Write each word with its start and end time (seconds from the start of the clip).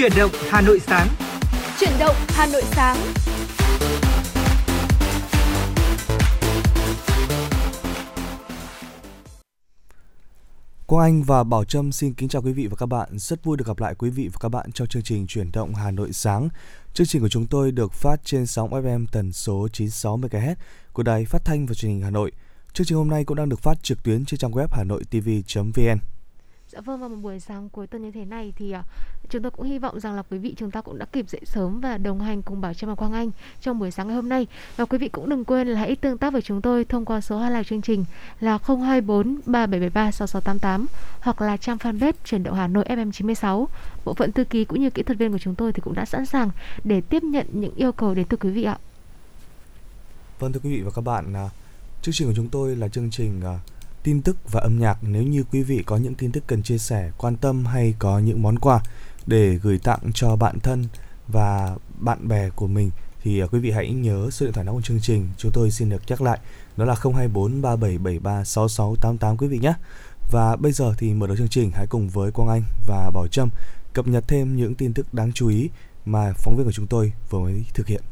Chuyển 0.00 0.12
động 0.16 0.30
Hà 0.48 0.60
Nội 0.60 0.80
sáng. 0.86 1.08
Chuyển 1.80 1.92
động 2.00 2.16
Hà 2.28 2.46
Nội 2.46 2.62
sáng. 2.64 2.96
Quang 10.86 11.04
Anh 11.04 11.22
và 11.22 11.44
Bảo 11.44 11.64
Trâm 11.64 11.92
xin 11.92 12.14
kính 12.14 12.28
chào 12.28 12.42
quý 12.42 12.52
vị 12.52 12.66
và 12.66 12.76
các 12.76 12.86
bạn. 12.86 13.08
Rất 13.12 13.44
vui 13.44 13.56
được 13.56 13.66
gặp 13.66 13.78
lại 13.80 13.94
quý 13.94 14.10
vị 14.10 14.28
và 14.32 14.38
các 14.40 14.48
bạn 14.48 14.72
trong 14.72 14.88
chương 14.88 15.02
trình 15.02 15.26
Chuyển 15.26 15.52
động 15.52 15.74
Hà 15.74 15.90
Nội 15.90 16.12
sáng. 16.12 16.48
Chương 16.94 17.06
trình 17.06 17.22
của 17.22 17.28
chúng 17.28 17.46
tôi 17.46 17.72
được 17.72 17.92
phát 17.92 18.16
trên 18.24 18.46
sóng 18.46 18.70
FM 18.70 19.06
tần 19.12 19.32
số 19.32 19.68
96 19.72 20.18
MHz 20.18 20.54
của 20.92 21.02
Đài 21.02 21.24
Phát 21.24 21.44
thanh 21.44 21.66
và 21.66 21.74
Truyền 21.74 21.92
hình 21.92 22.02
Hà 22.02 22.10
Nội. 22.10 22.32
Chương 22.72 22.86
trình 22.86 22.98
hôm 22.98 23.08
nay 23.08 23.24
cũng 23.24 23.36
đang 23.36 23.48
được 23.48 23.60
phát 23.60 23.82
trực 23.82 24.02
tuyến 24.02 24.24
trên 24.24 24.38
trang 24.38 24.52
web 24.52 24.66
hanoitv.vn. 24.70 25.98
Dạ 26.72 26.80
vâng 26.80 27.00
vào 27.00 27.08
một 27.08 27.16
buổi 27.22 27.40
sáng 27.40 27.68
cuối 27.68 27.86
tuần 27.86 28.02
như 28.02 28.10
thế 28.10 28.24
này 28.24 28.52
thì 28.56 28.74
uh, 28.78 28.84
chúng 29.28 29.42
tôi 29.42 29.50
cũng 29.50 29.66
hy 29.66 29.78
vọng 29.78 30.00
rằng 30.00 30.14
là 30.14 30.22
quý 30.30 30.38
vị 30.38 30.54
chúng 30.58 30.70
ta 30.70 30.80
cũng 30.80 30.98
đã 30.98 31.04
kịp 31.04 31.28
dậy 31.28 31.40
sớm 31.44 31.80
và 31.80 31.98
đồng 31.98 32.20
hành 32.20 32.42
cùng 32.42 32.60
Bảo 32.60 32.74
Trâm 32.74 32.90
và 32.90 32.94
Quang 32.94 33.12
Anh 33.12 33.30
trong 33.60 33.78
buổi 33.78 33.90
sáng 33.90 34.06
ngày 34.06 34.16
hôm 34.16 34.28
nay 34.28 34.46
và 34.76 34.84
quý 34.84 34.98
vị 34.98 35.08
cũng 35.08 35.28
đừng 35.28 35.44
quên 35.44 35.68
là 35.68 35.80
hãy 35.80 35.96
tương 35.96 36.18
tác 36.18 36.32
với 36.32 36.42
chúng 36.42 36.60
tôi 36.62 36.84
thông 36.84 37.04
qua 37.04 37.20
số 37.20 37.38
hotline 37.38 37.64
chương 37.64 37.82
trình 37.82 38.04
là 38.40 38.58
024 38.62 39.40
3773 39.46 40.10
6688 40.10 40.86
hoặc 41.20 41.42
là 41.42 41.56
trang 41.56 41.76
fanpage 41.76 42.12
chuyển 42.24 42.42
động 42.42 42.54
Hà 42.54 42.66
Nội 42.66 42.84
FM 42.88 43.12
96 43.12 43.68
bộ 44.04 44.14
phận 44.14 44.32
thư 44.32 44.44
ký 44.44 44.64
cũng 44.64 44.80
như 44.80 44.90
kỹ 44.90 45.02
thuật 45.02 45.18
viên 45.18 45.32
của 45.32 45.38
chúng 45.38 45.54
tôi 45.54 45.72
thì 45.72 45.80
cũng 45.80 45.94
đã 45.94 46.04
sẵn 46.04 46.26
sàng 46.26 46.50
để 46.84 47.00
tiếp 47.00 47.22
nhận 47.22 47.46
những 47.52 47.74
yêu 47.76 47.92
cầu 47.92 48.14
đến 48.14 48.26
từ 48.28 48.36
quý 48.36 48.50
vị 48.50 48.64
ạ. 48.64 48.78
Vâng 50.38 50.52
thưa 50.52 50.60
quý 50.62 50.70
vị 50.70 50.82
và 50.82 50.90
các 50.90 51.02
bạn, 51.02 51.32
uh, 51.46 51.50
chương 52.02 52.14
trình 52.14 52.28
của 52.28 52.34
chúng 52.36 52.48
tôi 52.48 52.76
là 52.76 52.88
chương 52.88 53.10
trình 53.10 53.40
uh, 53.40 53.60
tin 54.02 54.22
tức 54.22 54.36
và 54.50 54.60
âm 54.60 54.78
nhạc 54.78 54.98
nếu 55.02 55.22
như 55.22 55.44
quý 55.52 55.62
vị 55.62 55.82
có 55.86 55.96
những 55.96 56.14
tin 56.14 56.32
tức 56.32 56.44
cần 56.46 56.62
chia 56.62 56.78
sẻ, 56.78 57.10
quan 57.18 57.36
tâm 57.36 57.64
hay 57.64 57.94
có 57.98 58.18
những 58.18 58.42
món 58.42 58.58
quà 58.58 58.80
để 59.26 59.54
gửi 59.62 59.78
tặng 59.78 60.00
cho 60.14 60.36
bạn 60.36 60.60
thân 60.60 60.84
và 61.28 61.76
bạn 61.98 62.28
bè 62.28 62.50
của 62.50 62.66
mình 62.66 62.90
thì 63.22 63.40
à, 63.40 63.46
quý 63.46 63.58
vị 63.58 63.70
hãy 63.70 63.90
nhớ 63.90 64.30
số 64.30 64.46
điện 64.46 64.52
thoại 64.52 64.64
nóng 64.64 64.74
của 64.74 64.80
chương 64.80 65.00
trình 65.00 65.28
chúng 65.36 65.52
tôi 65.54 65.70
xin 65.70 65.88
được 65.88 66.02
nhắc 66.08 66.22
lại 66.22 66.38
đó 66.76 66.84
là 66.84 66.94
024 66.94 67.62
3773 67.62 68.44
6688 68.44 69.36
quý 69.36 69.46
vị 69.46 69.58
nhé. 69.58 69.72
Và 70.30 70.56
bây 70.56 70.72
giờ 70.72 70.94
thì 70.98 71.14
mở 71.14 71.26
đầu 71.26 71.36
chương 71.36 71.48
trình 71.48 71.70
hãy 71.74 71.86
cùng 71.86 72.08
với 72.08 72.30
Quang 72.30 72.48
Anh 72.48 72.62
và 72.86 73.10
Bảo 73.14 73.26
Trâm 73.26 73.48
cập 73.92 74.08
nhật 74.08 74.24
thêm 74.28 74.56
những 74.56 74.74
tin 74.74 74.94
tức 74.94 75.14
đáng 75.14 75.32
chú 75.32 75.48
ý 75.48 75.68
mà 76.04 76.32
phóng 76.36 76.56
viên 76.56 76.64
của 76.64 76.72
chúng 76.72 76.86
tôi 76.86 77.12
vừa 77.30 77.38
mới 77.38 77.64
thực 77.74 77.86
hiện. 77.86 78.02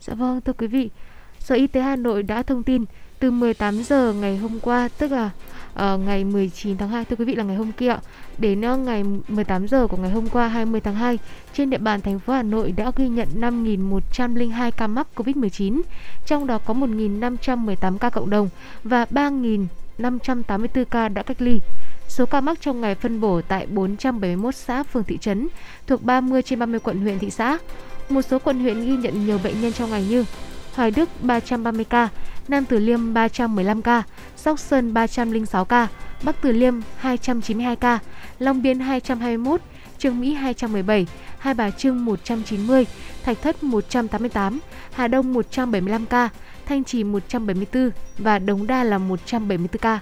Dạ 0.00 0.14
vâng, 0.14 0.40
thưa 0.40 0.52
quý 0.52 0.66
vị, 0.66 0.90
Sở 1.38 1.54
Y 1.54 1.66
tế 1.66 1.80
Hà 1.80 1.96
Nội 1.96 2.22
đã 2.22 2.42
thông 2.42 2.62
tin 2.62 2.84
từ 3.22 3.30
18 3.30 3.82
giờ 3.82 4.12
ngày 4.12 4.36
hôm 4.36 4.60
qua 4.60 4.88
tức 4.98 5.12
là 5.12 5.30
uh, 5.72 6.00
ngày 6.00 6.24
19 6.24 6.76
tháng 6.76 6.88
2 6.88 7.04
thưa 7.04 7.16
quý 7.16 7.24
vị 7.24 7.34
là 7.34 7.44
ngày 7.44 7.56
hôm 7.56 7.72
kia 7.72 7.96
đến 8.38 8.60
uh, 8.72 8.78
ngày 8.78 9.04
18 9.28 9.68
giờ 9.68 9.86
của 9.86 9.96
ngày 9.96 10.10
hôm 10.10 10.28
qua 10.28 10.48
20 10.48 10.80
tháng 10.80 10.94
2 10.94 11.18
trên 11.54 11.70
địa 11.70 11.78
bàn 11.78 12.00
thành 12.00 12.18
phố 12.18 12.32
Hà 12.32 12.42
Nội 12.42 12.72
đã 12.72 12.90
ghi 12.96 13.08
nhận 13.08 13.28
5.102 13.40 14.70
ca 14.70 14.86
mắc 14.86 15.06
Covid-19 15.16 15.82
trong 16.26 16.46
đó 16.46 16.58
có 16.58 16.74
1.518 16.74 17.98
ca 17.98 18.10
cộng 18.10 18.30
đồng 18.30 18.48
và 18.84 19.06
3.584 19.10 20.84
ca 20.84 21.08
đã 21.08 21.22
cách 21.22 21.42
ly 21.42 21.60
Số 22.08 22.26
ca 22.26 22.40
mắc 22.40 22.58
trong 22.60 22.80
ngày 22.80 22.94
phân 22.94 23.20
bổ 23.20 23.40
tại 23.48 23.66
471 23.66 24.54
xã 24.54 24.82
phường 24.82 25.04
thị 25.04 25.18
trấn 25.18 25.48
thuộc 25.86 26.02
30 26.02 26.42
trên 26.42 26.58
30 26.58 26.80
quận 26.80 27.00
huyện 27.00 27.18
thị 27.18 27.30
xã. 27.30 27.58
Một 28.08 28.22
số 28.22 28.38
quận 28.38 28.60
huyện 28.60 28.86
ghi 28.86 28.96
nhận 28.96 29.26
nhiều 29.26 29.38
bệnh 29.44 29.60
nhân 29.60 29.72
trong 29.72 29.90
ngày 29.90 30.06
như 30.10 30.24
Hoài 30.74 30.90
Đức 30.90 31.08
330 31.22 31.84
ca, 31.84 32.08
Nam 32.48 32.64
Từ 32.64 32.78
Liêm 32.78 33.14
315 33.14 33.82
ca, 33.82 34.02
Sóc 34.36 34.58
Sơn 34.58 34.94
306 34.94 35.64
ca, 35.64 35.88
Bắc 36.22 36.36
Từ 36.42 36.52
Liêm 36.52 36.74
292 36.96 37.76
ca, 37.76 37.98
Long 38.38 38.62
Biên 38.62 38.80
221, 38.80 39.60
Trương 39.98 40.20
Mỹ 40.20 40.34
217, 40.34 41.06
Hai 41.38 41.54
Bà 41.54 41.70
Trưng 41.70 42.04
190, 42.04 42.86
Thạch 43.24 43.42
Thất 43.42 43.62
188, 43.62 44.58
Hà 44.92 45.08
Đông 45.08 45.32
175 45.32 46.06
ca, 46.06 46.28
Thanh 46.66 46.84
Trì 46.84 47.04
174 47.04 47.90
và 48.18 48.38
Đống 48.38 48.66
Đa 48.66 48.84
là 48.84 48.98
174 48.98 49.80
ca. 49.80 50.00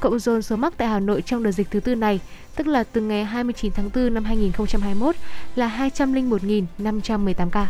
Cộng 0.00 0.18
dồn 0.18 0.42
số 0.42 0.56
mắc 0.56 0.74
tại 0.76 0.88
Hà 0.88 1.00
Nội 1.00 1.22
trong 1.22 1.42
đợt 1.42 1.52
dịch 1.52 1.70
thứ 1.70 1.80
tư 1.80 1.94
này, 1.94 2.20
tức 2.56 2.66
là 2.66 2.84
từ 2.84 3.00
ngày 3.00 3.24
29 3.24 3.72
tháng 3.72 3.90
4 3.94 4.14
năm 4.14 4.24
2021 4.24 5.16
là 5.54 5.90
201.518 5.96 7.50
ca. 7.50 7.68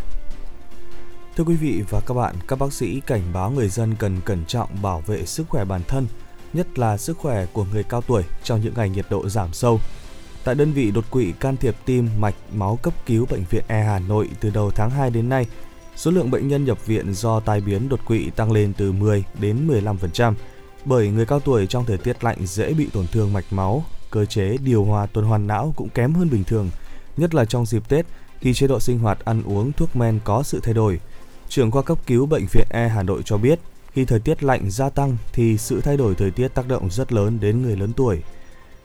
Thưa 1.36 1.44
quý 1.44 1.56
vị 1.56 1.82
và 1.90 2.00
các 2.00 2.14
bạn, 2.14 2.34
các 2.48 2.58
bác 2.58 2.72
sĩ 2.72 3.00
cảnh 3.00 3.22
báo 3.32 3.50
người 3.50 3.68
dân 3.68 3.94
cần 3.98 4.20
cẩn 4.24 4.44
trọng 4.44 4.82
bảo 4.82 5.02
vệ 5.06 5.26
sức 5.26 5.48
khỏe 5.48 5.64
bản 5.64 5.80
thân, 5.88 6.06
nhất 6.52 6.78
là 6.78 6.96
sức 6.96 7.18
khỏe 7.18 7.46
của 7.52 7.64
người 7.72 7.82
cao 7.84 8.02
tuổi 8.02 8.22
trong 8.42 8.60
những 8.60 8.74
ngày 8.76 8.90
nhiệt 8.90 9.06
độ 9.10 9.28
giảm 9.28 9.52
sâu. 9.52 9.80
Tại 10.44 10.54
đơn 10.54 10.72
vị 10.72 10.90
đột 10.90 11.04
quỵ 11.10 11.32
can 11.40 11.56
thiệp 11.56 11.76
tim, 11.84 12.08
mạch, 12.18 12.34
máu 12.54 12.78
cấp 12.82 12.94
cứu 13.06 13.26
bệnh 13.30 13.44
viện 13.50 13.64
E 13.68 13.82
Hà 13.82 13.98
Nội 13.98 14.28
từ 14.40 14.50
đầu 14.50 14.70
tháng 14.70 14.90
2 14.90 15.10
đến 15.10 15.28
nay, 15.28 15.46
số 15.96 16.10
lượng 16.10 16.30
bệnh 16.30 16.48
nhân 16.48 16.64
nhập 16.64 16.86
viện 16.86 17.14
do 17.14 17.40
tai 17.40 17.60
biến 17.60 17.88
đột 17.88 18.00
quỵ 18.06 18.30
tăng 18.30 18.52
lên 18.52 18.72
từ 18.76 18.92
10 18.92 19.24
đến 19.40 19.68
15%, 19.68 20.34
bởi 20.84 21.08
người 21.08 21.26
cao 21.26 21.40
tuổi 21.40 21.66
trong 21.66 21.84
thời 21.84 21.98
tiết 21.98 22.24
lạnh 22.24 22.46
dễ 22.46 22.72
bị 22.72 22.88
tổn 22.92 23.06
thương 23.06 23.32
mạch 23.32 23.46
máu, 23.50 23.84
cơ 24.10 24.24
chế 24.24 24.56
điều 24.64 24.84
hòa 24.84 25.06
tuần 25.06 25.26
hoàn 25.26 25.46
não 25.46 25.72
cũng 25.76 25.88
kém 25.88 26.14
hơn 26.14 26.30
bình 26.30 26.44
thường, 26.44 26.70
nhất 27.16 27.34
là 27.34 27.44
trong 27.44 27.66
dịp 27.66 27.88
Tết 27.88 28.06
khi 28.40 28.54
chế 28.54 28.66
độ 28.66 28.80
sinh 28.80 28.98
hoạt 28.98 29.24
ăn 29.24 29.42
uống 29.42 29.72
thuốc 29.72 29.96
men 29.96 30.20
có 30.24 30.42
sự 30.42 30.60
thay 30.62 30.74
đổi– 30.74 31.00
Trưởng 31.52 31.70
khoa 31.70 31.82
cấp 31.82 31.98
cứu 32.06 32.26
bệnh 32.26 32.46
viện 32.52 32.66
E 32.70 32.88
Hà 32.88 33.02
Nội 33.02 33.22
cho 33.24 33.36
biết, 33.36 33.60
khi 33.92 34.04
thời 34.04 34.20
tiết 34.20 34.42
lạnh 34.42 34.70
gia 34.70 34.90
tăng 34.90 35.16
thì 35.32 35.58
sự 35.58 35.80
thay 35.80 35.96
đổi 35.96 36.14
thời 36.14 36.30
tiết 36.30 36.48
tác 36.48 36.68
động 36.68 36.90
rất 36.90 37.12
lớn 37.12 37.38
đến 37.40 37.62
người 37.62 37.76
lớn 37.76 37.92
tuổi. 37.96 38.22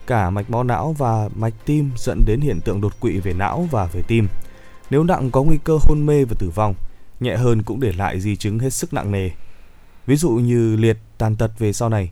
Cả 0.06 0.30
mạch 0.30 0.50
máu 0.50 0.64
não 0.64 0.94
và 0.98 1.28
mạch 1.36 1.54
tim 1.64 1.90
dẫn 1.96 2.22
đến 2.26 2.40
hiện 2.40 2.60
tượng 2.64 2.80
đột 2.80 3.00
quỵ 3.00 3.18
về 3.18 3.32
não 3.32 3.68
và 3.70 3.86
về 3.86 4.02
tim. 4.02 4.28
Nếu 4.90 5.04
nặng 5.04 5.30
có 5.30 5.42
nguy 5.42 5.58
cơ 5.64 5.78
hôn 5.82 6.06
mê 6.06 6.24
và 6.24 6.36
tử 6.38 6.50
vong, 6.54 6.74
nhẹ 7.20 7.36
hơn 7.36 7.62
cũng 7.62 7.80
để 7.80 7.92
lại 7.92 8.20
di 8.20 8.36
chứng 8.36 8.58
hết 8.58 8.70
sức 8.70 8.92
nặng 8.92 9.12
nề. 9.12 9.30
Ví 10.06 10.16
dụ 10.16 10.30
như 10.30 10.76
liệt, 10.76 10.98
tàn 11.18 11.36
tật 11.36 11.58
về 11.58 11.72
sau 11.72 11.88
này. 11.88 12.10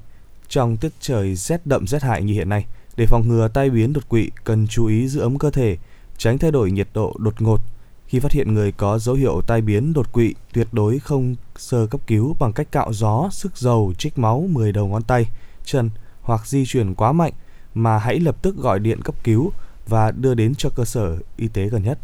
Trong 0.49 0.77
tiết 0.77 0.93
trời 1.01 1.35
rét 1.35 1.67
đậm 1.67 1.87
rét 1.87 2.03
hại 2.03 2.23
như 2.23 2.33
hiện 2.33 2.49
nay, 2.49 2.65
để 2.97 3.07
phòng 3.07 3.29
ngừa 3.29 3.49
tai 3.49 3.71
biến 3.71 3.93
đột 3.93 4.09
quỵ 4.09 4.31
cần 4.45 4.67
chú 4.67 4.87
ý 4.87 5.09
giữ 5.09 5.21
ấm 5.21 5.39
cơ 5.39 5.51
thể, 5.51 5.77
tránh 6.19 6.39
thay 6.39 6.51
đổi 6.51 6.71
nhiệt 6.71 6.89
độ 6.95 7.17
đột 7.19 7.43
ngột 7.43 7.61
khi 8.09 8.21
phát 8.21 8.33
hiện 8.33 8.55
người 8.55 8.73
có 8.73 8.99
dấu 8.99 9.15
hiệu 9.15 9.41
tai 9.47 9.61
biến 9.61 9.93
đột 9.93 10.13
quỵ, 10.13 10.35
tuyệt 10.53 10.69
đối 10.73 10.99
không 10.99 11.37
sơ 11.57 11.87
cấp 11.87 12.01
cứu 12.07 12.37
bằng 12.41 12.53
cách 12.53 12.73
cạo 12.73 12.93
gió, 12.93 13.29
sức 13.33 13.57
dầu, 13.57 13.93
trích 13.99 14.19
máu 14.19 14.47
10 14.51 14.73
đầu 14.73 14.87
ngón 14.87 15.03
tay, 15.03 15.27
chân 15.65 15.91
hoặc 16.21 16.47
di 16.47 16.65
chuyển 16.67 16.95
quá 16.95 17.13
mạnh 17.13 17.33
mà 17.75 17.99
hãy 17.99 18.21
lập 18.21 18.37
tức 18.43 18.57
gọi 18.57 18.79
điện 18.79 19.03
cấp 19.03 19.15
cứu 19.25 19.53
và 19.89 20.11
đưa 20.11 20.35
đến 20.35 20.55
cho 20.55 20.71
cơ 20.77 20.85
sở 20.85 21.17
y 21.37 21.49
tế 21.49 21.69
gần 21.69 21.83
nhất. 21.83 21.99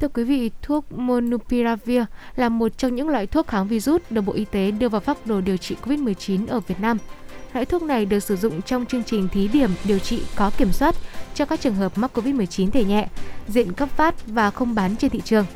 Thưa 0.00 0.08
quý 0.08 0.24
vị, 0.24 0.50
thuốc 0.62 0.92
Monupiravir 0.92 2.02
là 2.36 2.48
một 2.48 2.78
trong 2.78 2.94
những 2.94 3.08
loại 3.08 3.26
thuốc 3.26 3.46
kháng 3.46 3.68
virus 3.68 4.02
được 4.10 4.20
Bộ 4.20 4.32
Y 4.32 4.44
tế 4.44 4.70
đưa 4.70 4.88
vào 4.88 5.00
phác 5.00 5.26
đồ 5.26 5.40
điều 5.40 5.56
trị 5.56 5.76
COVID-19 5.84 6.46
ở 6.48 6.60
Việt 6.60 6.80
Nam. 6.80 6.98
Loại 7.52 7.64
thuốc 7.64 7.82
này 7.82 8.06
được 8.06 8.20
sử 8.20 8.36
dụng 8.36 8.62
trong 8.62 8.86
chương 8.86 9.04
trình 9.04 9.28
thí 9.28 9.48
điểm 9.48 9.70
điều 9.84 9.98
trị 9.98 10.22
có 10.36 10.50
kiểm 10.50 10.72
soát 10.72 10.94
cho 11.34 11.44
các 11.44 11.60
trường 11.60 11.74
hợp 11.74 11.98
mắc 11.98 12.18
COVID-19 12.18 12.70
thể 12.70 12.84
nhẹ, 12.84 13.08
diện 13.48 13.72
cấp 13.72 13.88
phát 13.96 14.14
và 14.26 14.50
không 14.50 14.74
bán 14.74 14.96
trên 14.96 15.10
thị 15.10 15.20
trường. 15.24 15.46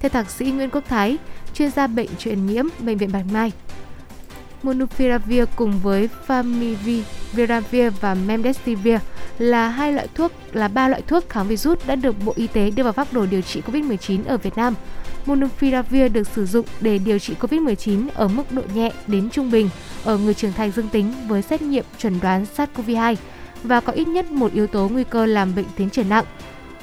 Theo 0.00 0.08
thạc 0.08 0.30
sĩ 0.30 0.50
Nguyễn 0.50 0.70
Quốc 0.70 0.84
Thái, 0.88 1.18
chuyên 1.54 1.70
gia 1.70 1.86
bệnh 1.86 2.08
truyền 2.18 2.46
nhiễm 2.46 2.66
Bệnh 2.78 2.98
viện 2.98 3.12
Bạch 3.12 3.26
Mai, 3.32 3.52
Monupiravir 4.62 5.44
cùng 5.56 5.80
với 5.82 6.08
Favipiravir 6.26 7.90
và 8.00 8.14
memdesivir 8.14 8.98
là 9.38 9.68
hai 9.68 9.92
loại 9.92 10.08
thuốc 10.14 10.32
là 10.52 10.68
ba 10.68 10.88
loại 10.88 11.02
thuốc 11.02 11.28
kháng 11.28 11.48
virus 11.48 11.78
đã 11.86 11.94
được 11.96 12.16
Bộ 12.24 12.32
Y 12.36 12.46
tế 12.46 12.70
đưa 12.70 12.82
vào 12.82 12.92
phác 12.92 13.12
đồ 13.12 13.26
điều 13.26 13.40
trị 13.40 13.62
COVID-19 13.66 14.20
ở 14.26 14.36
Việt 14.36 14.56
Nam. 14.56 14.74
Monupiravir 15.26 16.12
được 16.12 16.28
sử 16.28 16.46
dụng 16.46 16.66
để 16.80 16.98
điều 16.98 17.18
trị 17.18 17.34
COVID-19 17.40 18.08
ở 18.14 18.28
mức 18.28 18.52
độ 18.52 18.62
nhẹ 18.74 18.92
đến 19.06 19.30
trung 19.30 19.50
bình 19.50 19.70
ở 20.04 20.18
người 20.18 20.34
trưởng 20.34 20.52
thành 20.52 20.70
dương 20.70 20.88
tính 20.88 21.12
với 21.28 21.42
xét 21.42 21.62
nghiệm 21.62 21.84
chuẩn 21.98 22.20
đoán 22.20 22.46
SARS-CoV-2 22.56 23.16
và 23.62 23.80
có 23.80 23.92
ít 23.92 24.08
nhất 24.08 24.30
một 24.30 24.52
yếu 24.52 24.66
tố 24.66 24.88
nguy 24.88 25.04
cơ 25.04 25.26
làm 25.26 25.54
bệnh 25.54 25.66
tiến 25.76 25.90
triển 25.90 26.08
nặng. 26.08 26.24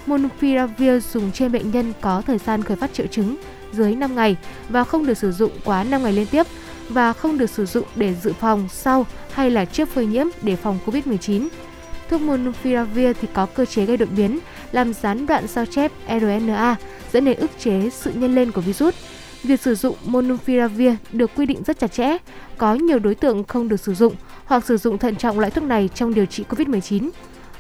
Monupiravir 0.06 1.14
dùng 1.14 1.32
trên 1.32 1.52
bệnh 1.52 1.72
nhân 1.72 1.94
có 2.02 2.22
thời 2.22 2.38
gian 2.38 2.64
khởi 2.64 2.78
phát 2.78 2.94
triệu 2.94 3.08
chứng 3.08 3.36
dưới 3.74 3.96
5 3.96 4.16
ngày 4.16 4.36
và 4.70 4.84
không 4.84 5.06
được 5.06 5.18
sử 5.18 5.32
dụng 5.32 5.52
quá 5.64 5.84
5 5.84 6.04
ngày 6.04 6.14
liên 6.14 6.28
tiếp 6.28 6.48
và 6.90 7.14
không 7.14 7.38
được 7.38 7.50
sử 7.50 7.66
dụng 7.66 7.86
để 7.96 8.16
dự 8.24 8.34
phòng 8.34 8.68
sau 8.72 9.06
hay 9.32 9.52
là 9.52 9.66
trước 9.66 9.90
phơi 9.90 10.06
nhiễm 10.06 10.28
để 10.42 10.56
phòng 10.56 10.80
COVID-19. 10.86 11.48
Thuốc 12.10 12.22
Monupiravir 12.22 13.18
thì 13.22 13.28
có 13.34 13.46
cơ 13.46 13.66
chế 13.66 13.86
gây 13.86 13.98
đột 13.98 14.10
biến, 14.16 14.40
làm 14.72 14.94
gián 14.94 15.26
đoạn 15.26 15.48
sao 15.48 15.66
chép 15.66 15.92
RNA, 16.08 16.76
dẫn 17.14 17.26
đến 17.26 17.38
ức 17.38 17.52
chế 17.60 17.90
sự 17.90 18.12
nhân 18.14 18.36
lên 18.36 18.52
của 18.52 18.62
virus. 18.62 18.96
Việc 19.44 19.62
sử 19.62 19.76
dụng 19.76 19.96
Monupiravir 20.06 20.94
được 21.12 21.32
quy 21.36 21.46
định 21.46 21.64
rất 21.64 21.80
chặt 21.80 21.92
chẽ, 21.92 22.18
có 22.58 22.76
nhiều 22.76 23.00
đối 23.00 23.16
tượng 23.16 23.44
không 23.44 23.68
được 23.68 23.80
sử 23.80 23.94
dụng 23.94 24.16
hoặc 24.46 24.66
sử 24.66 24.78
dụng 24.78 24.98
thận 24.98 25.16
trọng 25.16 25.40
loại 25.40 25.52
thuốc 25.52 25.64
này 25.64 25.90
trong 25.96 26.14
điều 26.14 26.26
trị 26.26 26.44
COVID-19. 26.50 27.10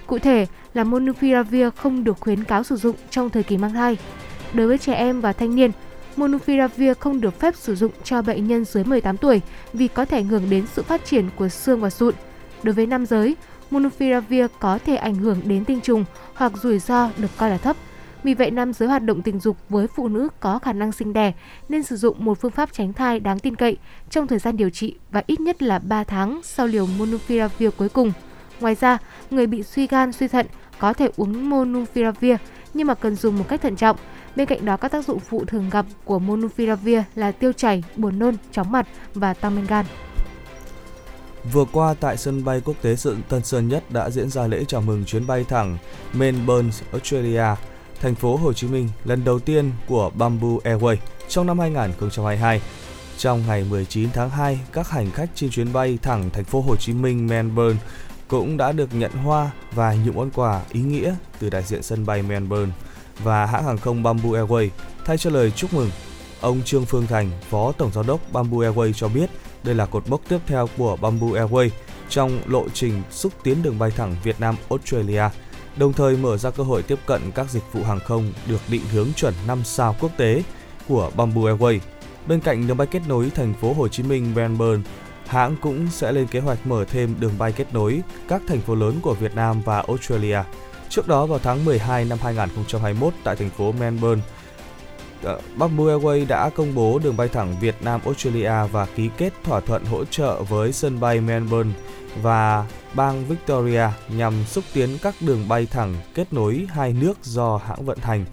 Cụ 0.08 0.20
thể 0.20 0.46
là 0.74 0.84
Monupiravir 0.84 1.68
không 1.76 2.04
được 2.04 2.18
khuyến 2.20 2.44
cáo 2.44 2.64
sử 2.64 2.76
dụng 2.76 2.96
trong 3.10 3.30
thời 3.30 3.44
kỳ 3.44 3.58
mang 3.58 3.74
thai. 3.74 3.98
Đối 4.54 4.68
với 4.68 4.78
trẻ 4.78 4.94
em 4.94 5.22
và 5.22 5.34
thanh 5.34 5.56
niên, 5.56 5.72
Monupiravir 6.16 6.98
không 7.00 7.22
được 7.22 7.40
phép 7.40 7.56
sử 7.56 7.76
dụng 7.76 7.92
cho 8.04 8.22
bệnh 8.22 8.48
nhân 8.48 8.66
dưới 8.66 8.84
18 8.84 9.18
tuổi 9.18 9.42
vì 9.74 9.88
có 9.88 10.06
thể 10.06 10.18
ảnh 10.18 10.28
hưởng 10.28 10.50
đến 10.50 10.66
sự 10.74 10.84
phát 10.84 11.06
triển 11.06 11.30
của 11.36 11.50
xương 11.50 11.82
và 11.82 11.90
sụn. 11.90 12.14
Đối 12.64 12.74
với 12.74 12.86
nam 12.86 13.06
giới, 13.06 13.36
Monopiravir 13.72 14.46
có 14.60 14.80
thể 14.86 14.96
ảnh 14.96 15.16
hưởng 15.16 15.42
đến 15.46 15.66
tinh 15.66 15.82
trùng 15.82 16.06
hoặc 16.34 16.52
rủi 16.62 16.80
ro 16.80 17.10
được 17.18 17.32
coi 17.38 17.50
là 17.50 17.58
thấp. 17.58 17.76
Vì 18.24 18.34
vậy, 18.34 18.52
nam 18.52 18.74
giới 18.74 18.90
hoạt 18.90 19.04
động 19.04 19.22
tình 19.22 19.40
dục 19.40 19.58
với 19.70 19.88
phụ 19.88 20.08
nữ 20.08 20.28
có 20.40 20.60
khả 20.60 20.74
năng 20.74 20.92
sinh 20.92 21.14
đẻ 21.14 21.34
nên 21.70 21.84
sử 21.84 21.96
dụng 21.96 22.26
một 22.26 22.42
phương 22.42 22.52
pháp 22.52 22.74
tránh 22.74 22.94
thai 22.94 23.20
đáng 23.20 23.40
tin 23.40 23.56
cậy 23.56 23.78
trong 24.10 24.28
thời 24.28 24.40
gian 24.40 24.58
điều 24.58 24.70
trị 24.70 24.96
và 25.12 25.24
ít 25.28 25.40
nhất 25.40 25.64
là 25.64 25.80
3 25.80 26.04
tháng 26.04 26.42
sau 26.44 26.68
liều 26.68 26.88
Monopiravir 27.00 27.70
cuối 27.78 27.90
cùng. 27.90 28.12
Ngoài 28.60 28.76
ra, 28.76 28.98
người 29.30 29.48
bị 29.48 29.64
suy 29.64 29.88
gan, 29.88 30.14
suy 30.14 30.28
thận 30.28 30.46
có 30.80 30.94
thể 30.94 31.10
uống 31.18 31.50
monupiravir 31.50 32.36
nhưng 32.74 32.88
mà 32.88 32.94
cần 32.94 33.16
dùng 33.16 33.38
một 33.38 33.46
cách 33.50 33.62
thận 33.62 33.76
trọng. 33.76 33.98
Bên 34.36 34.48
cạnh 34.48 34.66
đó, 34.66 34.78
các 34.78 34.92
tác 34.92 35.06
dụng 35.06 35.20
phụ 35.20 35.46
thường 35.46 35.70
gặp 35.70 35.86
của 36.06 36.20
monupiravir 36.20 37.00
là 37.16 37.32
tiêu 37.32 37.54
chảy, 37.54 37.84
buồn 37.96 38.20
nôn, 38.20 38.36
chóng 38.52 38.72
mặt 38.72 38.88
và 39.14 39.34
tăng 39.34 39.56
men 39.56 39.66
gan. 39.66 39.86
Vừa 41.54 41.66
qua 41.72 41.94
tại 42.00 42.18
sân 42.18 42.46
bay 42.46 42.62
quốc 42.66 42.76
tế 42.82 42.96
Sự 42.96 43.18
Tân 43.30 43.44
Sơn 43.44 43.68
Nhất 43.68 43.92
đã 43.92 44.10
diễn 44.10 44.30
ra 44.30 44.48
lễ 44.48 44.64
chào 44.68 44.82
mừng 44.82 45.06
chuyến 45.06 45.28
bay 45.28 45.46
thẳng 45.50 45.78
Melbourne, 46.14 46.70
Australia, 46.92 47.46
thành 48.02 48.16
phố 48.16 48.36
Hồ 48.36 48.54
Chí 48.54 48.68
Minh 48.68 48.90
lần 49.06 49.24
đầu 49.24 49.40
tiên 49.40 49.72
của 49.88 50.10
Bamboo 50.10 50.48
Airways 50.64 50.98
trong 51.28 51.48
năm 51.48 51.60
2022. 51.60 52.62
Trong 53.18 53.44
ngày 53.48 53.66
19 53.70 54.10
tháng 54.14 54.30
2, 54.30 54.60
các 54.72 54.90
hành 54.90 55.12
khách 55.12 55.30
trên 55.36 55.50
chuyến 55.50 55.74
bay 55.74 55.98
thẳng 56.02 56.30
thành 56.34 56.44
phố 56.44 56.62
Hồ 56.62 56.76
Chí 56.76 56.94
Minh 56.94 57.28
Melbourne 57.28 57.80
cũng 58.28 58.58
đã 58.58 58.72
được 58.72 58.94
nhận 58.94 59.12
hoa 59.12 59.52
và 59.72 59.94
những 59.94 60.16
món 60.16 60.32
quà 60.32 60.62
ý 60.72 60.82
nghĩa 60.82 61.16
từ 61.40 61.50
đại 61.50 61.64
diện 61.64 61.84
sân 61.84 62.06
bay 62.06 62.22
Melbourne 62.22 62.72
và 63.24 63.46
hãng 63.46 63.66
hàng 63.66 63.78
không 63.78 64.04
Bamboo 64.04 64.30
Airways 64.30 64.70
thay 65.06 65.18
cho 65.18 65.30
lời 65.30 65.52
chúc 65.52 65.74
mừng. 65.74 65.90
Ông 66.42 66.62
Trương 66.66 66.86
Phương 66.86 67.08
Thành, 67.08 67.32
Phó 67.50 67.72
Tổng 67.72 67.92
Giám 67.94 68.08
đốc 68.08 68.34
Bamboo 68.34 68.58
Airways 68.58 68.94
cho 68.94 69.08
biết 69.08 69.30
đây 69.64 69.76
là 69.76 69.86
cột 69.86 70.10
mốc 70.10 70.22
tiếp 70.30 70.38
theo 70.48 70.70
của 70.78 70.96
Bamboo 71.02 71.28
Airways 71.28 71.70
trong 72.10 72.40
lộ 72.46 72.70
trình 72.74 73.02
xúc 73.12 73.34
tiến 73.44 73.64
đường 73.64 73.80
bay 73.80 73.92
thẳng 73.92 74.16
Việt 74.24 74.40
Nam 74.40 74.56
Australia, 74.70 75.24
đồng 75.78 75.94
thời 75.94 76.18
mở 76.18 76.38
ra 76.38 76.50
cơ 76.52 76.64
hội 76.64 76.84
tiếp 76.84 77.00
cận 77.06 77.32
các 77.36 77.50
dịch 77.50 77.64
vụ 77.74 77.84
hàng 77.84 78.00
không 78.00 78.34
được 78.48 78.62
định 78.68 78.82
hướng 78.92 79.14
chuẩn 79.16 79.34
5 79.48 79.62
sao 79.64 79.96
quốc 80.00 80.12
tế 80.18 80.44
của 80.88 81.12
Bamboo 81.16 81.42
Airways. 81.42 81.80
Bên 82.28 82.40
cạnh 82.40 82.68
đường 82.68 82.78
bay 82.78 82.88
kết 82.88 83.02
nối 83.08 83.30
thành 83.30 83.54
phố 83.54 83.74
Hồ 83.74 83.88
Chí 83.88 84.04
Minh 84.04 84.36
Melbourne, 84.36 84.84
hãng 85.28 85.56
cũng 85.62 85.88
sẽ 85.92 86.12
lên 86.12 86.28
kế 86.28 86.40
hoạch 86.40 86.68
mở 86.68 86.86
thêm 86.86 87.16
đường 87.20 87.38
bay 87.38 87.52
kết 87.52 87.74
nối 87.74 88.02
các 88.28 88.42
thành 88.48 88.62
phố 88.62 88.76
lớn 88.76 89.00
của 89.02 89.14
Việt 89.14 89.36
Nam 89.36 89.62
và 89.66 89.84
Australia. 89.88 90.40
Trước 90.90 91.08
đó 91.08 91.26
vào 91.26 91.40
tháng 91.40 91.66
12 91.66 92.06
năm 92.06 92.18
2021 92.22 93.14
tại 93.24 93.36
thành 93.36 93.50
phố 93.50 93.72
Melbourne, 93.72 94.22
ờ, 95.24 95.40
Bamboo 95.56 95.84
Airways 95.84 96.28
đã 96.28 96.50
công 96.50 96.76
bố 96.76 97.00
đường 97.04 97.18
bay 97.18 97.28
thẳng 97.28 97.56
Việt 97.62 97.76
Nam 97.82 98.02
Australia 98.06 98.54
và 98.72 98.86
ký 98.96 99.10
kết 99.18 99.34
thỏa 99.44 99.60
thuận 99.60 99.86
hỗ 99.86 100.06
trợ 100.06 100.44
với 100.44 100.74
sân 100.74 101.00
bay 101.00 101.22
Melbourne 101.22 101.72
và 102.22 102.66
bang 102.94 103.26
Victoria 103.26 103.88
nhằm 104.10 104.34
xúc 104.46 104.64
tiến 104.74 104.98
các 105.02 105.16
đường 105.20 105.48
bay 105.48 105.68
thẳng 105.72 105.96
kết 106.14 106.34
nối 106.34 106.68
hai 106.70 106.94
nước 106.94 107.18
do 107.24 107.58
hãng 107.58 107.86
vận 107.86 107.98
hành. 108.02 108.26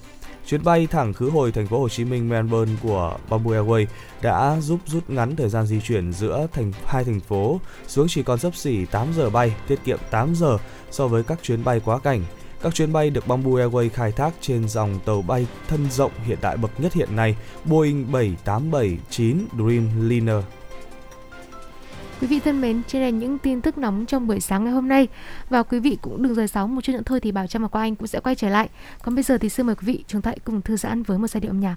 Chuyến 0.52 0.64
bay 0.64 0.86
thẳng 0.86 1.12
khứ 1.12 1.30
hồi 1.30 1.52
thành 1.52 1.66
phố 1.66 1.80
Hồ 1.80 1.88
Chí 1.88 2.04
Minh 2.04 2.28
Melbourne 2.28 2.72
của 2.82 3.16
Bamboo 3.30 3.50
Airways 3.50 3.86
đã 4.22 4.56
giúp 4.60 4.80
rút 4.86 5.10
ngắn 5.10 5.36
thời 5.36 5.48
gian 5.48 5.66
di 5.66 5.80
chuyển 5.80 6.12
giữa 6.12 6.46
thành 6.52 6.72
hai 6.84 7.04
thành 7.04 7.20
phố 7.20 7.60
xuống 7.86 8.06
chỉ 8.08 8.22
còn 8.22 8.38
sấp 8.38 8.56
xỉ 8.56 8.84
8 8.84 9.12
giờ 9.16 9.30
bay, 9.30 9.54
tiết 9.68 9.84
kiệm 9.84 9.98
8 10.10 10.34
giờ 10.34 10.58
so 10.90 11.08
với 11.08 11.22
các 11.22 11.38
chuyến 11.42 11.64
bay 11.64 11.80
quá 11.84 11.98
cảnh. 11.98 12.24
Các 12.62 12.74
chuyến 12.74 12.92
bay 12.92 13.10
được 13.10 13.26
Bamboo 13.26 13.50
Airways 13.50 13.88
khai 13.90 14.12
thác 14.12 14.34
trên 14.40 14.68
dòng 14.68 14.98
tàu 15.04 15.22
bay 15.22 15.46
thân 15.68 15.90
rộng 15.90 16.12
hiện 16.24 16.38
đại 16.40 16.56
bậc 16.56 16.80
nhất 16.80 16.92
hiện 16.92 17.16
nay 17.16 17.36
Boeing 17.64 18.12
787-9 18.44 19.36
Dreamliner 19.56 20.44
Quý 22.22 22.28
vị 22.28 22.40
thân 22.40 22.60
mến, 22.60 22.82
trên 22.86 23.02
là 23.02 23.08
những 23.08 23.38
tin 23.38 23.60
tức 23.60 23.78
nóng 23.78 24.06
trong 24.06 24.26
buổi 24.26 24.40
sáng 24.40 24.64
ngày 24.64 24.72
hôm 24.72 24.88
nay 24.88 25.08
và 25.48 25.62
quý 25.62 25.78
vị 25.78 25.98
cũng 26.02 26.22
đừng 26.22 26.34
rời 26.34 26.48
sóng 26.48 26.74
một 26.74 26.80
chút 26.80 26.92
nữa 26.92 27.02
thôi 27.06 27.20
thì 27.20 27.32
Bảo 27.32 27.46
Trâm 27.46 27.62
và 27.62 27.68
Quang 27.68 27.84
Anh 27.84 27.96
cũng 27.96 28.06
sẽ 28.06 28.20
quay 28.20 28.34
trở 28.34 28.48
lại. 28.48 28.68
Còn 29.02 29.14
bây 29.14 29.24
giờ 29.24 29.38
thì 29.38 29.48
xin 29.48 29.66
mời 29.66 29.74
quý 29.74 29.86
vị 29.86 30.04
chúng 30.06 30.22
ta 30.22 30.30
hãy 30.30 30.38
cùng 30.44 30.62
thư 30.62 30.76
giãn 30.76 31.02
với 31.02 31.18
một 31.18 31.26
giai 31.26 31.40
điệu 31.40 31.50
âm 31.50 31.60
nhạc. 31.60 31.76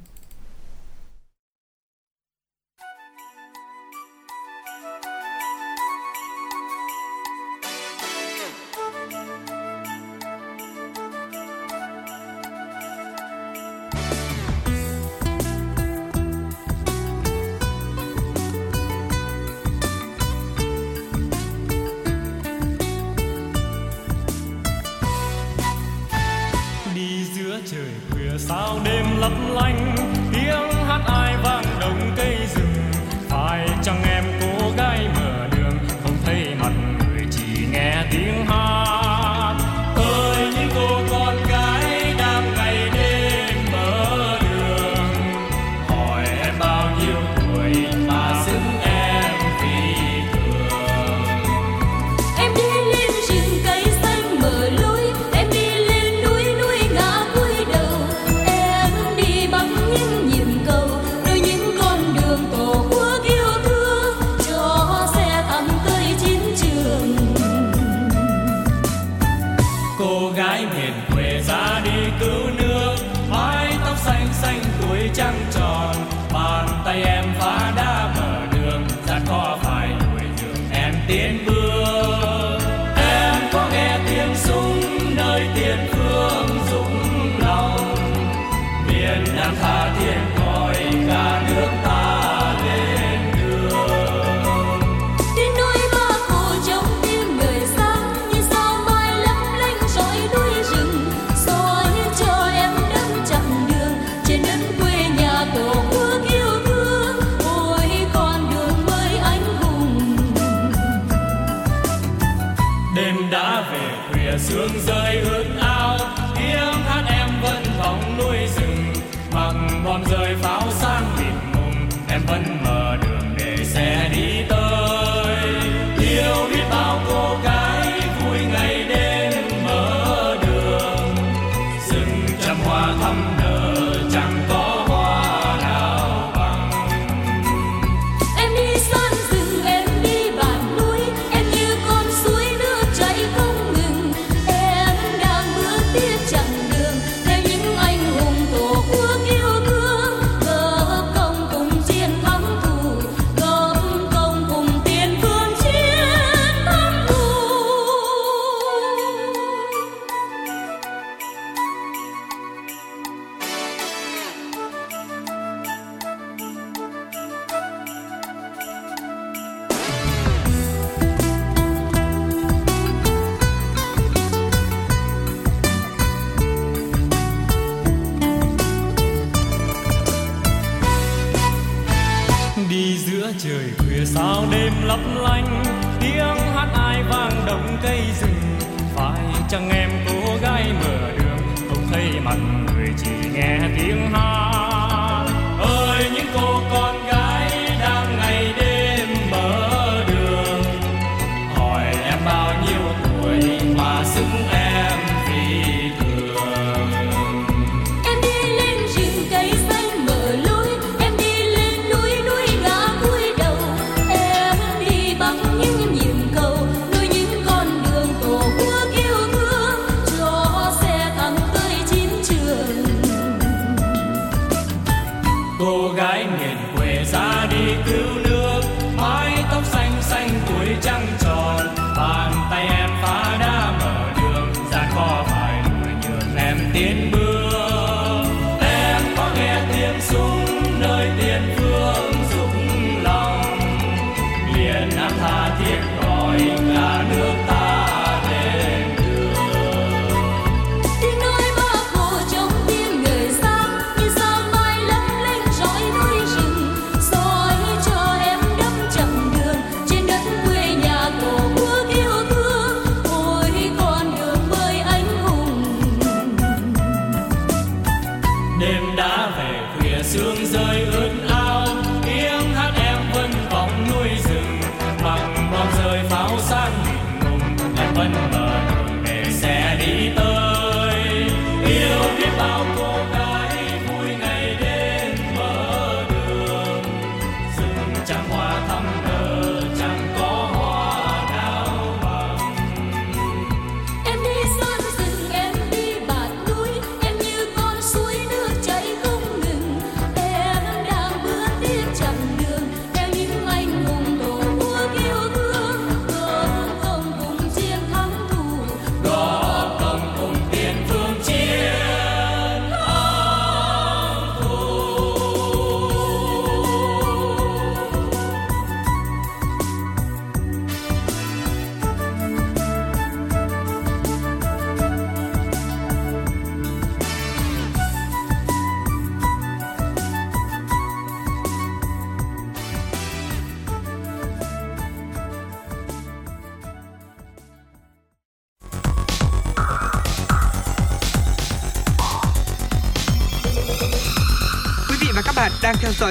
soon 270.16 270.45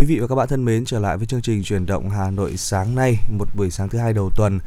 Quý 0.00 0.06
vị 0.06 0.18
và 0.18 0.26
các 0.26 0.34
bạn 0.34 0.48
thân 0.48 0.64
mến, 0.64 0.84
trở 0.84 0.98
lại 0.98 1.16
với 1.16 1.26
chương 1.26 1.42
trình 1.42 1.62
truyền 1.62 1.86
động 1.86 2.10
Hà 2.10 2.30
Nội 2.30 2.56
sáng 2.56 2.94
nay, 2.94 3.16
một 3.38 3.48
buổi 3.56 3.70
sáng 3.70 3.88
thứ 3.88 3.98
hai 3.98 4.12
đầu 4.12 4.30
tuần. 4.36 4.58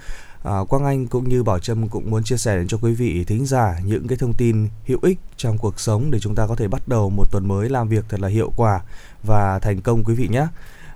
À, 0.43 0.59
Quang 0.69 0.85
Anh 0.85 1.07
cũng 1.07 1.29
như 1.29 1.43
Bảo 1.43 1.59
Trâm 1.59 1.87
cũng 1.89 2.11
muốn 2.11 2.23
chia 2.23 2.37
sẻ 2.37 2.57
đến 2.57 2.67
cho 2.67 2.77
quý 2.81 2.93
vị 2.93 3.23
thính 3.23 3.45
giả 3.45 3.79
những 3.85 4.07
cái 4.07 4.17
thông 4.17 4.33
tin 4.33 4.67
hữu 4.85 4.99
ích 5.01 5.19
trong 5.37 5.57
cuộc 5.57 5.79
sống 5.79 6.11
để 6.11 6.19
chúng 6.19 6.35
ta 6.35 6.47
có 6.47 6.55
thể 6.55 6.67
bắt 6.67 6.87
đầu 6.87 7.09
một 7.09 7.31
tuần 7.31 7.47
mới 7.47 7.69
làm 7.69 7.89
việc 7.89 8.05
thật 8.09 8.19
là 8.19 8.27
hiệu 8.27 8.51
quả 8.55 8.81
và 9.23 9.59
thành 9.59 9.81
công 9.81 10.03
quý 10.03 10.13
vị 10.13 10.27
nhé. 10.27 10.47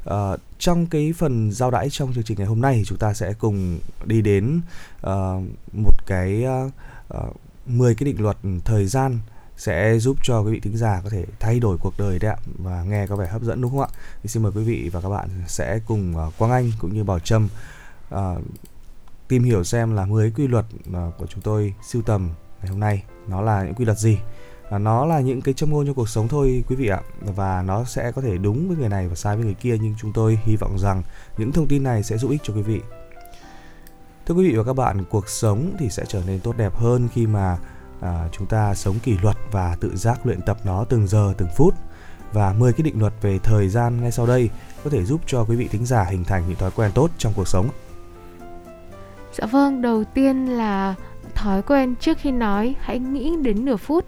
À, 0.06 0.32
trong 0.60 0.86
cái 0.86 1.14
phần 1.18 1.52
giao 1.52 1.72
đãi 1.72 1.90
trong 1.90 2.14
chương 2.14 2.24
trình 2.24 2.38
ngày 2.38 2.48
hôm 2.48 2.62
nay 2.62 2.84
chúng 2.86 2.98
ta 2.98 3.14
sẽ 3.14 3.34
cùng 3.34 3.80
đi 4.06 4.22
đến 4.22 4.62
uh, 5.08 5.44
một 5.74 6.06
cái 6.06 6.46
à, 6.46 6.70
à, 7.10 7.20
uh, 7.20 7.36
10 7.66 7.96
cái 7.96 8.06
định 8.06 8.22
luật 8.22 8.38
thời 8.66 8.86
gian 8.86 9.20
sẽ 9.58 10.00
giúp 10.00 10.18
cho 10.24 10.42
quý 10.42 10.52
vị 10.52 10.60
thính 10.60 10.78
giả 10.78 11.02
có 11.04 11.10
thể 11.10 11.26
thay 11.40 11.60
đổi 11.60 11.78
cuộc 11.78 11.94
đời 11.98 12.20
đấy 12.20 12.32
ạ 12.32 12.38
và 12.58 12.84
nghe 12.84 13.08
có 13.08 13.16
vẻ 13.16 13.28
hấp 13.28 13.42
dẫn 13.42 13.62
đúng 13.62 13.72
không 13.72 13.82
ạ? 13.82 13.88
Thì 14.24 14.30
xin 14.30 14.44
mời 14.44 14.52
quý 14.56 14.64
vị 14.64 14.90
và 14.94 15.02
các 15.02 15.10
bạn 15.10 15.30
sẽ 15.48 15.80
cùng 15.86 16.18
à, 16.18 16.26
Quang 16.38 16.52
Anh 16.52 16.72
cũng 16.80 16.94
như 16.94 17.04
Bảo 17.04 17.20
Trâm 17.20 17.50
uh, 18.16 18.20
tìm 19.28 19.44
hiểu 19.44 19.64
xem 19.64 19.96
là 19.96 20.06
10 20.06 20.32
quy 20.32 20.48
luật 20.48 20.66
uh, 20.90 21.18
của 21.18 21.26
chúng 21.28 21.42
tôi 21.42 21.74
sưu 21.88 22.02
tầm 22.02 22.30
ngày 22.62 22.70
hôm 22.70 22.80
nay 22.80 23.04
nó 23.28 23.42
là 23.42 23.64
những 23.64 23.74
quy 23.74 23.86
luật 23.86 23.98
gì. 23.98 24.18
Nó 24.72 25.06
là 25.06 25.20
những 25.20 25.42
cái 25.42 25.54
châm 25.54 25.72
ngôn 25.72 25.86
trong 25.86 25.96
cuộc 25.96 26.10
sống 26.10 26.28
thôi 26.28 26.64
quý 26.68 26.76
vị 26.76 26.88
ạ 26.88 27.02
và 27.22 27.62
nó 27.62 27.84
sẽ 27.84 28.12
có 28.12 28.22
thể 28.22 28.38
đúng 28.38 28.68
với 28.68 28.78
người 28.78 28.90
này 28.90 29.08
và 29.08 29.16
sai 29.16 29.36
với 29.36 29.46
người 29.46 29.54
kia 29.54 29.78
nhưng 29.82 29.96
chúng 30.02 30.14
tôi 30.14 30.40
hy 30.44 30.56
vọng 30.56 30.80
rằng 30.80 31.04
những 31.38 31.52
thông 31.52 31.68
tin 31.68 31.84
này 31.84 32.04
sẽ 32.04 32.18
giúp 32.18 32.32
ích 32.32 32.42
cho 32.44 32.54
quý 32.54 32.62
vị. 32.62 32.82
Thưa 34.26 34.36
quý 34.36 34.50
vị 34.50 34.58
và 34.58 34.64
các 34.64 34.74
bạn, 34.74 35.04
cuộc 35.10 35.30
sống 35.30 35.76
thì 35.80 35.90
sẽ 35.90 36.04
trở 36.08 36.22
nên 36.28 36.40
tốt 36.40 36.58
đẹp 36.58 36.76
hơn 36.76 37.10
khi 37.14 37.28
mà 37.28 37.58
à, 38.02 38.30
chúng 38.32 38.48
ta 38.48 38.76
sống 38.76 39.00
kỷ 39.00 39.18
luật 39.22 39.38
và 39.52 39.76
tự 39.80 39.96
giác 39.96 40.26
luyện 40.26 40.42
tập 40.42 40.58
nó 40.64 40.86
từng 40.90 41.08
giờ 41.08 41.34
từng 41.38 41.50
phút 41.56 41.74
và 42.34 42.54
10 42.54 42.74
cái 42.74 42.84
định 42.84 43.00
luật 43.00 43.14
về 43.22 43.40
thời 43.44 43.70
gian 43.70 44.02
ngay 44.02 44.12
sau 44.12 44.28
đây 44.28 44.50
có 44.84 44.90
thể 44.90 45.06
giúp 45.06 45.22
cho 45.26 45.44
quý 45.44 45.56
vị 45.56 45.68
thính 45.68 45.86
giả 45.86 46.04
hình 46.04 46.24
thành 46.24 46.44
những 46.48 46.58
thói 46.58 46.72
quen 46.72 46.92
tốt 46.94 47.10
trong 47.18 47.34
cuộc 47.36 47.48
sống. 47.48 47.70
Dạ 49.34 49.46
vâng, 49.46 49.82
đầu 49.82 50.04
tiên 50.04 50.46
là 50.46 50.96
thói 51.36 51.62
quen 51.62 51.96
trước 51.96 52.18
khi 52.18 52.32
nói 52.32 52.76
hãy 52.80 53.00
nghĩ 53.00 53.36
đến 53.42 53.66
nửa 53.66 53.78
phút. 53.78 54.06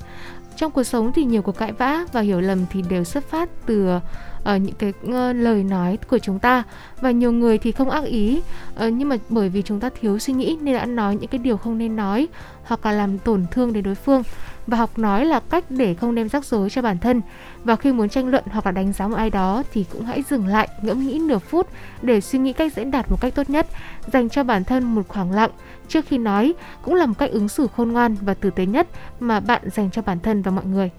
Trong 0.56 0.72
cuộc 0.72 0.84
sống 0.84 1.12
thì 1.16 1.24
nhiều 1.24 1.42
cuộc 1.42 1.58
cãi 1.58 1.72
vã 1.72 2.06
và 2.12 2.22
hiểu 2.22 2.42
lầm 2.42 2.66
thì 2.72 2.82
đều 2.82 3.04
xuất 3.04 3.24
phát 3.30 3.50
từ 3.66 4.00
ở 4.44 4.58
những 4.58 4.76
cái 4.76 4.94
uh, 5.06 5.36
lời 5.36 5.64
nói 5.64 5.98
của 6.10 6.20
chúng 6.20 6.40
ta. 6.40 6.64
Và 7.02 7.12
nhiều 7.12 7.32
người 7.32 7.58
thì 7.58 7.72
không 7.72 7.90
ác 7.90 8.04
ý 8.04 8.42
uh, 8.86 8.94
nhưng 8.94 9.10
mà 9.10 9.16
bởi 9.30 9.50
vì 9.50 9.62
chúng 9.62 9.80
ta 9.80 9.90
thiếu 10.02 10.20
suy 10.20 10.34
nghĩ 10.34 10.58
nên 10.62 10.76
đã 10.76 10.86
nói 10.86 11.16
những 11.16 11.28
cái 11.28 11.40
điều 11.40 11.58
không 11.58 11.78
nên 11.78 11.96
nói 11.96 12.28
hoặc 12.64 12.86
là 12.86 12.92
làm 12.92 13.18
tổn 13.18 13.46
thương 13.52 13.74
đến 13.74 13.84
đối 13.84 13.96
phương. 13.96 14.24
Và 14.68 14.78
học 14.78 15.00
nói 15.00 15.26
là 15.26 15.40
cách 15.40 15.66
để 15.70 15.94
không 15.94 16.16
đem 16.16 16.30
rắc 16.30 16.46
rối 16.46 16.70
cho 16.70 16.82
bản 16.82 16.98
thân. 16.98 17.22
Và 17.64 17.76
khi 17.76 17.92
muốn 17.92 18.10
tranh 18.10 18.28
luận 18.28 18.44
hoặc 18.52 18.66
là 18.66 18.72
đánh 18.72 18.94
giá 18.94 19.08
một 19.08 19.16
ai 19.16 19.30
đó 19.30 19.64
thì 19.74 19.86
cũng 19.94 20.06
hãy 20.06 20.24
dừng 20.30 20.48
lại 20.48 20.70
ngẫm 20.82 21.00
nghĩ 21.00 21.20
nửa 21.20 21.40
phút 21.40 21.68
để 22.02 22.22
suy 22.22 22.40
nghĩ 22.40 22.54
cách 22.54 22.74
diễn 22.76 22.92
đạt 22.92 23.12
một 23.12 23.22
cách 23.22 23.36
tốt 23.36 23.50
nhất 23.50 23.68
dành 24.14 24.30
cho 24.30 24.44
bản 24.44 24.64
thân 24.64 24.84
một 24.84 25.08
khoảng 25.08 25.32
lặng. 25.32 25.52
Trước 25.88 26.06
khi 26.08 26.18
nói 26.18 26.54
cũng 26.82 26.96
là 26.96 27.06
một 27.06 27.14
cách 27.18 27.32
ứng 27.32 27.50
xử 27.50 27.68
khôn 27.76 27.92
ngoan 27.92 28.16
và 28.22 28.34
tử 28.34 28.50
tế 28.50 28.66
nhất 28.66 28.88
mà 29.20 29.40
bạn 29.40 29.62
dành 29.72 29.92
cho 29.92 30.02
bản 30.02 30.20
thân 30.20 30.42
và 30.42 30.52
mọi 30.52 30.66
người. 30.66 30.92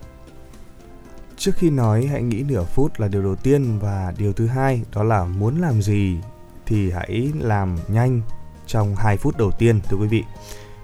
Trước 1.41 1.53
khi 1.57 1.71
nói 1.71 2.07
hãy 2.07 2.23
nghĩ 2.23 2.43
nửa 2.49 2.65
phút 2.65 3.01
là 3.01 3.09
điều 3.09 3.23
đầu 3.23 3.37
tiên 3.37 3.79
và 3.79 4.13
điều 4.17 4.33
thứ 4.33 4.47
hai 4.47 4.83
đó 4.95 5.03
là 5.03 5.25
muốn 5.25 5.61
làm 5.61 5.83
gì 5.83 6.17
thì 6.67 6.91
hãy 6.91 7.33
làm 7.39 7.77
nhanh 7.89 8.21
trong 8.67 8.97
2 8.97 9.17
phút 9.17 9.37
đầu 9.37 9.51
tiên 9.51 9.81
thưa 9.89 9.97
quý 9.97 10.07
vị. 10.07 10.25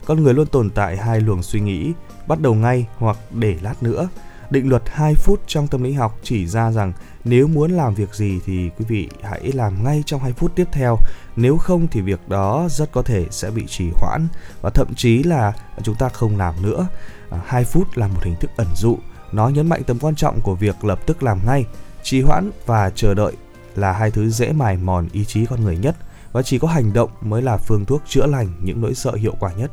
Con 0.05 0.23
người 0.23 0.35
luôn 0.35 0.47
tồn 0.47 0.71
tại 0.71 0.97
hai 0.97 1.21
luồng 1.21 1.43
suy 1.43 1.61
nghĩ, 1.61 1.93
bắt 2.27 2.41
đầu 2.41 2.55
ngay 2.55 2.87
hoặc 2.97 3.17
để 3.31 3.57
lát 3.63 3.83
nữa. 3.83 4.09
Định 4.51 4.69
luật 4.69 4.83
2 4.87 5.15
phút 5.15 5.41
trong 5.47 5.69
tâm 5.69 5.83
lý 5.83 5.93
học 5.93 6.19
chỉ 6.23 6.47
ra 6.47 6.73
rằng 6.73 6.93
nếu 7.25 7.47
muốn 7.47 7.71
làm 7.71 7.95
việc 7.95 8.15
gì 8.15 8.41
thì 8.47 8.71
quý 8.79 8.85
vị 8.89 9.09
hãy 9.23 9.53
làm 9.53 9.85
ngay 9.85 10.03
trong 10.07 10.21
2 10.21 10.33
phút 10.33 10.53
tiếp 10.55 10.69
theo. 10.73 10.97
Nếu 11.37 11.57
không 11.57 11.89
thì 11.89 12.01
việc 12.01 12.29
đó 12.29 12.69
rất 12.71 12.93
có 12.93 13.03
thể 13.03 13.27
sẽ 13.31 13.51
bị 13.51 13.67
trì 13.67 13.91
hoãn 13.95 14.29
và 14.61 14.71
thậm 14.71 14.95
chí 14.97 15.23
là 15.23 15.53
chúng 15.83 15.95
ta 15.95 16.09
không 16.09 16.37
làm 16.37 16.55
nữa. 16.63 16.87
À, 17.31 17.41
2 17.47 17.65
phút 17.65 17.97
là 17.97 18.09
một 18.09 18.21
hình 18.25 18.37
thức 18.41 18.51
ẩn 18.57 18.69
dụ. 18.77 18.99
Nó 19.33 19.49
nhấn 19.49 19.69
mạnh 19.69 19.83
tầm 19.87 19.99
quan 20.01 20.15
trọng 20.15 20.41
của 20.41 20.55
việc 20.55 20.85
lập 20.85 21.07
tức 21.07 21.23
làm 21.23 21.39
ngay. 21.47 21.65
Trì 22.03 22.23
hoãn 22.23 22.51
và 22.67 22.91
chờ 22.91 23.15
đợi 23.15 23.33
là 23.77 23.93
hai 23.93 24.11
thứ 24.11 24.31
dễ 24.31 24.53
mài 24.53 24.77
mòn 24.77 25.09
ý 25.13 25.25
chí 25.25 25.47
con 25.47 25.65
người 25.65 25.77
nhất 25.77 25.97
và 26.33 26.43
chỉ 26.43 26.59
có 26.59 26.69
hành 26.69 26.93
động 26.93 27.11
mới 27.21 27.43
là 27.43 27.57
phương 27.57 27.85
thuốc 27.85 28.03
chữa 28.09 28.27
lành 28.27 28.49
những 28.63 28.81
nỗi 28.81 28.95
sợ 28.95 29.13
hiệu 29.13 29.35
quả 29.41 29.51
nhất 29.53 29.71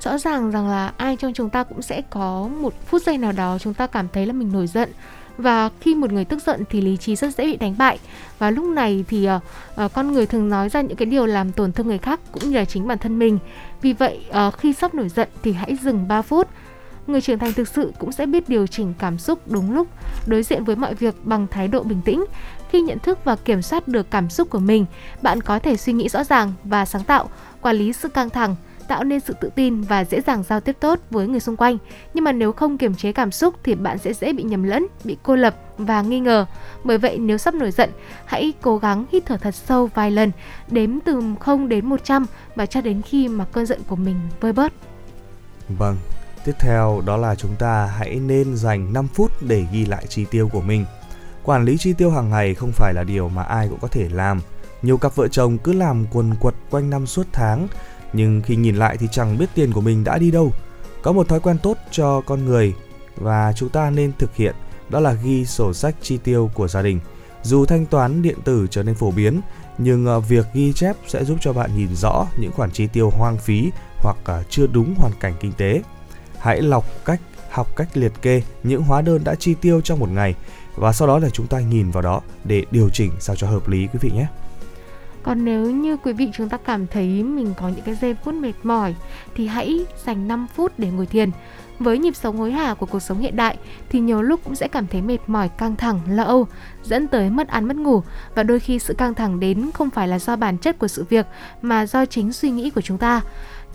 rõ 0.00 0.18
ràng 0.18 0.50
rằng 0.50 0.68
là 0.68 0.92
ai 0.96 1.16
trong 1.16 1.32
chúng 1.32 1.50
ta 1.50 1.64
cũng 1.64 1.82
sẽ 1.82 2.02
có 2.10 2.48
một 2.60 2.74
phút 2.86 3.02
giây 3.02 3.18
nào 3.18 3.32
đó 3.32 3.58
chúng 3.58 3.74
ta 3.74 3.86
cảm 3.86 4.08
thấy 4.12 4.26
là 4.26 4.32
mình 4.32 4.52
nổi 4.52 4.66
giận 4.66 4.92
và 5.38 5.70
khi 5.80 5.94
một 5.94 6.12
người 6.12 6.24
tức 6.24 6.42
giận 6.46 6.64
thì 6.70 6.80
lý 6.80 6.96
trí 6.96 7.16
rất 7.16 7.34
dễ 7.34 7.44
bị 7.44 7.56
đánh 7.56 7.74
bại 7.78 7.98
và 8.38 8.50
lúc 8.50 8.64
này 8.64 9.04
thì 9.08 9.28
uh, 9.28 9.42
uh, 9.84 9.92
con 9.92 10.12
người 10.12 10.26
thường 10.26 10.48
nói 10.48 10.68
ra 10.68 10.80
những 10.80 10.96
cái 10.96 11.06
điều 11.06 11.26
làm 11.26 11.52
tổn 11.52 11.72
thương 11.72 11.86
người 11.86 11.98
khác 11.98 12.20
cũng 12.32 12.50
như 12.50 12.56
là 12.56 12.64
chính 12.64 12.88
bản 12.88 12.98
thân 12.98 13.18
mình 13.18 13.38
vì 13.82 13.92
vậy 13.92 14.26
uh, 14.48 14.54
khi 14.58 14.72
sắp 14.72 14.94
nổi 14.94 15.08
giận 15.08 15.28
thì 15.42 15.52
hãy 15.52 15.76
dừng 15.82 16.08
3 16.08 16.22
phút 16.22 16.48
người 17.08 17.20
trưởng 17.20 17.38
thành 17.38 17.52
thực 17.52 17.68
sự 17.68 17.92
cũng 17.98 18.12
sẽ 18.12 18.26
biết 18.26 18.48
điều 18.48 18.66
chỉnh 18.66 18.94
cảm 18.98 19.18
xúc 19.18 19.38
đúng 19.46 19.74
lúc 19.74 19.88
đối 20.26 20.42
diện 20.42 20.64
với 20.64 20.76
mọi 20.76 20.94
việc 20.94 21.14
bằng 21.24 21.46
thái 21.50 21.68
độ 21.68 21.82
bình 21.82 22.00
tĩnh 22.04 22.24
khi 22.70 22.80
nhận 22.80 22.98
thức 22.98 23.18
và 23.24 23.36
kiểm 23.36 23.62
soát 23.62 23.88
được 23.88 24.10
cảm 24.10 24.30
xúc 24.30 24.50
của 24.50 24.58
mình 24.58 24.86
bạn 25.22 25.40
có 25.40 25.58
thể 25.58 25.76
suy 25.76 25.92
nghĩ 25.92 26.08
rõ 26.08 26.24
ràng 26.24 26.52
và 26.64 26.84
sáng 26.84 27.04
tạo 27.04 27.28
quản 27.60 27.76
lý 27.76 27.92
sự 27.92 28.08
căng 28.08 28.30
thẳng 28.30 28.56
tạo 28.88 29.04
nên 29.04 29.20
sự 29.20 29.34
tự 29.40 29.50
tin 29.54 29.80
và 29.80 30.04
dễ 30.04 30.20
dàng 30.20 30.42
giao 30.42 30.60
tiếp 30.60 30.76
tốt 30.80 30.98
với 31.10 31.28
người 31.28 31.40
xung 31.40 31.56
quanh. 31.56 31.78
Nhưng 32.14 32.24
mà 32.24 32.32
nếu 32.32 32.52
không 32.52 32.78
kiềm 32.78 32.94
chế 32.94 33.12
cảm 33.12 33.32
xúc 33.32 33.54
thì 33.64 33.74
bạn 33.74 33.98
sẽ 33.98 34.12
dễ 34.12 34.32
bị 34.32 34.42
nhầm 34.42 34.62
lẫn, 34.62 34.86
bị 35.04 35.16
cô 35.22 35.36
lập 35.36 35.56
và 35.78 36.02
nghi 36.02 36.20
ngờ. 36.20 36.46
Bởi 36.84 36.98
vậy 36.98 37.18
nếu 37.18 37.38
sắp 37.38 37.54
nổi 37.54 37.70
giận, 37.70 37.90
hãy 38.24 38.52
cố 38.60 38.78
gắng 38.78 39.04
hít 39.12 39.26
thở 39.26 39.36
thật 39.36 39.54
sâu 39.54 39.86
vài 39.94 40.10
lần, 40.10 40.32
đếm 40.68 41.00
từ 41.00 41.22
0 41.40 41.68
đến 41.68 41.86
100 41.86 42.26
và 42.54 42.66
cho 42.66 42.80
đến 42.80 43.02
khi 43.02 43.28
mà 43.28 43.44
cơn 43.52 43.66
giận 43.66 43.80
của 43.88 43.96
mình 43.96 44.16
vơi 44.40 44.52
bớt. 44.52 44.72
Vâng, 45.78 45.96
tiếp 46.44 46.52
theo 46.58 47.02
đó 47.06 47.16
là 47.16 47.34
chúng 47.34 47.56
ta 47.56 47.86
hãy 47.86 48.14
nên 48.14 48.56
dành 48.56 48.92
5 48.92 49.08
phút 49.14 49.32
để 49.42 49.66
ghi 49.72 49.86
lại 49.86 50.06
chi 50.08 50.24
tiêu 50.30 50.48
của 50.48 50.60
mình. 50.60 50.84
Quản 51.44 51.64
lý 51.64 51.76
chi 51.78 51.92
tiêu 51.92 52.10
hàng 52.10 52.30
ngày 52.30 52.54
không 52.54 52.72
phải 52.72 52.94
là 52.94 53.04
điều 53.04 53.28
mà 53.28 53.42
ai 53.42 53.68
cũng 53.68 53.78
có 53.80 53.88
thể 53.88 54.08
làm. 54.08 54.40
Nhiều 54.82 54.98
cặp 54.98 55.16
vợ 55.16 55.28
chồng 55.28 55.58
cứ 55.58 55.72
làm 55.72 56.06
quần 56.12 56.34
quật 56.40 56.54
quanh 56.70 56.90
năm 56.90 57.06
suốt 57.06 57.26
tháng 57.32 57.68
nhưng 58.12 58.42
khi 58.42 58.56
nhìn 58.56 58.76
lại 58.76 58.96
thì 58.96 59.06
chẳng 59.12 59.38
biết 59.38 59.46
tiền 59.54 59.72
của 59.72 59.80
mình 59.80 60.04
đã 60.04 60.18
đi 60.18 60.30
đâu. 60.30 60.52
Có 61.02 61.12
một 61.12 61.28
thói 61.28 61.40
quen 61.40 61.58
tốt 61.62 61.76
cho 61.90 62.20
con 62.20 62.44
người 62.44 62.74
và 63.16 63.52
chúng 63.56 63.68
ta 63.68 63.90
nên 63.90 64.12
thực 64.18 64.36
hiện 64.36 64.54
đó 64.88 65.00
là 65.00 65.12
ghi 65.12 65.44
sổ 65.44 65.74
sách 65.74 65.94
chi 66.02 66.18
tiêu 66.24 66.50
của 66.54 66.68
gia 66.68 66.82
đình. 66.82 67.00
Dù 67.42 67.64
thanh 67.64 67.86
toán 67.86 68.22
điện 68.22 68.38
tử 68.44 68.66
trở 68.70 68.82
nên 68.82 68.94
phổ 68.94 69.10
biến, 69.10 69.40
nhưng 69.78 70.06
ờ, 70.06 70.20
việc 70.20 70.46
ghi 70.54 70.72
chép 70.72 70.96
sẽ 71.06 71.24
giúp 71.24 71.38
cho 71.40 71.52
bạn 71.52 71.70
nhìn 71.76 71.94
rõ 71.94 72.26
những 72.38 72.52
khoản 72.52 72.70
chi 72.70 72.86
tiêu 72.86 73.10
hoang 73.10 73.38
phí 73.38 73.70
hoặc 73.96 74.16
ờ, 74.24 74.42
chưa 74.50 74.66
đúng 74.66 74.94
hoàn 74.98 75.12
cảnh 75.20 75.34
kinh 75.40 75.52
tế. 75.52 75.82
Hãy 76.40 76.62
lọc 76.62 76.84
cách 77.04 77.20
học 77.50 77.76
cách 77.76 77.88
liệt 77.94 78.12
kê 78.22 78.42
những 78.62 78.82
hóa 78.82 79.02
đơn 79.02 79.24
đã 79.24 79.34
chi 79.34 79.54
tiêu 79.54 79.80
trong 79.80 79.98
một 79.98 80.08
ngày 80.08 80.34
và 80.76 80.92
sau 80.92 81.08
đó 81.08 81.18
là 81.18 81.30
chúng 81.30 81.46
ta 81.46 81.60
nhìn 81.60 81.90
vào 81.90 82.02
đó 82.02 82.20
để 82.44 82.64
điều 82.70 82.90
chỉnh 82.90 83.12
sao 83.20 83.36
cho 83.36 83.46
hợp 83.46 83.68
lý 83.68 83.86
quý 83.86 83.98
vị 84.02 84.10
nhé. 84.14 84.26
Còn 85.22 85.44
nếu 85.44 85.70
như 85.70 85.96
quý 85.96 86.12
vị 86.12 86.30
chúng 86.32 86.48
ta 86.48 86.56
cảm 86.56 86.86
thấy 86.86 87.22
mình 87.22 87.54
có 87.56 87.68
những 87.68 87.84
cái 87.84 87.94
giây 87.94 88.16
phút 88.24 88.34
mệt 88.34 88.52
mỏi 88.62 88.94
thì 89.34 89.46
hãy 89.46 89.86
dành 90.06 90.28
5 90.28 90.46
phút 90.54 90.72
để 90.78 90.90
ngồi 90.90 91.06
thiền. 91.06 91.30
Với 91.78 91.98
nhịp 91.98 92.16
sống 92.16 92.36
hối 92.36 92.52
hả 92.52 92.74
của 92.74 92.86
cuộc 92.86 93.00
sống 93.00 93.18
hiện 93.18 93.36
đại 93.36 93.56
thì 93.88 94.00
nhiều 94.00 94.22
lúc 94.22 94.40
cũng 94.44 94.54
sẽ 94.54 94.68
cảm 94.68 94.86
thấy 94.86 95.02
mệt 95.02 95.18
mỏi, 95.26 95.48
căng 95.48 95.76
thẳng, 95.76 96.00
lo 96.08 96.22
âu, 96.22 96.46
dẫn 96.82 97.08
tới 97.08 97.30
mất 97.30 97.48
ăn 97.48 97.68
mất 97.68 97.76
ngủ 97.76 98.02
và 98.34 98.42
đôi 98.42 98.60
khi 98.60 98.78
sự 98.78 98.94
căng 98.94 99.14
thẳng 99.14 99.40
đến 99.40 99.70
không 99.74 99.90
phải 99.90 100.08
là 100.08 100.18
do 100.18 100.36
bản 100.36 100.58
chất 100.58 100.78
của 100.78 100.88
sự 100.88 101.04
việc 101.08 101.26
mà 101.62 101.86
do 101.86 102.06
chính 102.06 102.32
suy 102.32 102.50
nghĩ 102.50 102.70
của 102.70 102.80
chúng 102.80 102.98
ta 102.98 103.20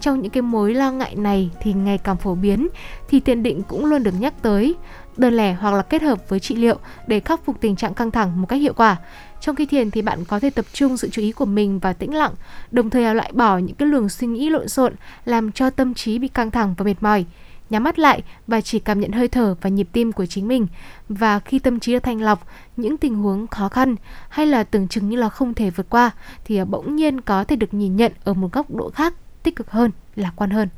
trong 0.04 0.22
những 0.22 0.32
cái 0.32 0.42
mối 0.42 0.74
lo 0.74 0.92
ngại 0.92 1.16
này 1.16 1.50
thì 1.62 1.74
ngày 1.74 1.98
càng 1.98 2.18
phổ 2.18 2.36
biến 2.36 2.68
thì 3.10 3.20
thiền 3.20 3.44
định 3.44 3.62
cũng 3.68 3.86
luôn 3.86 4.04
được 4.04 4.14
nhắc 4.20 4.34
tới 4.42 4.76
đơn 5.18 5.34
lẻ 5.34 5.54
hoặc 5.54 5.74
là 5.74 5.82
kết 5.82 6.02
hợp 6.02 6.30
với 6.30 6.40
trị 6.40 6.56
liệu 6.56 6.78
để 7.08 7.20
khắc 7.20 7.46
phục 7.46 7.62
tình 7.62 7.76
trạng 7.76 7.94
căng 7.94 8.12
thẳng 8.12 8.42
một 8.42 8.48
cách 8.50 8.62
hiệu 8.62 8.74
quả 8.74 8.98
trong 9.44 9.56
khi 9.56 9.66
thiền 9.66 9.92
thì 9.92 10.02
bạn 10.02 10.26
có 10.26 10.40
thể 10.40 10.50
tập 10.50 10.66
trung 10.74 10.98
sự 10.98 11.10
chú 11.10 11.22
ý 11.22 11.32
của 11.32 11.46
mình 11.46 11.80
vào 11.80 11.94
tĩnh 11.94 12.14
lặng, 12.16 12.34
đồng 12.72 12.90
thời 12.90 13.16
loại 13.16 13.32
bỏ 13.34 13.58
những 13.58 13.76
cái 13.76 13.88
luồng 13.88 14.10
suy 14.10 14.28
nghĩ 14.28 14.50
lộn 14.50 14.68
xộn 14.68 14.94
làm 15.26 15.52
cho 15.52 15.70
tâm 15.70 15.94
trí 15.94 16.20
bị 16.20 16.28
căng 16.28 16.52
thẳng 16.52 16.74
và 16.78 16.86
mệt 16.86 16.96
mỏi. 17.02 17.26
Nhắm 17.70 17.84
mắt 17.84 18.00
lại 18.00 18.24
và 18.48 18.62
chỉ 18.62 18.80
cảm 18.80 19.00
nhận 19.00 19.12
hơi 19.12 19.28
thở 19.28 19.56
và 19.62 19.70
nhịp 19.70 19.88
tim 19.92 20.12
của 20.12 20.26
chính 20.26 20.48
mình. 20.48 20.68
Và 21.10 21.40
khi 21.40 21.60
tâm 21.60 21.80
trí 21.80 21.94
được 21.94 22.04
thanh 22.04 22.22
lọc, 22.22 22.48
những 22.78 22.98
tình 22.98 23.16
huống 23.16 23.48
khó 23.48 23.70
khăn 23.70 23.96
hay 24.30 24.46
là 24.46 24.64
tưởng 24.64 24.88
chừng 24.88 25.10
như 25.10 25.18
là 25.18 25.30
không 25.30 25.54
thể 25.54 25.70
vượt 25.70 25.90
qua 25.90 26.12
thì 26.46 26.64
bỗng 26.64 26.96
nhiên 26.96 27.22
có 27.22 27.44
thể 27.44 27.56
được 27.56 27.74
nhìn 27.74 27.96
nhận 27.96 28.12
ở 28.24 28.34
một 28.34 28.52
góc 28.52 28.72
độ 28.72 28.90
khác, 28.90 29.14
tích 29.44 29.56
cực 29.56 29.72
hơn, 29.72 29.92
lạc 30.16 30.32
quan 30.36 30.50
hơn. 30.50 30.70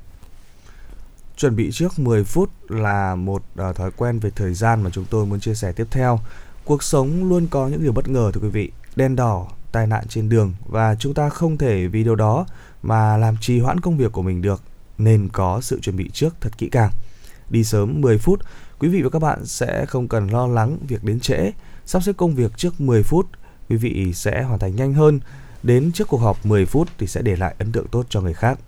Chuẩn 1.37 1.55
bị 1.55 1.69
trước 1.73 1.99
10 1.99 2.23
phút 2.23 2.49
là 2.69 3.15
một 3.15 3.43
uh, 3.69 3.75
thói 3.75 3.91
quen 3.91 4.19
về 4.19 4.29
thời 4.35 4.53
gian 4.53 4.83
mà 4.83 4.89
chúng 4.89 5.05
tôi 5.09 5.25
muốn 5.25 5.39
chia 5.39 5.53
sẻ 5.53 5.71
tiếp 5.71 5.87
theo. 5.91 6.19
Cuộc 6.65 6.83
sống 6.83 7.29
luôn 7.29 7.47
có 7.47 7.67
những 7.67 7.83
điều 7.83 7.91
bất 7.91 8.07
ngờ 8.07 8.31
thưa 8.33 8.41
quý 8.41 8.49
vị, 8.49 8.71
đen 8.95 9.15
đỏ, 9.15 9.47
tai 9.71 9.87
nạn 9.87 10.03
trên 10.09 10.29
đường 10.29 10.53
và 10.65 10.95
chúng 10.95 11.13
ta 11.13 11.29
không 11.29 11.57
thể 11.57 11.87
vì 11.87 12.03
điều 12.03 12.15
đó 12.15 12.45
mà 12.83 13.17
làm 13.17 13.37
trì 13.41 13.59
hoãn 13.59 13.79
công 13.79 13.97
việc 13.97 14.11
của 14.11 14.21
mình 14.21 14.41
được 14.41 14.61
nên 14.97 15.29
có 15.33 15.61
sự 15.61 15.79
chuẩn 15.79 15.97
bị 15.97 16.09
trước 16.13 16.35
thật 16.41 16.57
kỹ 16.57 16.69
càng. 16.71 16.91
Đi 17.49 17.63
sớm 17.63 18.01
10 18.01 18.17
phút, 18.17 18.39
quý 18.79 18.87
vị 18.87 19.01
và 19.01 19.09
các 19.09 19.19
bạn 19.19 19.45
sẽ 19.45 19.85
không 19.85 20.07
cần 20.07 20.27
lo 20.27 20.47
lắng 20.47 20.77
việc 20.87 21.03
đến 21.03 21.19
trễ, 21.19 21.51
sắp 21.85 22.03
xếp 22.03 22.13
công 22.17 22.35
việc 22.35 22.57
trước 22.57 22.81
10 22.81 23.03
phút, 23.03 23.27
quý 23.69 23.75
vị 23.75 24.13
sẽ 24.13 24.43
hoàn 24.43 24.59
thành 24.59 24.75
nhanh 24.75 24.93
hơn. 24.93 25.19
Đến 25.65 25.91
trước 25.91 26.07
cuộc 26.07 26.17
họp 26.17 26.45
10 26.45 26.65
phút 26.65 26.87
thì 26.97 27.07
sẽ 27.07 27.21
để 27.21 27.35
lại 27.35 27.55
ấn 27.59 27.71
tượng 27.71 27.87
tốt 27.87 28.05
cho 28.09 28.21
người 28.21 28.33
khác. 28.33 28.59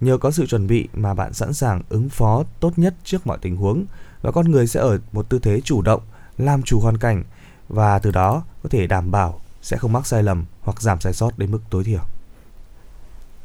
Nhờ 0.00 0.18
có 0.18 0.30
sự 0.30 0.46
chuẩn 0.46 0.66
bị 0.66 0.88
mà 0.94 1.14
bạn 1.14 1.32
sẵn 1.32 1.52
sàng 1.52 1.82
ứng 1.88 2.08
phó 2.08 2.44
tốt 2.60 2.72
nhất 2.76 2.94
trước 3.04 3.26
mọi 3.26 3.38
tình 3.42 3.56
huống 3.56 3.84
và 4.22 4.30
con 4.30 4.50
người 4.50 4.66
sẽ 4.66 4.80
ở 4.80 4.98
một 5.12 5.28
tư 5.28 5.38
thế 5.38 5.60
chủ 5.60 5.82
động, 5.82 6.00
làm 6.38 6.62
chủ 6.62 6.80
hoàn 6.80 6.98
cảnh 6.98 7.24
và 7.68 7.98
từ 7.98 8.10
đó 8.10 8.42
có 8.62 8.68
thể 8.68 8.86
đảm 8.86 9.10
bảo 9.10 9.40
sẽ 9.62 9.76
không 9.76 9.92
mắc 9.92 10.06
sai 10.06 10.22
lầm 10.22 10.44
hoặc 10.60 10.82
giảm 10.82 11.00
sai 11.00 11.12
sót 11.12 11.38
đến 11.38 11.50
mức 11.50 11.60
tối 11.70 11.84
thiểu. 11.84 12.02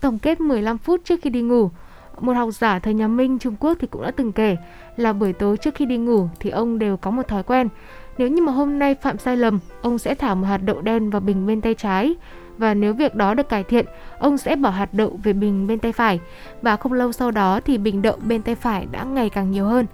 Tổng 0.01 0.19
kết 0.19 0.39
15 0.39 0.77
phút 0.77 1.01
trước 1.03 1.19
khi 1.21 1.29
đi 1.29 1.41
ngủ, 1.41 1.69
một 2.19 2.33
học 2.33 2.49
giả 2.53 2.79
thời 2.79 2.93
nhà 2.93 3.07
Minh 3.07 3.39
Trung 3.39 3.55
Quốc 3.59 3.77
thì 3.81 3.87
cũng 3.87 4.01
đã 4.01 4.11
từng 4.11 4.31
kể 4.31 4.57
là 4.97 5.13
buổi 5.13 5.33
tối 5.33 5.57
trước 5.57 5.75
khi 5.75 5.85
đi 5.85 5.97
ngủ 5.97 6.29
thì 6.39 6.49
ông 6.49 6.79
đều 6.79 6.97
có 6.97 7.11
một 7.11 7.27
thói 7.27 7.43
quen. 7.43 7.67
Nếu 8.17 8.27
như 8.27 8.41
mà 8.41 8.51
hôm 8.51 8.79
nay 8.79 8.95
phạm 8.95 9.17
sai 9.17 9.37
lầm, 9.37 9.59
ông 9.81 9.97
sẽ 9.97 10.15
thả 10.15 10.35
một 10.35 10.47
hạt 10.47 10.57
đậu 10.57 10.81
đen 10.81 11.09
vào 11.09 11.21
bình 11.21 11.47
bên 11.47 11.61
tay 11.61 11.73
trái 11.73 12.15
và 12.57 12.73
nếu 12.73 12.93
việc 12.93 13.15
đó 13.15 13.33
được 13.33 13.49
cải 13.49 13.63
thiện, 13.63 13.85
ông 14.19 14.37
sẽ 14.37 14.55
bỏ 14.55 14.69
hạt 14.69 14.93
đậu 14.93 15.19
về 15.23 15.33
bình 15.33 15.67
bên 15.67 15.79
tay 15.79 15.91
phải 15.91 16.19
và 16.61 16.75
không 16.75 16.93
lâu 16.93 17.11
sau 17.11 17.31
đó 17.31 17.59
thì 17.65 17.77
bình 17.77 18.01
đậu 18.01 18.17
bên 18.27 18.41
tay 18.41 18.55
phải 18.55 18.87
đã 18.91 19.03
ngày 19.03 19.29
càng 19.29 19.51
nhiều 19.51 19.65
hơn. 19.65 19.85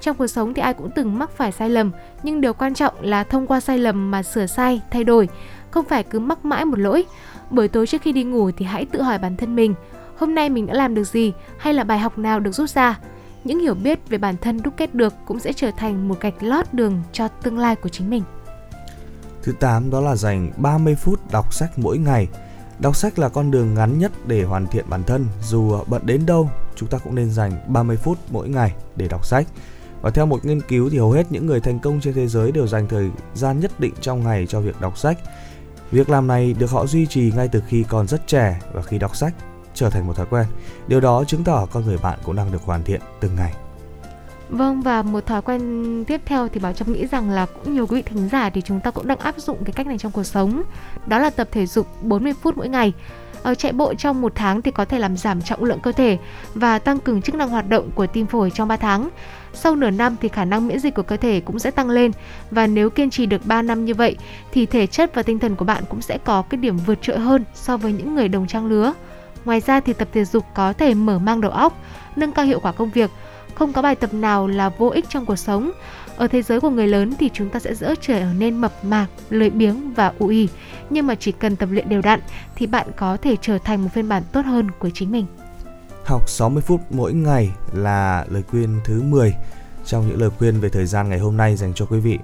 Trong 0.00 0.16
cuộc 0.16 0.26
sống 0.26 0.54
thì 0.54 0.62
ai 0.62 0.74
cũng 0.74 0.90
từng 0.90 1.18
mắc 1.18 1.30
phải 1.30 1.52
sai 1.52 1.70
lầm, 1.70 1.90
nhưng 2.22 2.40
điều 2.40 2.52
quan 2.52 2.74
trọng 2.74 2.94
là 3.00 3.24
thông 3.24 3.46
qua 3.46 3.60
sai 3.60 3.78
lầm 3.78 4.10
mà 4.10 4.22
sửa 4.22 4.46
sai, 4.46 4.80
thay 4.90 5.04
đổi, 5.04 5.28
không 5.70 5.84
phải 5.84 6.02
cứ 6.02 6.18
mắc 6.18 6.44
mãi 6.44 6.64
một 6.64 6.78
lỗi. 6.78 7.04
Buổi 7.50 7.68
tối 7.68 7.86
trước 7.86 8.02
khi 8.02 8.12
đi 8.12 8.24
ngủ 8.24 8.50
thì 8.56 8.64
hãy 8.64 8.84
tự 8.84 9.02
hỏi 9.02 9.18
bản 9.18 9.36
thân 9.36 9.56
mình, 9.56 9.74
hôm 10.16 10.34
nay 10.34 10.48
mình 10.48 10.66
đã 10.66 10.74
làm 10.74 10.94
được 10.94 11.04
gì 11.04 11.32
hay 11.58 11.74
là 11.74 11.84
bài 11.84 11.98
học 11.98 12.18
nào 12.18 12.40
được 12.40 12.52
rút 12.52 12.70
ra. 12.70 12.98
Những 13.44 13.60
hiểu 13.60 13.74
biết 13.74 14.08
về 14.08 14.18
bản 14.18 14.36
thân 14.36 14.62
đúc 14.62 14.74
kết 14.76 14.94
được 14.94 15.14
cũng 15.26 15.38
sẽ 15.38 15.52
trở 15.52 15.70
thành 15.76 16.08
một 16.08 16.20
gạch 16.20 16.42
lót 16.42 16.66
đường 16.72 17.02
cho 17.12 17.28
tương 17.28 17.58
lai 17.58 17.76
của 17.76 17.88
chính 17.88 18.10
mình. 18.10 18.22
Thứ 19.46 19.52
8 19.52 19.90
đó 19.90 20.00
là 20.00 20.16
dành 20.16 20.52
30 20.56 20.94
phút 20.94 21.20
đọc 21.30 21.54
sách 21.54 21.78
mỗi 21.78 21.98
ngày. 21.98 22.28
Đọc 22.78 22.96
sách 22.96 23.18
là 23.18 23.28
con 23.28 23.50
đường 23.50 23.74
ngắn 23.74 23.98
nhất 23.98 24.12
để 24.26 24.42
hoàn 24.42 24.66
thiện 24.66 24.84
bản 24.88 25.02
thân, 25.02 25.26
dù 25.42 25.78
bận 25.86 26.06
đến 26.06 26.26
đâu, 26.26 26.50
chúng 26.76 26.88
ta 26.88 26.98
cũng 26.98 27.14
nên 27.14 27.30
dành 27.30 27.52
30 27.66 27.96
phút 27.96 28.18
mỗi 28.30 28.48
ngày 28.48 28.74
để 28.96 29.08
đọc 29.08 29.26
sách. 29.26 29.46
Và 30.02 30.10
theo 30.10 30.26
một 30.26 30.44
nghiên 30.44 30.60
cứu 30.60 30.90
thì 30.90 30.98
hầu 30.98 31.12
hết 31.12 31.32
những 31.32 31.46
người 31.46 31.60
thành 31.60 31.78
công 31.78 32.00
trên 32.00 32.14
thế 32.14 32.28
giới 32.28 32.52
đều 32.52 32.66
dành 32.66 32.88
thời 32.88 33.10
gian 33.34 33.60
nhất 33.60 33.80
định 33.80 33.94
trong 34.00 34.24
ngày 34.24 34.46
cho 34.46 34.60
việc 34.60 34.80
đọc 34.80 34.98
sách. 34.98 35.18
Việc 35.90 36.10
làm 36.10 36.26
này 36.26 36.54
được 36.58 36.70
họ 36.70 36.86
duy 36.86 37.06
trì 37.06 37.32
ngay 37.36 37.48
từ 37.48 37.62
khi 37.68 37.84
còn 37.88 38.08
rất 38.08 38.26
trẻ 38.26 38.60
và 38.72 38.82
khi 38.82 38.98
đọc 38.98 39.16
sách 39.16 39.34
trở 39.74 39.90
thành 39.90 40.06
một 40.06 40.16
thói 40.16 40.26
quen. 40.30 40.46
Điều 40.86 41.00
đó 41.00 41.24
chứng 41.24 41.44
tỏ 41.44 41.66
con 41.72 41.86
người 41.86 41.98
bạn 41.98 42.18
cũng 42.24 42.36
đang 42.36 42.52
được 42.52 42.62
hoàn 42.62 42.84
thiện 42.84 43.00
từng 43.20 43.36
ngày. 43.36 43.54
Vâng 44.48 44.80
và 44.80 45.02
một 45.02 45.26
thói 45.26 45.42
quen 45.42 46.04
tiếp 46.06 46.20
theo 46.24 46.48
thì 46.48 46.60
Bảo 46.60 46.72
Trâm 46.72 46.92
nghĩ 46.92 47.06
rằng 47.06 47.30
là 47.30 47.46
cũng 47.46 47.74
nhiều 47.74 47.86
quý 47.86 47.96
vị 47.96 48.02
thính 48.02 48.28
giả 48.28 48.50
thì 48.50 48.60
chúng 48.60 48.80
ta 48.80 48.90
cũng 48.90 49.06
đang 49.06 49.18
áp 49.18 49.34
dụng 49.38 49.64
cái 49.64 49.72
cách 49.72 49.86
này 49.86 49.98
trong 49.98 50.12
cuộc 50.12 50.24
sống. 50.24 50.62
Đó 51.06 51.18
là 51.18 51.30
tập 51.30 51.48
thể 51.52 51.66
dục 51.66 52.02
40 52.02 52.32
phút 52.42 52.56
mỗi 52.56 52.68
ngày. 52.68 52.92
Ở 53.42 53.54
chạy 53.54 53.72
bộ 53.72 53.94
trong 53.94 54.20
một 54.20 54.32
tháng 54.34 54.62
thì 54.62 54.70
có 54.70 54.84
thể 54.84 54.98
làm 54.98 55.16
giảm 55.16 55.42
trọng 55.42 55.64
lượng 55.64 55.80
cơ 55.80 55.92
thể 55.92 56.18
và 56.54 56.78
tăng 56.78 56.98
cường 56.98 57.22
chức 57.22 57.34
năng 57.34 57.48
hoạt 57.48 57.68
động 57.68 57.90
của 57.94 58.06
tim 58.06 58.26
phổi 58.26 58.50
trong 58.50 58.68
3 58.68 58.76
tháng. 58.76 59.08
Sau 59.52 59.76
nửa 59.76 59.90
năm 59.90 60.16
thì 60.20 60.28
khả 60.28 60.44
năng 60.44 60.68
miễn 60.68 60.78
dịch 60.78 60.94
của 60.94 61.02
cơ 61.02 61.16
thể 61.16 61.40
cũng 61.40 61.58
sẽ 61.58 61.70
tăng 61.70 61.90
lên 61.90 62.10
và 62.50 62.66
nếu 62.66 62.90
kiên 62.90 63.10
trì 63.10 63.26
được 63.26 63.46
3 63.46 63.62
năm 63.62 63.84
như 63.84 63.94
vậy 63.94 64.16
thì 64.52 64.66
thể 64.66 64.86
chất 64.86 65.14
và 65.14 65.22
tinh 65.22 65.38
thần 65.38 65.56
của 65.56 65.64
bạn 65.64 65.84
cũng 65.88 66.02
sẽ 66.02 66.18
có 66.18 66.42
cái 66.42 66.58
điểm 66.58 66.76
vượt 66.76 66.98
trội 67.02 67.18
hơn 67.18 67.44
so 67.54 67.76
với 67.76 67.92
những 67.92 68.14
người 68.14 68.28
đồng 68.28 68.46
trang 68.46 68.66
lứa. 68.66 68.92
Ngoài 69.44 69.60
ra 69.60 69.80
thì 69.80 69.92
tập 69.92 70.08
thể 70.12 70.24
dục 70.24 70.44
có 70.54 70.72
thể 70.72 70.94
mở 70.94 71.18
mang 71.18 71.40
đầu 71.40 71.50
óc, 71.50 71.80
nâng 72.16 72.32
cao 72.32 72.44
hiệu 72.44 72.60
quả 72.60 72.72
công 72.72 72.90
việc, 72.90 73.10
không 73.56 73.72
có 73.72 73.82
bài 73.82 73.94
tập 73.94 74.14
nào 74.14 74.46
là 74.46 74.68
vô 74.68 74.88
ích 74.88 75.04
trong 75.08 75.26
cuộc 75.26 75.36
sống. 75.36 75.70
Ở 76.16 76.28
thế 76.28 76.42
giới 76.42 76.60
của 76.60 76.70
người 76.70 76.88
lớn 76.88 77.14
thì 77.18 77.30
chúng 77.34 77.50
ta 77.50 77.58
sẽ 77.58 77.74
dỡ 77.74 77.94
trở 78.00 78.24
nên 78.38 78.56
mập 78.56 78.84
mạp, 78.84 79.08
lười 79.30 79.50
biếng 79.50 79.94
và 79.94 80.12
u 80.18 80.26
ì. 80.26 80.48
Nhưng 80.90 81.06
mà 81.06 81.14
chỉ 81.14 81.32
cần 81.32 81.56
tập 81.56 81.68
luyện 81.72 81.88
đều 81.88 82.02
đặn 82.02 82.20
thì 82.54 82.66
bạn 82.66 82.86
có 82.96 83.16
thể 83.16 83.36
trở 83.40 83.58
thành 83.58 83.82
một 83.82 83.88
phiên 83.92 84.08
bản 84.08 84.22
tốt 84.32 84.44
hơn 84.44 84.70
của 84.78 84.90
chính 84.94 85.12
mình. 85.12 85.26
Học 86.04 86.28
60 86.28 86.62
phút 86.62 86.80
mỗi 86.90 87.12
ngày 87.12 87.50
là 87.72 88.26
lời 88.30 88.42
khuyên 88.50 88.80
thứ 88.84 89.02
10 89.02 89.34
trong 89.84 90.08
những 90.08 90.20
lời 90.20 90.30
khuyên 90.38 90.60
về 90.60 90.68
thời 90.68 90.86
gian 90.86 91.08
ngày 91.08 91.18
hôm 91.18 91.36
nay 91.36 91.56
dành 91.56 91.74
cho 91.74 91.86
quý 91.86 92.00
vị. 92.00 92.18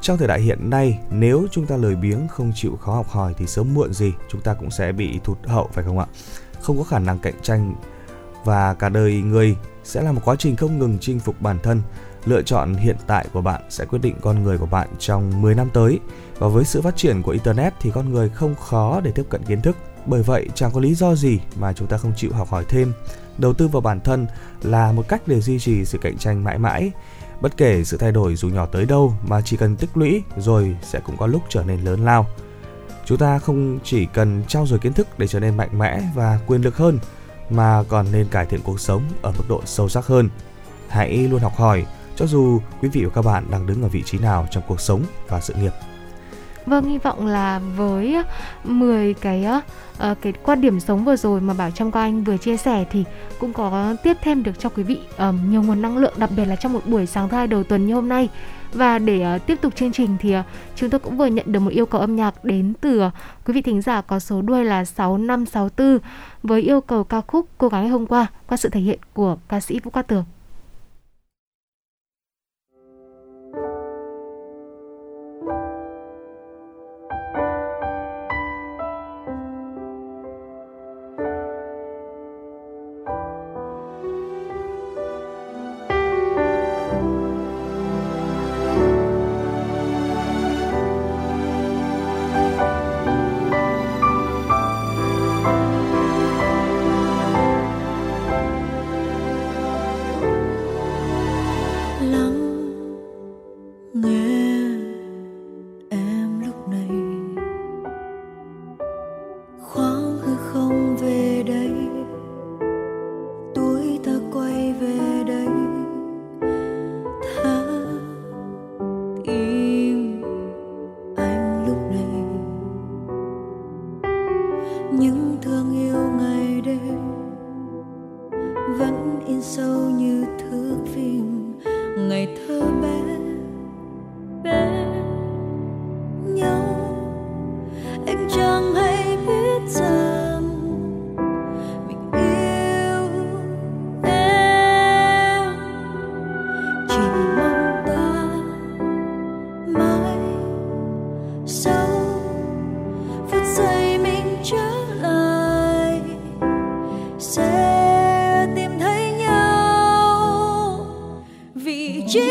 Trong 0.00 0.18
thời 0.18 0.28
đại 0.28 0.40
hiện 0.40 0.70
nay, 0.70 0.98
nếu 1.10 1.46
chúng 1.50 1.66
ta 1.66 1.76
lười 1.76 1.96
biếng 1.96 2.28
không 2.28 2.52
chịu 2.54 2.76
khó 2.76 2.94
học 2.94 3.08
hỏi 3.08 3.34
thì 3.38 3.46
sớm 3.46 3.74
muộn 3.74 3.92
gì 3.92 4.12
chúng 4.28 4.40
ta 4.40 4.54
cũng 4.54 4.70
sẽ 4.70 4.92
bị 4.92 5.20
thụt 5.24 5.38
hậu 5.46 5.70
phải 5.72 5.84
không 5.84 5.98
ạ? 5.98 6.06
Không 6.60 6.78
có 6.78 6.84
khả 6.84 6.98
năng 6.98 7.18
cạnh 7.18 7.34
tranh 7.42 7.74
và 8.46 8.74
cả 8.74 8.88
đời 8.88 9.12
người 9.12 9.56
sẽ 9.84 10.02
là 10.02 10.12
một 10.12 10.20
quá 10.24 10.36
trình 10.38 10.56
không 10.56 10.78
ngừng 10.78 10.98
chinh 11.00 11.20
phục 11.20 11.40
bản 11.40 11.58
thân. 11.62 11.82
Lựa 12.24 12.42
chọn 12.42 12.74
hiện 12.74 12.96
tại 13.06 13.26
của 13.32 13.40
bạn 13.40 13.62
sẽ 13.68 13.84
quyết 13.84 13.98
định 14.02 14.16
con 14.20 14.42
người 14.42 14.58
của 14.58 14.66
bạn 14.66 14.88
trong 14.98 15.42
10 15.42 15.54
năm 15.54 15.70
tới. 15.74 16.00
Và 16.38 16.48
với 16.48 16.64
sự 16.64 16.82
phát 16.82 16.96
triển 16.96 17.22
của 17.22 17.30
internet 17.30 17.72
thì 17.80 17.90
con 17.94 18.12
người 18.12 18.28
không 18.28 18.54
khó 18.54 19.00
để 19.00 19.10
tiếp 19.10 19.26
cận 19.28 19.42
kiến 19.42 19.62
thức. 19.62 19.76
Bởi 20.06 20.22
vậy, 20.22 20.48
chẳng 20.54 20.70
có 20.72 20.80
lý 20.80 20.94
do 20.94 21.14
gì 21.14 21.38
mà 21.60 21.72
chúng 21.72 21.88
ta 21.88 21.98
không 21.98 22.12
chịu 22.16 22.32
học 22.32 22.48
hỏi 22.48 22.64
thêm. 22.68 22.92
Đầu 23.38 23.52
tư 23.52 23.68
vào 23.68 23.82
bản 23.82 24.00
thân 24.00 24.26
là 24.62 24.92
một 24.92 25.08
cách 25.08 25.22
để 25.26 25.40
duy 25.40 25.58
trì 25.58 25.84
sự 25.84 25.98
cạnh 25.98 26.18
tranh 26.18 26.44
mãi 26.44 26.58
mãi. 26.58 26.90
Bất 27.40 27.56
kể 27.56 27.84
sự 27.84 27.96
thay 27.96 28.12
đổi 28.12 28.36
dù 28.36 28.48
nhỏ 28.48 28.66
tới 28.66 28.84
đâu 28.84 29.14
mà 29.26 29.40
chỉ 29.40 29.56
cần 29.56 29.76
tích 29.76 29.96
lũy 29.96 30.22
rồi 30.36 30.76
sẽ 30.82 31.00
cũng 31.00 31.16
có 31.16 31.26
lúc 31.26 31.42
trở 31.48 31.62
nên 31.62 31.80
lớn 31.80 32.04
lao. 32.04 32.26
Chúng 33.04 33.18
ta 33.18 33.38
không 33.38 33.78
chỉ 33.84 34.06
cần 34.06 34.42
trau 34.48 34.66
dồi 34.66 34.78
kiến 34.78 34.92
thức 34.92 35.18
để 35.18 35.26
trở 35.26 35.40
nên 35.40 35.56
mạnh 35.56 35.78
mẽ 35.78 36.02
và 36.14 36.40
quyền 36.46 36.62
lực 36.62 36.76
hơn 36.76 36.98
mà 37.50 37.82
còn 37.88 38.06
nên 38.12 38.28
cải 38.28 38.46
thiện 38.46 38.60
cuộc 38.64 38.80
sống 38.80 39.02
ở 39.22 39.32
mức 39.38 39.44
độ 39.48 39.60
sâu 39.64 39.88
sắc 39.88 40.06
hơn. 40.06 40.28
Hãy 40.88 41.16
luôn 41.16 41.40
học 41.40 41.56
hỏi, 41.56 41.86
cho 42.16 42.26
dù 42.26 42.60
quý 42.82 42.88
vị 42.88 43.04
và 43.04 43.10
các 43.14 43.22
bạn 43.24 43.46
đang 43.50 43.66
đứng 43.66 43.82
ở 43.82 43.88
vị 43.88 44.02
trí 44.02 44.18
nào 44.18 44.46
trong 44.50 44.62
cuộc 44.68 44.80
sống 44.80 45.02
và 45.28 45.40
sự 45.40 45.54
nghiệp. 45.54 45.72
Vâng, 46.66 46.84
hy 46.84 46.98
vọng 46.98 47.26
là 47.26 47.60
với 47.76 48.16
10 48.64 49.14
cái 49.14 49.46
uh, 50.10 50.16
cái 50.20 50.32
quan 50.42 50.60
điểm 50.60 50.80
sống 50.80 51.04
vừa 51.04 51.16
rồi 51.16 51.40
mà 51.40 51.54
Bảo 51.54 51.70
Trâm 51.70 51.90
Quang 51.90 52.04
Anh 52.04 52.24
vừa 52.24 52.36
chia 52.36 52.56
sẻ 52.56 52.84
thì 52.90 53.04
cũng 53.38 53.52
có 53.52 53.96
tiếp 54.02 54.16
thêm 54.22 54.42
được 54.42 54.58
cho 54.58 54.68
quý 54.68 54.82
vị 54.82 54.98
uh, 55.14 55.34
nhiều 55.48 55.62
nguồn 55.62 55.82
năng 55.82 55.98
lượng 55.98 56.14
đặc 56.16 56.30
biệt 56.36 56.44
là 56.44 56.56
trong 56.56 56.72
một 56.72 56.86
buổi 56.86 57.06
sáng 57.06 57.28
thứ 57.28 57.36
hai 57.36 57.46
đầu 57.46 57.62
tuần 57.62 57.86
như 57.86 57.94
hôm 57.94 58.08
nay. 58.08 58.28
Và 58.72 58.98
để 58.98 59.34
uh, 59.36 59.46
tiếp 59.46 59.58
tục 59.60 59.76
chương 59.76 59.92
trình 59.92 60.16
thì 60.20 60.36
uh, 60.38 60.44
chúng 60.76 60.90
tôi 60.90 61.00
cũng 61.00 61.16
vừa 61.16 61.26
nhận 61.26 61.52
được 61.52 61.60
một 61.60 61.70
yêu 61.70 61.86
cầu 61.86 62.00
âm 62.00 62.16
nhạc 62.16 62.44
đến 62.44 62.72
từ 62.80 63.06
uh, 63.06 63.12
quý 63.46 63.54
vị 63.54 63.62
thính 63.62 63.82
giả 63.82 64.00
có 64.00 64.18
số 64.18 64.42
đuôi 64.42 64.64
là 64.64 64.84
6564 64.84 65.98
với 66.42 66.62
yêu 66.62 66.80
cầu 66.80 67.04
ca 67.04 67.20
khúc 67.20 67.46
Cô 67.58 67.68
gái 67.68 67.88
hôm 67.88 68.06
qua 68.06 68.26
qua 68.46 68.56
sự 68.56 68.68
thể 68.68 68.80
hiện 68.80 68.98
của 69.14 69.36
ca 69.48 69.60
sĩ 69.60 69.80
Vũ 69.80 69.90
Cát 69.90 70.08
Tường. 70.08 70.24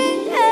Yeah. 0.06 0.45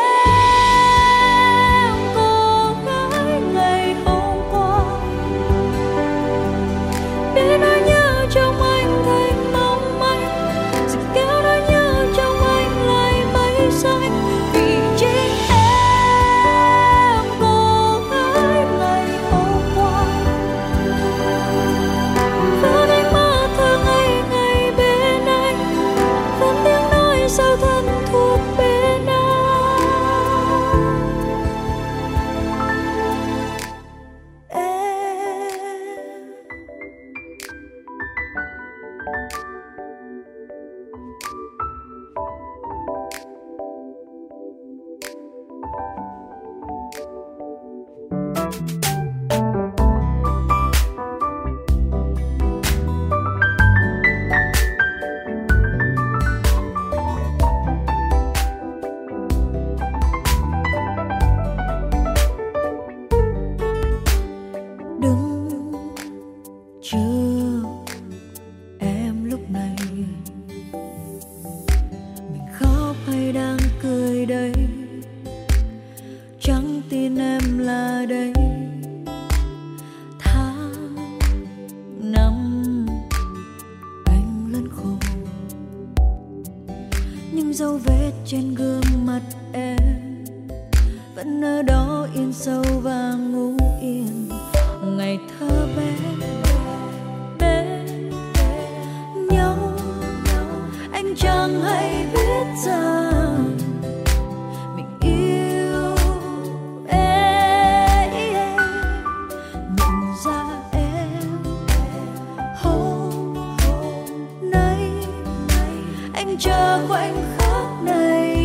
chờ 116.39 116.86
khoảnh 116.88 117.15
khắc 117.38 117.84
này 117.84 118.36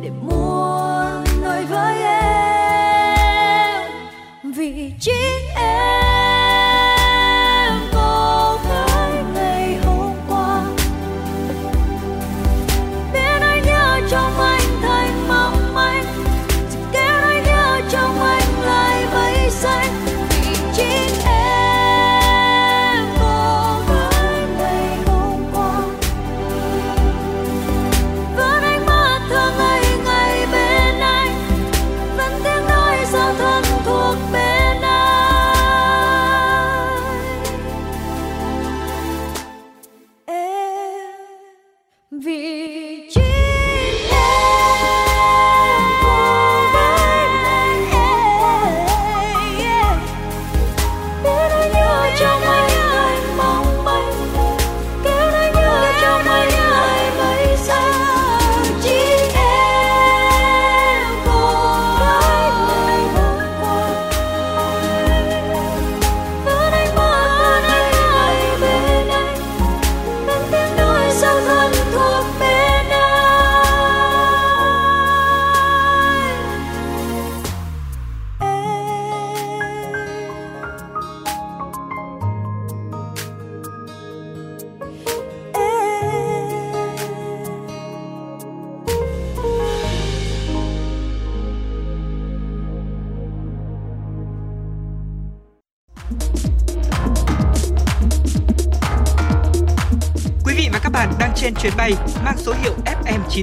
để 0.00 0.10
muốn 0.22 1.24
nói 1.42 1.64
với 1.64 2.02
em. 2.02 3.82
Vì 4.42 4.92
chính 5.00 5.47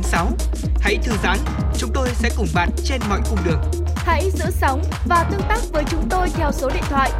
FM96. 0.01 0.31
Hãy 0.79 0.97
thư 1.03 1.11
giãn, 1.23 1.39
chúng 1.77 1.91
tôi 1.93 2.09
sẽ 2.13 2.29
cùng 2.37 2.47
bạn 2.55 2.69
trên 2.83 3.01
mọi 3.09 3.21
cung 3.29 3.39
đường. 3.45 3.61
Hãy 3.95 4.31
giữ 4.31 4.45
sóng 4.51 4.83
và 5.05 5.23
tương 5.31 5.41
tác 5.49 5.59
với 5.71 5.83
chúng 5.89 6.09
tôi 6.09 6.29
theo 6.29 6.51
số 6.51 6.69
điện 6.69 6.83
thoại 6.89 7.11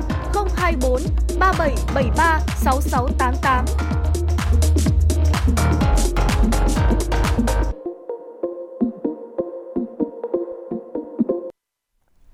024 0.56 1.02
3773 1.40 2.40
6688. 2.58 3.66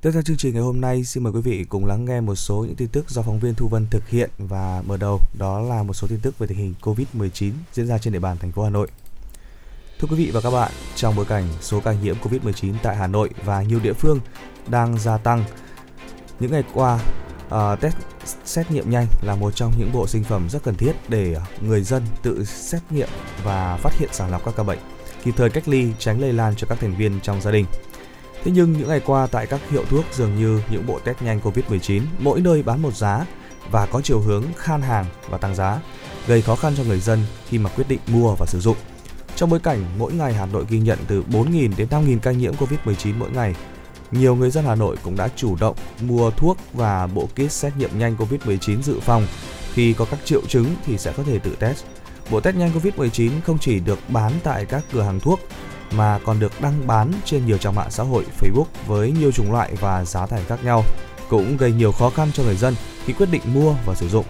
Tiếp 0.01 0.11
theo 0.13 0.21
chương 0.21 0.37
trình 0.37 0.53
ngày 0.53 0.63
hôm 0.63 0.81
nay, 0.81 1.03
xin 1.03 1.23
mời 1.23 1.33
quý 1.33 1.41
vị 1.41 1.65
cùng 1.69 1.85
lắng 1.85 2.05
nghe 2.05 2.21
một 2.21 2.35
số 2.35 2.65
những 2.67 2.75
tin 2.75 2.87
tức 2.87 3.09
do 3.09 3.21
phóng 3.21 3.39
viên 3.39 3.55
Thu 3.55 3.67
Vân 3.67 3.87
thực 3.91 4.09
hiện 4.09 4.29
và 4.37 4.83
mở 4.87 4.97
đầu 4.97 5.19
đó 5.39 5.59
là 5.59 5.83
một 5.83 5.93
số 5.93 6.07
tin 6.07 6.19
tức 6.19 6.39
về 6.39 6.47
tình 6.47 6.57
hình 6.57 6.73
Covid-19 6.81 7.51
diễn 7.73 7.87
ra 7.87 7.97
trên 7.97 8.13
địa 8.13 8.19
bàn 8.19 8.37
thành 8.39 8.51
phố 8.51 8.63
Hà 8.63 8.69
Nội. 8.69 8.87
Thưa 10.01 10.07
quý 10.07 10.25
vị 10.25 10.31
và 10.31 10.41
các 10.41 10.51
bạn, 10.51 10.71
trong 10.95 11.15
bối 11.15 11.25
cảnh 11.25 11.47
số 11.61 11.79
ca 11.79 11.93
nhiễm 11.93 12.15
Covid-19 12.23 12.73
tại 12.83 12.95
Hà 12.95 13.07
Nội 13.07 13.29
và 13.45 13.61
nhiều 13.61 13.79
địa 13.83 13.93
phương 13.93 14.19
đang 14.67 14.99
gia 14.99 15.17
tăng, 15.17 15.43
những 16.39 16.51
ngày 16.51 16.63
qua, 16.73 16.99
uh, 17.47 17.79
test 17.81 17.95
xét 18.45 18.71
nghiệm 18.71 18.89
nhanh 18.89 19.05
là 19.21 19.35
một 19.35 19.55
trong 19.55 19.73
những 19.77 19.91
bộ 19.93 20.07
sinh 20.07 20.23
phẩm 20.23 20.49
rất 20.49 20.63
cần 20.63 20.75
thiết 20.75 20.91
để 21.07 21.35
người 21.61 21.81
dân 21.81 22.03
tự 22.23 22.45
xét 22.45 22.81
nghiệm 22.89 23.09
và 23.43 23.77
phát 23.77 23.93
hiện 23.99 24.09
sàng 24.11 24.31
lọc 24.31 24.45
các 24.45 24.53
ca 24.57 24.63
bệnh, 24.63 24.79
kịp 25.23 25.33
thời 25.37 25.49
cách 25.49 25.67
ly 25.67 25.87
tránh 25.99 26.21
lây 26.21 26.33
lan 26.33 26.53
cho 26.55 26.67
các 26.69 26.79
thành 26.79 26.95
viên 26.95 27.19
trong 27.19 27.41
gia 27.41 27.51
đình. 27.51 27.65
Thế 28.43 28.51
nhưng 28.55 28.73
những 28.73 28.87
ngày 28.87 29.01
qua 29.05 29.27
tại 29.27 29.47
các 29.47 29.59
hiệu 29.69 29.83
thuốc 29.89 30.05
dường 30.11 30.35
như 30.35 30.61
những 30.71 30.87
bộ 30.87 30.99
test 30.99 31.21
nhanh 31.21 31.39
Covid-19 31.39 32.01
mỗi 32.19 32.41
nơi 32.41 32.63
bán 32.63 32.81
một 32.81 32.95
giá 32.95 33.25
và 33.71 33.85
có 33.85 34.01
chiều 34.01 34.19
hướng 34.19 34.43
khan 34.57 34.81
hàng 34.81 35.05
và 35.29 35.37
tăng 35.37 35.55
giá, 35.55 35.79
gây 36.27 36.41
khó 36.41 36.55
khăn 36.55 36.73
cho 36.77 36.83
người 36.83 36.99
dân 36.99 37.19
khi 37.49 37.57
mà 37.57 37.69
quyết 37.75 37.87
định 37.87 37.99
mua 38.07 38.35
và 38.35 38.45
sử 38.45 38.59
dụng. 38.59 38.77
Trong 39.35 39.49
bối 39.49 39.59
cảnh 39.59 39.85
mỗi 39.97 40.13
ngày 40.13 40.33
Hà 40.33 40.45
Nội 40.45 40.65
ghi 40.69 40.79
nhận 40.79 40.99
từ 41.07 41.23
4.000 41.31 41.71
đến 41.77 41.87
5.000 41.91 42.19
ca 42.19 42.31
nhiễm 42.31 42.53
Covid-19 42.53 43.13
mỗi 43.17 43.29
ngày, 43.31 43.55
nhiều 44.11 44.35
người 44.35 44.51
dân 44.51 44.65
Hà 44.65 44.75
Nội 44.75 44.97
cũng 45.03 45.15
đã 45.15 45.27
chủ 45.35 45.55
động 45.59 45.75
mua 46.01 46.31
thuốc 46.31 46.57
và 46.73 47.07
bộ 47.07 47.25
kit 47.25 47.51
xét 47.51 47.73
nghiệm 47.77 47.99
nhanh 47.99 48.15
Covid-19 48.15 48.81
dự 48.81 48.99
phòng. 48.99 49.27
Khi 49.73 49.93
có 49.93 50.05
các 50.05 50.19
triệu 50.25 50.41
chứng 50.47 50.75
thì 50.85 50.97
sẽ 50.97 51.13
có 51.17 51.23
thể 51.23 51.39
tự 51.39 51.55
test. 51.59 51.85
Bộ 52.31 52.39
test 52.39 52.55
nhanh 52.55 52.71
Covid-19 52.71 53.31
không 53.45 53.59
chỉ 53.59 53.79
được 53.79 53.99
bán 54.09 54.31
tại 54.43 54.65
các 54.65 54.83
cửa 54.93 55.01
hàng 55.01 55.19
thuốc 55.19 55.39
mà 55.91 56.19
còn 56.25 56.39
được 56.39 56.61
đăng 56.61 56.87
bán 56.87 57.11
trên 57.25 57.45
nhiều 57.45 57.57
trang 57.57 57.75
mạng 57.75 57.91
xã 57.91 58.03
hội 58.03 58.25
Facebook 58.39 58.65
với 58.87 59.11
nhiều 59.11 59.31
chủng 59.31 59.51
loại 59.51 59.75
và 59.79 60.05
giá 60.05 60.25
thành 60.25 60.43
khác 60.47 60.63
nhau, 60.63 60.83
cũng 61.29 61.57
gây 61.57 61.71
nhiều 61.71 61.91
khó 61.91 62.09
khăn 62.09 62.31
cho 62.33 62.43
người 62.43 62.55
dân 62.55 62.75
khi 63.05 63.13
quyết 63.13 63.29
định 63.31 63.41
mua 63.53 63.73
và 63.85 63.95
sử 63.95 64.09
dụng. 64.09 64.25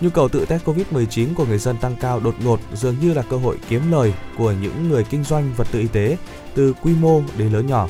Nhu 0.00 0.10
cầu 0.10 0.28
tự 0.28 0.44
test 0.44 0.64
Covid-19 0.64 1.34
của 1.34 1.46
người 1.46 1.58
dân 1.58 1.76
tăng 1.76 1.96
cao 2.00 2.20
đột 2.20 2.34
ngột 2.44 2.60
dường 2.74 2.96
như 3.00 3.14
là 3.14 3.22
cơ 3.22 3.36
hội 3.36 3.58
kiếm 3.68 3.92
lời 3.92 4.14
của 4.38 4.52
những 4.52 4.88
người 4.88 5.04
kinh 5.04 5.24
doanh 5.24 5.52
vật 5.56 5.66
tư 5.72 5.80
y 5.80 5.86
tế 5.86 6.16
từ 6.54 6.72
quy 6.72 6.94
mô 7.00 7.22
đến 7.38 7.52
lớn 7.52 7.66
nhỏ. 7.66 7.88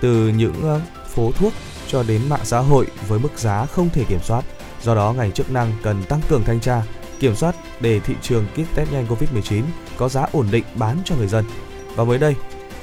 Từ 0.00 0.28
những 0.28 0.80
phố 1.08 1.30
thuốc 1.32 1.52
cho 1.88 2.02
đến 2.02 2.20
mạng 2.28 2.44
xã 2.44 2.58
hội 2.58 2.86
với 3.08 3.18
mức 3.18 3.38
giá 3.38 3.66
không 3.66 3.88
thể 3.88 4.04
kiểm 4.04 4.20
soát. 4.22 4.44
Do 4.82 4.94
đó, 4.94 5.12
ngành 5.12 5.32
chức 5.32 5.50
năng 5.50 5.72
cần 5.82 6.02
tăng 6.08 6.20
cường 6.28 6.44
thanh 6.44 6.60
tra, 6.60 6.82
kiểm 7.20 7.36
soát 7.36 7.54
để 7.80 8.00
thị 8.00 8.14
trường 8.22 8.46
kit 8.52 8.74
test 8.74 8.92
nhanh 8.92 9.06
Covid-19 9.06 9.62
có 9.96 10.08
giá 10.08 10.26
ổn 10.32 10.46
định 10.50 10.64
bán 10.74 10.98
cho 11.04 11.16
người 11.16 11.28
dân. 11.28 11.44
Và 11.96 12.04
mới 12.04 12.18
đây, 12.18 12.34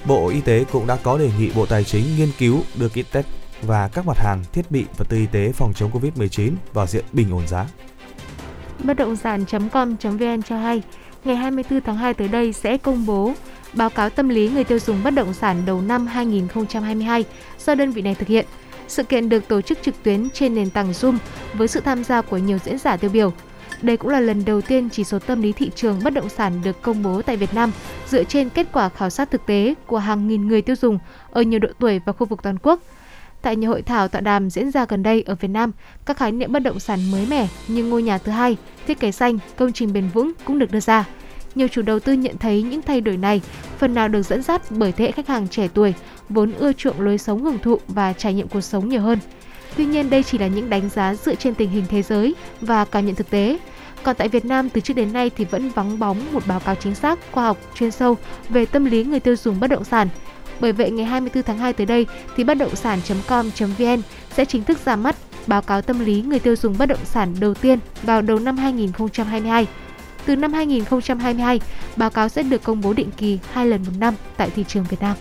Bộ 0.05 0.27
Y 0.27 0.41
tế 0.41 0.65
cũng 0.71 0.87
đã 0.87 0.97
có 1.03 1.17
đề 1.17 1.31
nghị 1.39 1.51
Bộ 1.51 1.65
Tài 1.65 1.83
chính 1.83 2.17
nghiên 2.17 2.31
cứu 2.37 2.61
đưa 2.75 2.89
kit 2.89 3.11
test 3.11 3.27
và 3.61 3.87
các 3.87 4.05
mặt 4.05 4.17
hàng 4.17 4.43
thiết 4.53 4.71
bị 4.71 4.85
vật 4.97 5.05
tư 5.09 5.17
y 5.17 5.25
tế 5.25 5.51
phòng 5.51 5.73
chống 5.75 5.91
Covid-19 5.91 6.51
vào 6.73 6.87
diện 6.87 7.05
bình 7.13 7.31
ổn 7.31 7.47
giá. 7.47 7.67
Bất 8.83 8.97
động 8.97 9.15
sản.com.vn 9.15 10.41
cho 10.45 10.57
hay, 10.57 10.81
ngày 11.23 11.35
24 11.35 11.81
tháng 11.81 11.97
2 11.97 12.13
tới 12.13 12.27
đây 12.27 12.53
sẽ 12.53 12.77
công 12.77 13.05
bố 13.05 13.33
báo 13.73 13.89
cáo 13.89 14.09
tâm 14.09 14.29
lý 14.29 14.49
người 14.49 14.63
tiêu 14.63 14.79
dùng 14.79 15.03
bất 15.03 15.11
động 15.11 15.33
sản 15.33 15.63
đầu 15.65 15.81
năm 15.81 16.07
2022 16.07 17.25
do 17.59 17.75
đơn 17.75 17.91
vị 17.91 18.01
này 18.01 18.15
thực 18.15 18.27
hiện. 18.27 18.45
Sự 18.87 19.03
kiện 19.03 19.29
được 19.29 19.47
tổ 19.47 19.61
chức 19.61 19.81
trực 19.81 20.03
tuyến 20.03 20.29
trên 20.29 20.55
nền 20.55 20.69
tảng 20.69 20.91
Zoom 20.91 21.17
với 21.53 21.67
sự 21.67 21.79
tham 21.79 22.03
gia 22.03 22.21
của 22.21 22.37
nhiều 22.37 22.57
diễn 22.65 22.77
giả 22.77 22.97
tiêu 22.97 23.09
biểu. 23.13 23.33
Đây 23.81 23.97
cũng 23.97 24.09
là 24.09 24.19
lần 24.19 24.45
đầu 24.45 24.61
tiên 24.61 24.89
chỉ 24.89 25.03
số 25.03 25.19
tâm 25.19 25.41
lý 25.41 25.51
thị 25.51 25.71
trường 25.75 25.99
bất 26.03 26.13
động 26.13 26.29
sản 26.29 26.61
được 26.63 26.81
công 26.81 27.03
bố 27.03 27.21
tại 27.21 27.37
Việt 27.37 27.53
Nam 27.53 27.71
dựa 28.07 28.23
trên 28.23 28.49
kết 28.49 28.67
quả 28.73 28.89
khảo 28.89 29.09
sát 29.09 29.31
thực 29.31 29.45
tế 29.45 29.73
của 29.85 29.97
hàng 29.97 30.27
nghìn 30.27 30.47
người 30.47 30.61
tiêu 30.61 30.75
dùng 30.75 30.99
ở 31.31 31.41
nhiều 31.41 31.59
độ 31.59 31.69
tuổi 31.79 32.01
và 32.05 32.13
khu 32.13 32.25
vực 32.25 32.39
toàn 32.43 32.57
quốc. 32.63 32.79
Tại 33.41 33.55
nhiều 33.55 33.69
hội 33.69 33.81
thảo 33.81 34.07
tọa 34.07 34.21
đàm 34.21 34.49
diễn 34.49 34.71
ra 34.71 34.85
gần 34.85 35.03
đây 35.03 35.23
ở 35.25 35.35
Việt 35.35 35.47
Nam, 35.47 35.71
các 36.05 36.17
khái 36.17 36.31
niệm 36.31 36.51
bất 36.51 36.59
động 36.59 36.79
sản 36.79 37.11
mới 37.11 37.25
mẻ 37.25 37.47
như 37.67 37.83
ngôi 37.83 38.03
nhà 38.03 38.17
thứ 38.17 38.31
hai, 38.31 38.57
thiết 38.87 38.99
kế 38.99 39.11
xanh, 39.11 39.37
công 39.55 39.73
trình 39.73 39.93
bền 39.93 40.09
vững 40.13 40.31
cũng 40.45 40.59
được 40.59 40.71
đưa 40.71 40.79
ra. 40.79 41.05
Nhiều 41.55 41.67
chủ 41.67 41.81
đầu 41.81 41.99
tư 41.99 42.13
nhận 42.13 42.37
thấy 42.37 42.61
những 42.61 42.81
thay 42.81 43.01
đổi 43.01 43.17
này 43.17 43.41
phần 43.77 43.93
nào 43.93 44.07
được 44.07 44.21
dẫn 44.21 44.41
dắt 44.41 44.61
bởi 44.69 44.91
thế 44.91 45.05
hệ 45.05 45.11
khách 45.11 45.27
hàng 45.27 45.47
trẻ 45.47 45.67
tuổi 45.73 45.93
vốn 46.29 46.53
ưa 46.53 46.73
chuộng 46.73 47.01
lối 47.01 47.17
sống 47.17 47.43
hưởng 47.43 47.59
thụ 47.59 47.79
và 47.87 48.13
trải 48.13 48.33
nghiệm 48.33 48.47
cuộc 48.47 48.61
sống 48.61 48.89
nhiều 48.89 49.01
hơn. 49.01 49.19
Tuy 49.77 49.85
nhiên 49.85 50.09
đây 50.09 50.23
chỉ 50.23 50.37
là 50.37 50.47
những 50.47 50.69
đánh 50.69 50.89
giá 50.89 51.15
dựa 51.15 51.35
trên 51.35 51.55
tình 51.55 51.69
hình 51.69 51.85
thế 51.89 52.01
giới 52.01 52.35
và 52.61 52.85
cảm 52.85 53.05
nhận 53.05 53.15
thực 53.15 53.29
tế. 53.29 53.57
Còn 54.03 54.15
tại 54.15 54.27
Việt 54.27 54.45
Nam 54.45 54.69
từ 54.69 54.81
trước 54.81 54.93
đến 54.93 55.13
nay 55.13 55.31
thì 55.37 55.45
vẫn 55.45 55.69
vắng 55.69 55.99
bóng 55.99 56.17
một 56.33 56.47
báo 56.47 56.59
cáo 56.59 56.75
chính 56.75 56.95
xác, 56.95 57.19
khoa 57.31 57.43
học, 57.43 57.57
chuyên 57.75 57.91
sâu 57.91 58.17
về 58.49 58.65
tâm 58.65 58.85
lý 58.85 59.03
người 59.03 59.19
tiêu 59.19 59.35
dùng 59.35 59.59
bất 59.59 59.67
động 59.67 59.83
sản. 59.83 60.07
Bởi 60.59 60.71
vậy 60.71 60.91
ngày 60.91 61.05
24 61.05 61.43
tháng 61.43 61.57
2 61.57 61.73
tới 61.73 61.85
đây 61.85 62.05
thì 62.37 62.43
bất 62.43 62.53
động 62.53 62.75
sản.com.vn 62.75 64.01
sẽ 64.35 64.45
chính 64.45 64.63
thức 64.63 64.77
ra 64.85 64.95
mắt 64.95 65.15
báo 65.47 65.61
cáo 65.61 65.81
tâm 65.81 65.99
lý 65.99 66.21
người 66.21 66.39
tiêu 66.39 66.55
dùng 66.55 66.77
bất 66.77 66.85
động 66.85 67.05
sản 67.05 67.35
đầu 67.39 67.53
tiên 67.53 67.79
vào 68.03 68.21
đầu 68.21 68.39
năm 68.39 68.57
2022. 68.57 69.67
Từ 70.25 70.35
năm 70.35 70.53
2022, 70.53 71.59
báo 71.95 72.09
cáo 72.09 72.29
sẽ 72.29 72.43
được 72.43 72.63
công 72.63 72.81
bố 72.81 72.93
định 72.93 73.11
kỳ 73.17 73.39
hai 73.51 73.65
lần 73.67 73.83
một 73.83 73.91
năm 73.99 74.15
tại 74.37 74.49
thị 74.49 74.65
trường 74.67 74.83
Việt 74.83 75.01
Nam. 75.01 75.15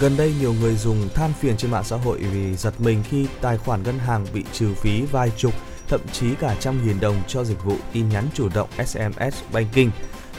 Gần 0.00 0.16
đây 0.16 0.34
nhiều 0.40 0.54
người 0.60 0.74
dùng 0.74 1.08
than 1.14 1.32
phiền 1.40 1.56
trên 1.56 1.70
mạng 1.70 1.84
xã 1.84 1.96
hội 1.96 2.18
vì 2.32 2.54
giật 2.54 2.80
mình 2.80 3.02
khi 3.10 3.26
tài 3.40 3.58
khoản 3.58 3.82
ngân 3.82 3.98
hàng 3.98 4.26
bị 4.34 4.44
trừ 4.52 4.74
phí 4.74 5.02
vài 5.12 5.30
chục, 5.36 5.54
thậm 5.88 6.00
chí 6.12 6.26
cả 6.40 6.54
trăm 6.60 6.86
nghìn 6.86 7.00
đồng 7.00 7.16
cho 7.28 7.44
dịch 7.44 7.64
vụ 7.64 7.76
tin 7.92 8.08
nhắn 8.08 8.24
chủ 8.34 8.48
động 8.54 8.68
SMS 8.86 9.34
Banking. 9.52 9.90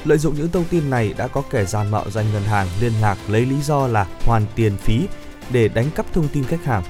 Lợi 0.05 0.17
dụng 0.17 0.35
những 0.35 0.51
thông 0.51 0.65
tin 0.69 0.89
này 0.89 1.13
đã 1.17 1.27
có 1.27 1.43
kẻ 1.49 1.65
gian 1.65 1.91
mạo 1.91 2.09
danh 2.09 2.25
ngân 2.33 2.43
hàng 2.43 2.67
liên 2.81 2.93
lạc 3.01 3.17
lấy 3.27 3.45
lý 3.45 3.61
do 3.61 3.87
là 3.87 4.07
hoàn 4.25 4.45
tiền 4.55 4.77
phí 4.77 5.07
để 5.51 5.67
đánh 5.67 5.91
cắp 5.95 6.13
thông 6.13 6.27
tin 6.27 6.43
khách 6.43 6.65
hàng. 6.65 6.83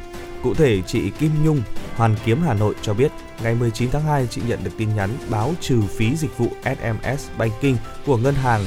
Cụ 0.44 0.54
thể, 0.54 0.82
chị 0.88 1.10
Kim 1.10 1.32
Nhung, 1.46 1.62
Hoàn 1.96 2.16
Kiếm 2.26 2.42
Hà 2.42 2.54
Nội 2.54 2.76
cho 2.82 2.94
biết, 2.94 3.12
ngày 3.44 3.56
19 3.56 3.92
tháng 3.92 4.04
2 4.04 4.28
chị 4.30 4.42
nhận 4.48 4.64
được 4.64 4.72
tin 4.78 4.96
nhắn 4.96 5.10
báo 5.30 5.54
trừ 5.62 5.82
phí 5.82 6.16
dịch 6.16 6.38
vụ 6.38 6.48
SMS 6.64 7.30
Banking 7.38 7.76
của 8.06 8.18
ngân 8.18 8.36
hàng 8.36 8.66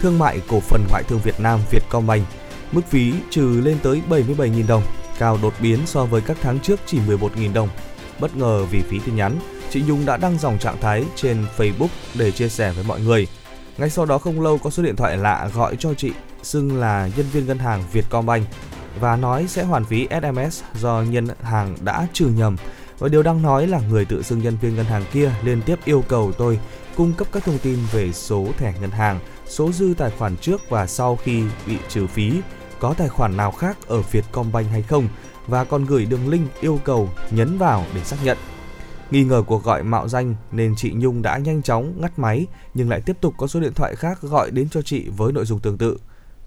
Thương 0.00 0.18
mại 0.18 0.40
Cổ 0.48 0.60
phần 0.60 0.86
Ngoại 0.90 1.02
thương 1.08 1.20
Việt 1.24 1.40
Nam 1.40 1.60
Vietcombank. 1.70 2.26
Mức 2.72 2.82
phí 2.90 3.12
trừ 3.30 3.60
lên 3.64 3.78
tới 3.82 4.02
77.000 4.10 4.66
đồng, 4.66 4.82
cao 5.18 5.38
đột 5.42 5.54
biến 5.60 5.78
so 5.86 6.04
với 6.04 6.20
các 6.20 6.36
tháng 6.42 6.60
trước 6.60 6.80
chỉ 6.86 6.98
11.000 7.08 7.52
đồng. 7.52 7.68
Bất 8.20 8.36
ngờ 8.36 8.64
vì 8.70 8.80
phí 8.80 8.98
tin 9.06 9.16
nhắn, 9.16 9.38
chị 9.70 9.82
Nhung 9.86 10.06
đã 10.06 10.16
đăng 10.16 10.38
dòng 10.38 10.58
trạng 10.58 10.80
thái 10.80 11.04
trên 11.16 11.44
Facebook 11.56 11.88
để 12.14 12.30
chia 12.30 12.48
sẻ 12.48 12.72
với 12.72 12.84
mọi 12.84 13.00
người. 13.00 13.26
Ngay 13.78 13.90
sau 13.90 14.06
đó 14.06 14.18
không 14.18 14.40
lâu 14.40 14.58
có 14.58 14.70
số 14.70 14.82
điện 14.82 14.96
thoại 14.96 15.16
lạ 15.16 15.50
gọi 15.54 15.76
cho 15.78 15.94
chị, 15.94 16.12
xưng 16.42 16.80
là 16.80 17.10
nhân 17.16 17.26
viên 17.32 17.46
ngân 17.46 17.58
hàng 17.58 17.82
Vietcombank 17.92 18.46
và 19.00 19.16
nói 19.16 19.46
sẽ 19.48 19.62
hoàn 19.62 19.84
phí 19.84 20.08
SMS 20.10 20.62
do 20.74 21.02
nhân 21.02 21.28
hàng 21.42 21.76
đã 21.80 22.06
trừ 22.12 22.26
nhầm. 22.26 22.56
Và 22.98 23.08
điều 23.08 23.22
đang 23.22 23.42
nói 23.42 23.66
là 23.66 23.80
người 23.90 24.04
tự 24.04 24.22
xưng 24.22 24.42
nhân 24.42 24.56
viên 24.60 24.76
ngân 24.76 24.86
hàng 24.86 25.04
kia 25.12 25.32
liên 25.44 25.62
tiếp 25.62 25.78
yêu 25.84 26.04
cầu 26.08 26.32
tôi 26.32 26.58
cung 26.96 27.12
cấp 27.12 27.28
các 27.32 27.44
thông 27.44 27.58
tin 27.58 27.78
về 27.92 28.12
số 28.12 28.46
thẻ 28.58 28.74
ngân 28.80 28.90
hàng, 28.90 29.20
số 29.46 29.72
dư 29.72 29.94
tài 29.98 30.10
khoản 30.18 30.36
trước 30.36 30.60
và 30.68 30.86
sau 30.86 31.16
khi 31.16 31.42
bị 31.66 31.76
trừ 31.88 32.06
phí, 32.06 32.32
có 32.80 32.94
tài 32.98 33.08
khoản 33.08 33.36
nào 33.36 33.52
khác 33.52 33.76
ở 33.86 34.02
Vietcombank 34.02 34.70
hay 34.70 34.82
không 34.82 35.08
và 35.46 35.64
còn 35.64 35.84
gửi 35.84 36.04
đường 36.04 36.28
link 36.28 36.60
yêu 36.60 36.80
cầu 36.84 37.08
nhấn 37.30 37.58
vào 37.58 37.84
để 37.94 38.04
xác 38.04 38.16
nhận. 38.24 38.38
Nghi 39.12 39.24
ngờ 39.24 39.42
cuộc 39.46 39.64
gọi 39.64 39.82
mạo 39.82 40.08
danh 40.08 40.34
nên 40.52 40.74
chị 40.76 40.92
Nhung 40.96 41.22
đã 41.22 41.38
nhanh 41.38 41.62
chóng 41.62 41.94
ngắt 42.00 42.18
máy 42.18 42.46
nhưng 42.74 42.90
lại 42.90 43.00
tiếp 43.06 43.16
tục 43.20 43.34
có 43.36 43.46
số 43.46 43.60
điện 43.60 43.74
thoại 43.74 43.96
khác 43.96 44.22
gọi 44.22 44.50
đến 44.50 44.68
cho 44.68 44.82
chị 44.82 45.08
với 45.16 45.32
nội 45.32 45.44
dung 45.44 45.60
tương 45.60 45.78
tự. 45.78 45.98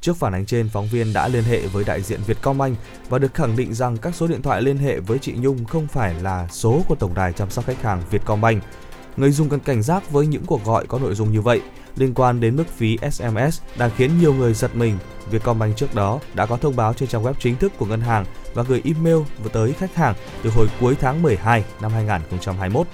Trước 0.02 0.18
phản 0.18 0.34
ánh 0.34 0.46
trên, 0.46 0.70
phóng 0.70 0.88
viên 0.88 1.14
đã 1.14 1.28
liên 1.28 1.44
hệ 1.44 1.68
với 1.68 1.84
đại 1.84 2.02
diện 2.02 2.20
Vietcombank 2.28 2.78
và 3.10 3.20
được 3.20 3.34
khẳng 3.34 3.56
định 3.56 3.74
rằng 3.74 3.98
các 3.98 4.16
số 4.16 4.28
điện 4.28 4.42
thoại 4.42 4.62
liên 4.62 4.78
hệ 4.78 5.00
với 5.00 5.20
chị 5.20 5.34
Nhung 5.38 5.66
không 5.66 5.88
phải 5.88 6.14
là 6.22 6.48
số 6.52 6.82
của 6.88 6.96
tổng 6.96 7.14
đài 7.14 7.34
chăm 7.34 7.50
sóc 7.50 7.66
khách 7.66 7.82
hàng 7.82 8.02
Vietcombank. 8.12 8.64
Người 9.18 9.32
dùng 9.32 9.50
cần 9.50 9.60
cảnh 9.60 9.82
giác 9.82 10.12
với 10.12 10.28
những 10.28 10.46
cuộc 10.46 10.66
gọi 10.66 10.86
có 10.88 11.00
nội 11.00 11.16
dung 11.16 11.32
như 11.32 11.42
vậy 11.42 11.62
liên 11.96 12.14
quan 12.14 12.40
đến 12.40 12.56
mức 12.56 12.68
phí 12.78 12.98
SMS 13.12 13.62
đang 13.78 13.92
khiến 13.98 14.12
nhiều 14.20 14.34
người 14.34 14.54
giật 14.54 14.76
mình. 14.76 14.98
Vietcombank 15.32 15.78
trước 15.78 15.96
đó 15.96 16.20
đã 16.34 16.46
có 16.46 16.58
thông 16.58 16.76
báo 16.76 16.94
trên 16.94 17.10
trang 17.10 17.24
web 17.24 17.34
chính 17.40 17.56
thức 17.56 17.72
của 17.78 17.86
ngân 17.86 18.02
hàng 18.02 18.26
và 18.54 18.64
gửi 18.64 18.82
email 18.86 19.18
tới 19.54 19.74
khách 19.74 19.96
hàng 19.96 20.16
từ 20.44 20.50
hồi 20.50 20.68
cuối 20.80 20.96
tháng 21.02 21.22
12 21.22 21.64
năm 21.82 21.92
2021. 21.92 22.88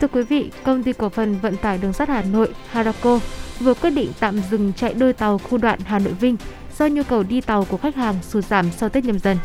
Thưa 0.00 0.08
quý 0.08 0.22
vị, 0.22 0.50
công 0.64 0.82
ty 0.82 0.92
cổ 0.92 1.08
phần 1.08 1.38
vận 1.38 1.56
tải 1.56 1.78
đường 1.78 1.92
sắt 1.92 2.08
Hà 2.08 2.22
Nội 2.22 2.48
Harako 2.70 3.20
vừa 3.60 3.74
quyết 3.74 3.90
định 3.90 4.12
tạm 4.20 4.40
dừng 4.50 4.72
chạy 4.72 4.94
đôi 4.94 5.12
tàu 5.12 5.38
khu 5.38 5.58
đoạn 5.58 5.78
Hà 5.84 5.98
Nội 5.98 6.12
Vinh 6.12 6.36
do 6.78 6.86
nhu 6.86 7.02
cầu 7.02 7.22
đi 7.22 7.40
tàu 7.40 7.64
của 7.64 7.76
khách 7.76 7.96
hàng 7.96 8.14
sụt 8.22 8.44
giảm 8.44 8.70
sau 8.70 8.88
Tết 8.88 9.04
nhâm 9.04 9.18
dần. 9.18 9.38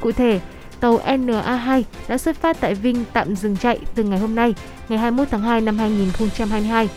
Cụ 0.00 0.12
thể, 0.12 0.40
tàu 0.80 0.98
NA2 0.98 1.82
đã 2.08 2.18
xuất 2.18 2.36
phát 2.36 2.60
tại 2.60 2.74
Vinh 2.74 3.04
tạm 3.12 3.36
dừng 3.36 3.56
chạy 3.56 3.78
từ 3.94 4.04
ngày 4.04 4.18
hôm 4.18 4.34
nay, 4.34 4.54
ngày 4.88 4.98
21 4.98 5.28
tháng 5.30 5.42
2 5.42 5.60
năm 5.60 5.78
2022. 5.78 6.88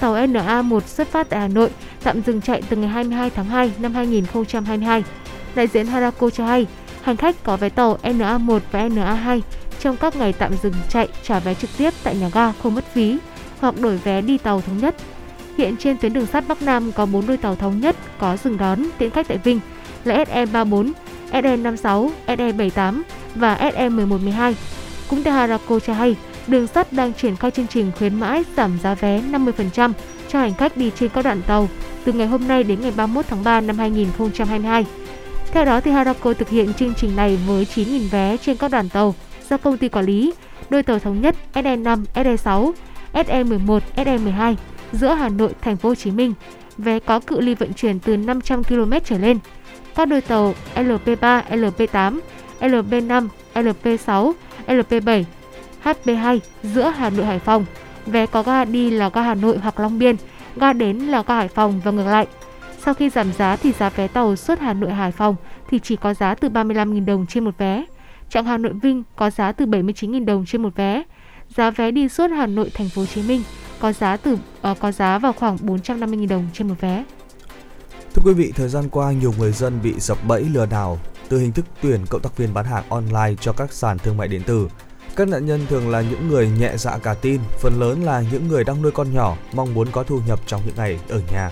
Tàu 0.00 0.14
NA1 0.14 0.80
xuất 0.80 1.08
phát 1.08 1.28
tại 1.30 1.40
Hà 1.40 1.48
Nội 1.48 1.70
tạm 2.02 2.22
dừng 2.22 2.40
chạy 2.40 2.62
từ 2.68 2.76
ngày 2.76 2.88
22 2.88 3.30
tháng 3.30 3.44
2 3.44 3.72
năm 3.78 3.94
2022. 3.94 5.04
Đại 5.54 5.66
diện 5.66 5.86
Harako 5.86 6.30
cho 6.30 6.46
hay, 6.46 6.66
hành 7.02 7.16
khách 7.16 7.44
có 7.44 7.56
vé 7.56 7.68
tàu 7.68 7.98
NA1 8.02 8.60
và 8.72 8.88
NA2 8.88 9.40
trong 9.80 9.96
các 9.96 10.16
ngày 10.16 10.32
tạm 10.32 10.52
dừng 10.62 10.74
chạy 10.88 11.08
trả 11.22 11.38
vé 11.38 11.54
trực 11.54 11.70
tiếp 11.78 11.94
tại 12.02 12.16
nhà 12.16 12.30
ga 12.34 12.52
không 12.52 12.74
mất 12.74 12.84
phí 12.94 13.18
hoặc 13.60 13.80
đổi 13.80 13.96
vé 13.96 14.20
đi 14.20 14.38
tàu 14.38 14.60
thống 14.60 14.78
nhất. 14.78 14.94
Hiện 15.58 15.76
trên 15.76 15.96
tuyến 15.98 16.12
đường 16.12 16.26
sắt 16.26 16.48
Bắc 16.48 16.62
Nam 16.62 16.92
có 16.92 17.06
4 17.06 17.26
đôi 17.26 17.36
tàu 17.36 17.56
thống 17.56 17.80
nhất 17.80 17.96
có 18.18 18.36
dừng 18.36 18.56
đón 18.58 18.84
tiễn 18.98 19.10
khách 19.10 19.28
tại 19.28 19.38
Vinh 19.38 19.60
là 20.04 20.24
SE34, 20.24 20.92
SE56, 21.32 22.10
SE78 22.26 23.02
và 23.34 23.56
SE1112. 23.56 24.52
Cũng 25.08 25.22
theo 25.22 25.34
Harako 25.34 25.78
cho 25.78 25.92
hay, 25.92 26.16
đường 26.48 26.66
sắt 26.66 26.92
đang 26.92 27.12
triển 27.12 27.36
khai 27.36 27.50
chương 27.50 27.66
trình 27.66 27.92
khuyến 27.98 28.14
mãi 28.14 28.44
giảm 28.56 28.78
giá 28.82 28.94
vé 28.94 29.20
50% 29.20 29.92
cho 30.28 30.38
hành 30.38 30.54
khách 30.54 30.76
đi 30.76 30.90
trên 30.98 31.08
các 31.08 31.22
đoạn 31.22 31.42
tàu 31.46 31.68
từ 32.04 32.12
ngày 32.12 32.26
hôm 32.26 32.48
nay 32.48 32.62
đến 32.64 32.80
ngày 32.80 32.92
31 32.96 33.24
tháng 33.28 33.44
3 33.44 33.60
năm 33.60 33.78
2022. 33.78 34.86
Theo 35.52 35.64
đó, 35.64 35.80
thì 35.80 35.90
Harako 35.90 36.32
thực 36.32 36.48
hiện 36.48 36.74
chương 36.74 36.94
trình 36.94 37.16
này 37.16 37.38
với 37.46 37.66
9.000 37.74 38.08
vé 38.10 38.36
trên 38.36 38.56
các 38.56 38.70
đoàn 38.70 38.88
tàu 38.88 39.14
do 39.50 39.56
công 39.56 39.76
ty 39.76 39.88
quản 39.88 40.04
lý, 40.04 40.32
đôi 40.70 40.82
tàu 40.82 40.98
thống 40.98 41.20
nhất 41.20 41.36
SE5, 41.54 42.04
SE6, 42.14 42.72
SE11, 43.12 43.80
SE12 43.96 44.54
giữa 44.92 45.14
Hà 45.14 45.28
Nội, 45.28 45.50
Thành 45.60 45.76
phố 45.76 45.88
Hồ 45.88 45.94
Chí 45.94 46.10
Minh, 46.10 46.34
vé 46.78 46.98
có 46.98 47.20
cự 47.20 47.40
ly 47.40 47.54
vận 47.54 47.72
chuyển 47.72 47.98
từ 47.98 48.16
500 48.16 48.64
km 48.64 48.92
trở 49.04 49.18
lên. 49.18 49.38
Các 49.94 50.08
đôi 50.08 50.20
tàu 50.20 50.54
LP3, 50.74 51.42
LP8, 51.50 52.18
LP5, 52.60 53.28
LP6, 53.54 54.32
LP7, 54.66 55.24
HP2 55.84 56.38
giữa 56.62 56.92
Hà 56.96 57.10
Nội 57.10 57.26
Hải 57.26 57.38
Phòng. 57.38 57.64
Vé 58.06 58.26
có 58.26 58.42
ga 58.42 58.64
đi 58.64 58.90
là 58.90 59.08
ga 59.08 59.22
Hà 59.22 59.34
Nội 59.34 59.58
hoặc 59.58 59.80
Long 59.80 59.98
Biên, 59.98 60.16
ga 60.56 60.72
đến 60.72 60.98
là 60.98 61.22
ga 61.26 61.34
Hải 61.34 61.48
Phòng 61.48 61.80
và 61.84 61.90
ngược 61.90 62.06
lại. 62.06 62.26
Sau 62.84 62.94
khi 62.94 63.10
giảm 63.10 63.32
giá 63.32 63.56
thì 63.56 63.72
giá 63.72 63.90
vé 63.90 64.08
tàu 64.08 64.36
suốt 64.36 64.58
Hà 64.58 64.72
Nội 64.72 64.92
Hải 64.92 65.12
Phòng 65.12 65.36
thì 65.70 65.78
chỉ 65.82 65.96
có 65.96 66.14
giá 66.14 66.34
từ 66.34 66.48
35.000 66.48 67.04
đồng 67.04 67.26
trên 67.26 67.44
một 67.44 67.58
vé. 67.58 67.84
Chặng 68.30 68.44
Hà 68.44 68.58
Nội 68.58 68.72
Vinh 68.72 69.02
có 69.16 69.30
giá 69.30 69.52
từ 69.52 69.66
79.000 69.66 70.24
đồng 70.24 70.46
trên 70.46 70.62
một 70.62 70.76
vé. 70.76 71.02
Giá 71.56 71.70
vé 71.70 71.90
đi 71.90 72.08
suốt 72.08 72.30
Hà 72.30 72.46
Nội 72.46 72.70
Thành 72.74 72.88
phố 72.88 73.02
Hồ 73.02 73.06
Chí 73.06 73.22
Minh 73.22 73.42
có 73.80 73.92
giá 73.92 74.16
từ 74.16 74.32
uh, 74.32 74.80
có 74.80 74.92
giá 74.92 75.18
vào 75.18 75.32
khoảng 75.32 75.56
450.000 75.56 76.28
đồng 76.28 76.46
trên 76.52 76.68
một 76.68 76.74
vé. 76.80 77.04
Thưa 78.14 78.22
quý 78.24 78.32
vị, 78.34 78.52
thời 78.56 78.68
gian 78.68 78.88
qua 78.88 79.12
nhiều 79.12 79.34
người 79.38 79.52
dân 79.52 79.80
bị 79.82 79.94
sập 80.00 80.18
bẫy 80.26 80.42
lừa 80.42 80.66
đảo 80.66 80.98
từ 81.28 81.38
hình 81.38 81.52
thức 81.52 81.64
tuyển 81.82 82.06
cộng 82.10 82.20
tác 82.20 82.36
viên 82.36 82.54
bán 82.54 82.64
hàng 82.64 82.84
online 82.88 83.34
cho 83.40 83.52
các 83.52 83.72
sàn 83.72 83.98
thương 83.98 84.16
mại 84.16 84.28
điện 84.28 84.42
tử. 84.42 84.68
Các 85.18 85.28
nạn 85.28 85.46
nhân 85.46 85.66
thường 85.68 85.90
là 85.90 86.00
những 86.00 86.28
người 86.28 86.48
nhẹ 86.58 86.72
dạ 86.76 86.98
cả 86.98 87.14
tin, 87.14 87.40
phần 87.60 87.80
lớn 87.80 88.02
là 88.02 88.24
những 88.32 88.48
người 88.48 88.64
đang 88.64 88.82
nuôi 88.82 88.92
con 88.92 89.14
nhỏ, 89.14 89.36
mong 89.52 89.74
muốn 89.74 89.90
có 89.92 90.02
thu 90.02 90.20
nhập 90.26 90.40
trong 90.46 90.62
những 90.66 90.74
ngày 90.76 90.98
ở 91.08 91.20
nhà. 91.32 91.50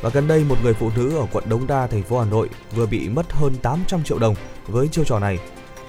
Và 0.00 0.10
gần 0.10 0.28
đây 0.28 0.44
một 0.44 0.56
người 0.62 0.74
phụ 0.74 0.90
nữ 0.96 1.16
ở 1.16 1.26
quận 1.32 1.44
Đống 1.48 1.66
Đa, 1.66 1.86
thành 1.86 2.02
phố 2.02 2.18
Hà 2.18 2.30
Nội 2.30 2.48
vừa 2.74 2.86
bị 2.86 3.08
mất 3.08 3.32
hơn 3.32 3.54
800 3.62 4.04
triệu 4.04 4.18
đồng 4.18 4.34
với 4.68 4.88
chiêu 4.88 5.04
trò 5.04 5.18
này. 5.18 5.38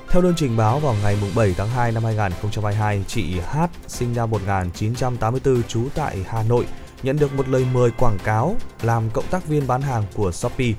Theo 0.10 0.22
đơn 0.22 0.34
trình 0.38 0.58
báo 0.58 0.80
vào 0.80 0.96
ngày 1.04 1.18
7 1.36 1.54
tháng 1.58 1.70
2 1.70 1.92
năm 1.92 2.04
2022, 2.04 3.04
chị 3.08 3.40
H 3.40 3.58
sinh 3.88 4.14
năm 4.16 4.30
1984 4.30 5.64
trú 5.64 5.88
tại 5.96 6.26
Hà 6.28 6.44
Nội 6.44 6.66
nhận 7.04 7.18
được 7.18 7.34
một 7.34 7.50
lời 7.50 7.66
mời 7.74 7.92
quảng 7.92 8.18
cáo 8.24 8.56
làm 8.82 9.10
cộng 9.10 9.28
tác 9.28 9.48
viên 9.48 9.68
bán 9.68 9.82
hàng 9.82 10.04
của 10.16 10.32
Shopee. 10.32 10.74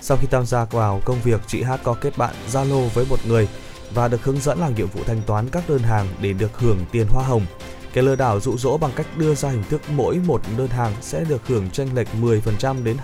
Sau 0.00 0.16
khi 0.20 0.26
tham 0.30 0.46
gia 0.46 0.64
vào 0.64 1.00
công 1.04 1.20
việc, 1.24 1.40
chị 1.46 1.62
H 1.62 1.70
có 1.82 1.94
kết 1.94 2.18
bạn 2.18 2.34
Zalo 2.52 2.88
với 2.88 3.06
một 3.10 3.18
người 3.28 3.48
và 3.94 4.08
được 4.08 4.24
hướng 4.24 4.40
dẫn 4.40 4.58
làm 4.58 4.74
nhiệm 4.74 4.86
vụ 4.86 5.00
thanh 5.06 5.22
toán 5.26 5.48
các 5.48 5.68
đơn 5.68 5.82
hàng 5.82 6.08
để 6.20 6.32
được 6.32 6.58
hưởng 6.58 6.78
tiền 6.92 7.06
hoa 7.10 7.24
hồng. 7.24 7.46
Kẻ 7.92 8.02
lừa 8.02 8.16
đảo 8.16 8.40
dụ 8.40 8.58
dỗ 8.58 8.78
bằng 8.78 8.90
cách 8.96 9.06
đưa 9.16 9.34
ra 9.34 9.50
hình 9.50 9.64
thức 9.70 9.80
mỗi 9.90 10.18
một 10.26 10.40
đơn 10.58 10.68
hàng 10.68 10.92
sẽ 11.00 11.24
được 11.28 11.46
hưởng 11.46 11.70
tranh 11.70 11.94
lệch 11.94 12.08
10% 12.20 12.84
đến 12.84 12.96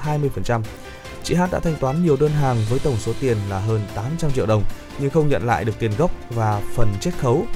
20%. 0.45 0.62
Chị 1.23 1.35
H 1.35 1.42
đã 1.51 1.61
thanh 1.61 1.77
toán 1.81 2.05
nhiều 2.05 2.16
đơn 2.16 2.31
hàng 2.31 2.57
với 2.71 2.79
tổng 2.79 2.97
số 2.97 3.12
tiền 3.21 3.37
là 3.49 3.59
hơn 3.59 3.81
800 3.95 4.31
triệu 4.31 4.47
đồng 4.47 4.64
nhưng 4.99 5.11
không 5.11 5.29
nhận 5.29 5.47
lại 5.47 5.64
được 5.64 5.79
tiền 5.79 5.92
gốc 5.99 6.11
và 6.31 6.62
phần 6.75 6.95
chiết 7.01 7.14
khấu. 7.18 7.47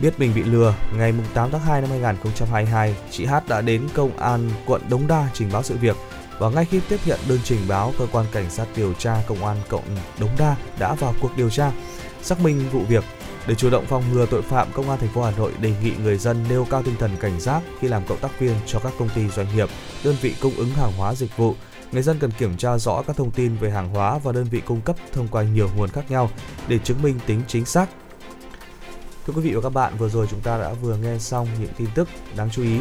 Biết 0.00 0.18
mình 0.18 0.32
bị 0.34 0.42
lừa, 0.42 0.74
ngày 0.96 1.14
8 1.34 1.50
tháng 1.50 1.60
2 1.60 1.80
năm 1.80 1.90
2022, 1.90 2.96
chị 3.10 3.24
H 3.24 3.34
đã 3.48 3.60
đến 3.60 3.88
công 3.94 4.16
an 4.16 4.50
quận 4.66 4.82
Đống 4.90 5.06
Đa 5.06 5.28
trình 5.34 5.50
báo 5.52 5.62
sự 5.62 5.76
việc 5.76 5.96
và 6.38 6.50
ngay 6.50 6.64
khi 6.64 6.80
tiếp 6.88 7.00
nhận 7.06 7.18
đơn 7.28 7.38
trình 7.44 7.60
báo, 7.68 7.92
cơ 7.98 8.06
quan 8.12 8.26
cảnh 8.32 8.50
sát 8.50 8.66
điều 8.76 8.94
tra 8.94 9.16
công 9.26 9.44
an 9.44 9.56
quận 9.70 9.82
Đống 10.20 10.36
Đa 10.38 10.56
đã 10.78 10.94
vào 10.94 11.14
cuộc 11.20 11.36
điều 11.36 11.50
tra, 11.50 11.72
xác 12.22 12.40
minh 12.40 12.68
vụ 12.72 12.80
việc. 12.80 13.04
Để 13.46 13.54
chủ 13.54 13.70
động 13.70 13.86
phòng 13.86 14.02
ngừa 14.12 14.26
tội 14.26 14.42
phạm, 14.42 14.68
công 14.72 14.90
an 14.90 14.98
thành 14.98 15.12
phố 15.14 15.22
Hà 15.22 15.30
Nội 15.30 15.52
đề 15.60 15.72
nghị 15.82 15.92
người 16.02 16.18
dân 16.18 16.44
nêu 16.48 16.66
cao 16.70 16.82
tinh 16.82 16.94
thần 16.98 17.10
cảnh 17.20 17.40
giác 17.40 17.62
khi 17.80 17.88
làm 17.88 18.06
cộng 18.06 18.18
tác 18.18 18.40
viên 18.40 18.54
cho 18.66 18.78
các 18.78 18.92
công 18.98 19.08
ty 19.08 19.28
doanh 19.28 19.56
nghiệp, 19.56 19.68
đơn 20.04 20.16
vị 20.20 20.34
cung 20.40 20.54
ứng 20.56 20.70
hàng 20.70 20.92
hóa 20.92 21.14
dịch 21.14 21.36
vụ 21.36 21.54
người 21.92 22.02
dân 22.02 22.18
cần 22.18 22.30
kiểm 22.30 22.56
tra 22.56 22.78
rõ 22.78 23.02
các 23.06 23.16
thông 23.16 23.30
tin 23.30 23.56
về 23.56 23.70
hàng 23.70 23.88
hóa 23.88 24.18
và 24.18 24.32
đơn 24.32 24.46
vị 24.50 24.60
cung 24.60 24.80
cấp 24.80 24.96
thông 25.12 25.28
qua 25.28 25.42
nhiều 25.42 25.70
nguồn 25.76 25.88
khác 25.88 26.10
nhau 26.10 26.30
để 26.68 26.78
chứng 26.78 27.02
minh 27.02 27.18
tính 27.26 27.42
chính 27.48 27.64
xác. 27.64 27.86
Thưa 29.26 29.32
quý 29.32 29.40
vị 29.40 29.54
và 29.54 29.60
các 29.60 29.72
bạn, 29.72 29.96
vừa 29.98 30.08
rồi 30.08 30.26
chúng 30.30 30.40
ta 30.40 30.58
đã 30.58 30.72
vừa 30.72 30.96
nghe 30.96 31.18
xong 31.18 31.48
những 31.60 31.72
tin 31.76 31.88
tức 31.94 32.08
đáng 32.36 32.50
chú 32.50 32.62
ý 32.62 32.78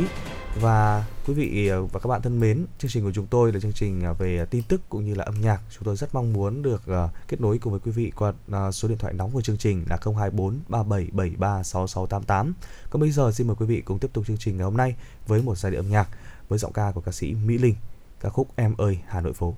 và 0.61 1.03
quý 1.29 1.35
vị 1.35 1.67
à, 1.69 1.77
và 1.91 1.99
các 1.99 2.07
bạn 2.07 2.21
thân 2.21 2.39
mến, 2.39 2.65
chương 2.79 2.91
trình 2.91 3.03
của 3.03 3.11
chúng 3.11 3.27
tôi 3.27 3.53
là 3.53 3.59
chương 3.59 3.73
trình 3.73 4.03
à, 4.03 4.13
về 4.13 4.39
à, 4.39 4.45
tin 4.45 4.63
tức 4.63 4.81
cũng 4.89 5.05
như 5.05 5.15
là 5.15 5.23
âm 5.23 5.41
nhạc. 5.41 5.61
Chúng 5.69 5.83
tôi 5.83 5.95
rất 5.95 6.15
mong 6.15 6.33
muốn 6.33 6.61
được 6.61 6.81
kết 7.27 7.41
nối 7.41 7.57
cùng 7.57 7.73
với 7.73 7.79
quý 7.79 7.91
vị 7.91 8.11
qua 8.15 8.33
số 8.71 8.87
điện 8.87 8.97
thoại 8.97 9.13
nóng 9.13 9.31
của 9.31 9.41
chương 9.41 9.57
trình 9.57 9.85
là 9.89 9.97
024 10.05 10.59
3773 10.67 11.63
6688. 11.63 12.53
Còn 12.89 13.01
bây 13.01 13.11
giờ 13.11 13.31
xin 13.31 13.47
mời 13.47 13.55
quý 13.59 13.65
vị 13.65 13.81
cùng 13.81 13.99
tiếp 13.99 14.09
tục 14.13 14.27
chương 14.27 14.37
trình 14.37 14.57
ngày 14.57 14.63
hôm 14.63 14.77
nay 14.77 14.95
với 15.27 15.41
một 15.41 15.57
giai 15.57 15.71
điệu 15.71 15.81
âm 15.81 15.89
nhạc 15.89 16.09
với 16.49 16.59
giọng 16.59 16.73
ca 16.73 16.91
của 16.91 17.01
ca 17.01 17.11
sĩ 17.11 17.33
Mỹ 17.33 17.57
Linh 17.57 17.75
ca 18.19 18.29
khúc 18.29 18.47
Em 18.55 18.75
ơi 18.77 18.99
Hà 19.07 19.21
Nội 19.21 19.33
phố. 19.33 19.55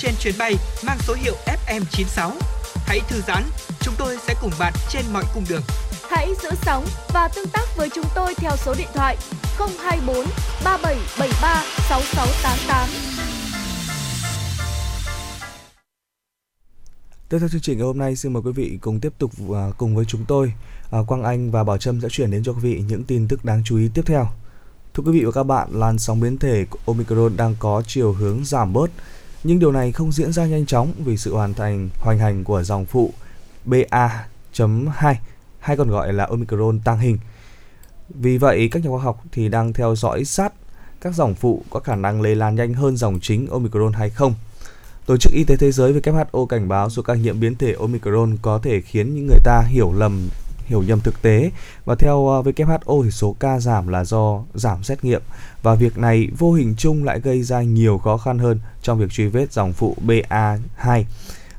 Trên 0.00 0.14
chuyến 0.20 0.34
bay 0.38 0.54
mang 0.86 0.98
số 1.06 1.14
hiệu 1.14 1.34
FM96. 1.46 2.30
Hãy 2.86 3.00
thư 3.08 3.20
giãn, 3.26 3.42
chúng 3.80 3.94
tôi 3.98 4.16
sẽ 4.26 4.34
cùng 4.40 4.50
bạn 4.58 4.72
trên 4.88 5.02
mọi 5.12 5.24
cung 5.34 5.44
đường. 5.48 5.62
Hãy 6.10 6.34
giữ 6.42 6.50
sóng 6.62 6.86
và 7.14 7.28
tương 7.28 7.48
tác 7.48 7.76
với 7.76 7.88
chúng 7.94 8.04
tôi 8.14 8.34
theo 8.34 8.52
số 8.56 8.74
điện 8.78 8.88
thoại 8.94 9.16
024 9.58 10.16
3773 10.64 11.64
6688. 11.88 12.88
Tiếp 17.28 17.38
theo 17.38 17.48
chương 17.48 17.60
trình 17.60 17.78
ngày 17.78 17.86
hôm 17.86 17.98
nay, 17.98 18.16
xin 18.16 18.32
mời 18.32 18.42
quý 18.42 18.52
vị 18.52 18.78
cùng 18.80 19.00
tiếp 19.00 19.12
tục 19.18 19.30
uh, 19.46 19.56
cùng 19.78 19.96
với 19.96 20.04
chúng 20.04 20.24
tôi. 20.28 20.52
Uh, 21.00 21.06
Quang 21.06 21.22
Anh 21.22 21.50
và 21.50 21.64
Bảo 21.64 21.78
Trâm 21.78 22.00
sẽ 22.00 22.08
chuyển 22.10 22.30
đến 22.30 22.42
cho 22.44 22.52
quý 22.52 22.60
vị 22.60 22.84
những 22.88 23.04
tin 23.04 23.28
tức 23.28 23.44
đáng 23.44 23.62
chú 23.64 23.76
ý 23.76 23.90
tiếp 23.94 24.02
theo. 24.06 24.26
Thưa 24.94 25.02
quý 25.06 25.12
vị 25.12 25.24
và 25.24 25.30
các 25.32 25.42
bạn, 25.42 25.68
làn 25.72 25.98
sóng 25.98 26.20
biến 26.20 26.38
thể 26.38 26.66
Omicron 26.86 27.36
đang 27.36 27.56
có 27.58 27.82
chiều 27.86 28.12
hướng 28.12 28.44
giảm 28.44 28.72
bớt, 28.72 28.90
nhưng 29.44 29.58
điều 29.58 29.72
này 29.72 29.92
không 29.92 30.12
diễn 30.12 30.32
ra 30.32 30.46
nhanh 30.46 30.66
chóng 30.66 30.92
vì 31.04 31.16
sự 31.16 31.34
hoàn 31.34 31.54
thành 31.54 31.88
hoành 32.00 32.18
hành 32.18 32.44
của 32.44 32.62
dòng 32.62 32.86
phụ 32.86 33.12
BA.2 33.64 35.14
hay 35.58 35.76
còn 35.76 35.90
gọi 35.90 36.12
là 36.12 36.24
Omicron 36.24 36.80
tăng 36.80 36.98
hình. 36.98 37.18
Vì 38.08 38.38
vậy, 38.38 38.68
các 38.72 38.84
nhà 38.84 38.90
khoa 38.90 39.02
học 39.02 39.22
thì 39.32 39.48
đang 39.48 39.72
theo 39.72 39.96
dõi 39.96 40.24
sát 40.24 40.52
các 41.00 41.14
dòng 41.14 41.34
phụ 41.34 41.64
có 41.70 41.80
khả 41.80 41.96
năng 41.96 42.22
lây 42.22 42.36
lan 42.36 42.54
nhanh 42.54 42.74
hơn 42.74 42.96
dòng 42.96 43.18
chính 43.22 43.46
Omicron 43.46 43.92
hay 43.92 44.10
không. 44.10 44.34
Tổ 45.06 45.16
chức 45.16 45.32
Y 45.32 45.44
tế 45.44 45.56
Thế 45.56 45.72
giới 45.72 45.92
WHO 45.92 46.46
cảnh 46.46 46.68
báo 46.68 46.90
số 46.90 47.02
ca 47.02 47.14
nhiễm 47.14 47.40
biến 47.40 47.54
thể 47.56 47.74
Omicron 47.80 48.36
có 48.42 48.60
thể 48.62 48.80
khiến 48.80 49.14
những 49.14 49.26
người 49.26 49.40
ta 49.44 49.62
hiểu 49.68 49.92
lầm 49.92 50.28
hiểu 50.70 50.82
nhầm 50.82 51.00
thực 51.00 51.22
tế 51.22 51.50
và 51.84 51.94
theo 51.94 52.28
ờ, 52.28 52.42
WHO 52.42 53.04
thì 53.04 53.10
số 53.10 53.36
ca 53.40 53.60
giảm 53.60 53.88
là 53.88 54.04
do 54.04 54.42
giảm 54.54 54.82
xét 54.82 55.04
nghiệm 55.04 55.22
và 55.62 55.74
việc 55.74 55.98
này 55.98 56.28
vô 56.38 56.52
hình 56.52 56.74
chung 56.78 57.04
lại 57.04 57.20
gây 57.20 57.42
ra 57.42 57.62
nhiều 57.62 57.98
khó 57.98 58.16
khăn 58.16 58.38
hơn 58.38 58.60
trong 58.82 58.98
việc 58.98 59.10
truy 59.10 59.26
vết 59.26 59.52
dòng 59.52 59.72
phụ 59.72 59.96
BA2 60.06 61.04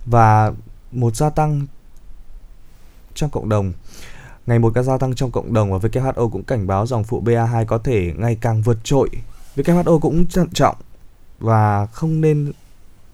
và 0.06 0.52
một 0.92 1.16
gia 1.16 1.30
tăng 1.30 1.68
trong 3.14 3.30
cộng 3.30 3.50
đồng. 3.50 3.74
Ngày 4.46 4.60
một 4.60 4.72
ca 4.76 4.84
gia 4.84 4.98
tăng 4.98 5.16
trong 5.16 5.32
cộng 5.32 5.54
đồng 5.54 5.72
và 5.72 5.90
WHO 5.90 6.30
cũng 6.30 6.44
cảnh 6.44 6.68
báo 6.68 6.86
dòng 6.86 7.04
phụ 7.04 7.24
BA2 7.26 7.66
có 7.66 7.78
thể 7.78 8.14
ngày 8.18 8.38
càng 8.42 8.62
vượt 8.62 8.78
trội. 8.84 9.10
WHO 9.56 10.00
cũng 10.00 10.26
thận 10.26 10.50
trọng 10.54 10.76
và 11.40 11.86
không 11.86 12.22
nên 12.22 12.52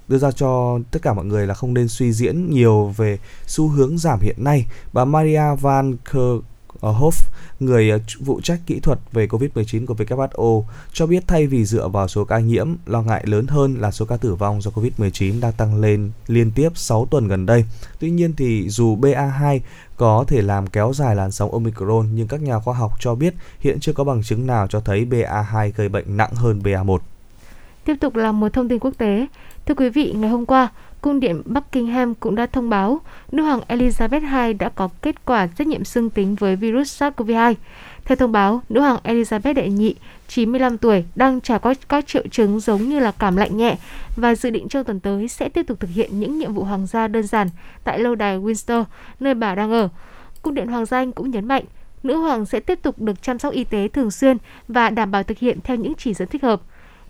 đưa 0.07 0.17
ra 0.17 0.31
cho 0.31 0.79
tất 0.91 1.01
cả 1.01 1.13
mọi 1.13 1.25
người 1.25 1.47
là 1.47 1.53
không 1.53 1.73
nên 1.73 1.87
suy 1.87 2.11
diễn 2.11 2.49
nhiều 2.49 2.93
về 2.97 3.19
xu 3.47 3.67
hướng 3.67 3.97
giảm 3.97 4.19
hiện 4.19 4.43
nay. 4.43 4.65
Bà 4.93 5.05
Maria 5.05 5.55
Van 5.61 5.97
Kerkhove, 5.97 7.17
người 7.59 7.89
ờ, 7.89 7.99
phụ 8.25 8.41
trách 8.43 8.59
kỹ 8.65 8.79
thuật 8.79 8.99
về 9.11 9.27
COVID-19 9.27 9.85
của 9.85 9.93
WHO, 9.93 10.63
cho 10.93 11.07
biết 11.07 11.23
thay 11.27 11.47
vì 11.47 11.65
dựa 11.65 11.87
vào 11.87 12.07
số 12.07 12.25
ca 12.25 12.39
nhiễm, 12.39 12.67
lo 12.85 13.01
ngại 13.01 13.23
lớn 13.25 13.47
hơn 13.47 13.75
là 13.81 13.91
số 13.91 14.05
ca 14.05 14.17
tử 14.17 14.35
vong 14.35 14.61
do 14.61 14.71
COVID-19 14.71 15.41
đang 15.41 15.53
tăng 15.53 15.81
lên 15.81 16.11
liên 16.27 16.51
tiếp 16.51 16.69
6 16.75 17.05
tuần 17.05 17.27
gần 17.27 17.45
đây. 17.45 17.65
Tuy 17.99 18.09
nhiên 18.09 18.33
thì 18.37 18.69
dù 18.69 18.97
BA2 18.97 19.59
có 19.97 20.25
thể 20.27 20.41
làm 20.41 20.67
kéo 20.67 20.93
dài 20.93 21.15
làn 21.15 21.31
sóng 21.31 21.51
Omicron, 21.51 22.07
nhưng 22.13 22.27
các 22.27 22.41
nhà 22.41 22.59
khoa 22.59 22.73
học 22.73 22.91
cho 22.99 23.15
biết 23.15 23.33
hiện 23.59 23.79
chưa 23.79 23.93
có 23.93 24.03
bằng 24.03 24.23
chứng 24.23 24.47
nào 24.47 24.67
cho 24.67 24.79
thấy 24.79 25.05
BA2 25.05 25.71
gây 25.75 25.89
bệnh 25.89 26.17
nặng 26.17 26.31
hơn 26.33 26.61
BA1. 26.63 26.97
Tiếp 27.87 27.95
tục 28.01 28.15
là 28.15 28.31
một 28.31 28.53
thông 28.53 28.69
tin 28.69 28.79
quốc 28.79 28.93
tế. 28.97 29.27
Thưa 29.67 29.73
quý 29.73 29.89
vị, 29.89 30.13
ngày 30.17 30.29
hôm 30.29 30.45
qua, 30.45 30.67
Cung 31.01 31.19
điện 31.19 31.41
Buckingham 31.45 32.15
cũng 32.15 32.35
đã 32.35 32.45
thông 32.45 32.69
báo 32.69 33.01
nữ 33.31 33.43
hoàng 33.43 33.59
Elizabeth 33.67 34.47
II 34.47 34.53
đã 34.53 34.69
có 34.69 34.89
kết 35.01 35.25
quả 35.25 35.47
xét 35.57 35.67
nghiệm 35.67 35.85
dương 35.85 36.09
tính 36.09 36.35
với 36.35 36.55
virus 36.55 37.03
SARS-CoV-2. 37.03 37.53
Theo 38.05 38.15
thông 38.15 38.31
báo, 38.31 38.61
nữ 38.69 38.79
hoàng 38.79 38.97
Elizabeth 39.03 39.53
đệ 39.53 39.69
nhị, 39.69 39.95
95 40.27 40.77
tuổi, 40.77 41.05
đang 41.15 41.41
trải 41.41 41.59
qua 41.59 41.73
các 41.89 42.07
triệu 42.07 42.23
chứng 42.31 42.59
giống 42.59 42.83
như 42.83 42.99
là 42.99 43.11
cảm 43.11 43.37
lạnh 43.37 43.57
nhẹ 43.57 43.77
và 44.15 44.35
dự 44.35 44.49
định 44.49 44.69
trong 44.69 44.83
tuần 44.83 44.99
tới 44.99 45.27
sẽ 45.27 45.49
tiếp 45.49 45.63
tục 45.67 45.79
thực 45.79 45.89
hiện 45.89 46.19
những 46.19 46.39
nhiệm 46.39 46.53
vụ 46.53 46.63
hoàng 46.63 46.87
gia 46.87 47.07
đơn 47.07 47.23
giản 47.23 47.47
tại 47.83 47.99
lâu 47.99 48.15
đài 48.15 48.39
Windsor, 48.39 48.83
nơi 49.19 49.33
bà 49.33 49.55
đang 49.55 49.71
ở. 49.71 49.89
Cung 50.41 50.53
điện 50.53 50.67
Hoàng 50.67 50.85
gia 50.85 50.97
Anh 50.97 51.11
cũng 51.11 51.31
nhấn 51.31 51.47
mạnh, 51.47 51.63
nữ 52.03 52.17
hoàng 52.17 52.45
sẽ 52.45 52.59
tiếp 52.59 52.79
tục 52.81 52.99
được 52.99 53.21
chăm 53.21 53.39
sóc 53.39 53.53
y 53.53 53.63
tế 53.63 53.87
thường 53.87 54.11
xuyên 54.11 54.37
và 54.67 54.89
đảm 54.89 55.11
bảo 55.11 55.23
thực 55.23 55.37
hiện 55.37 55.59
theo 55.63 55.77
những 55.77 55.93
chỉ 55.97 56.13
dẫn 56.13 56.27
thích 56.27 56.43
hợp. 56.43 56.61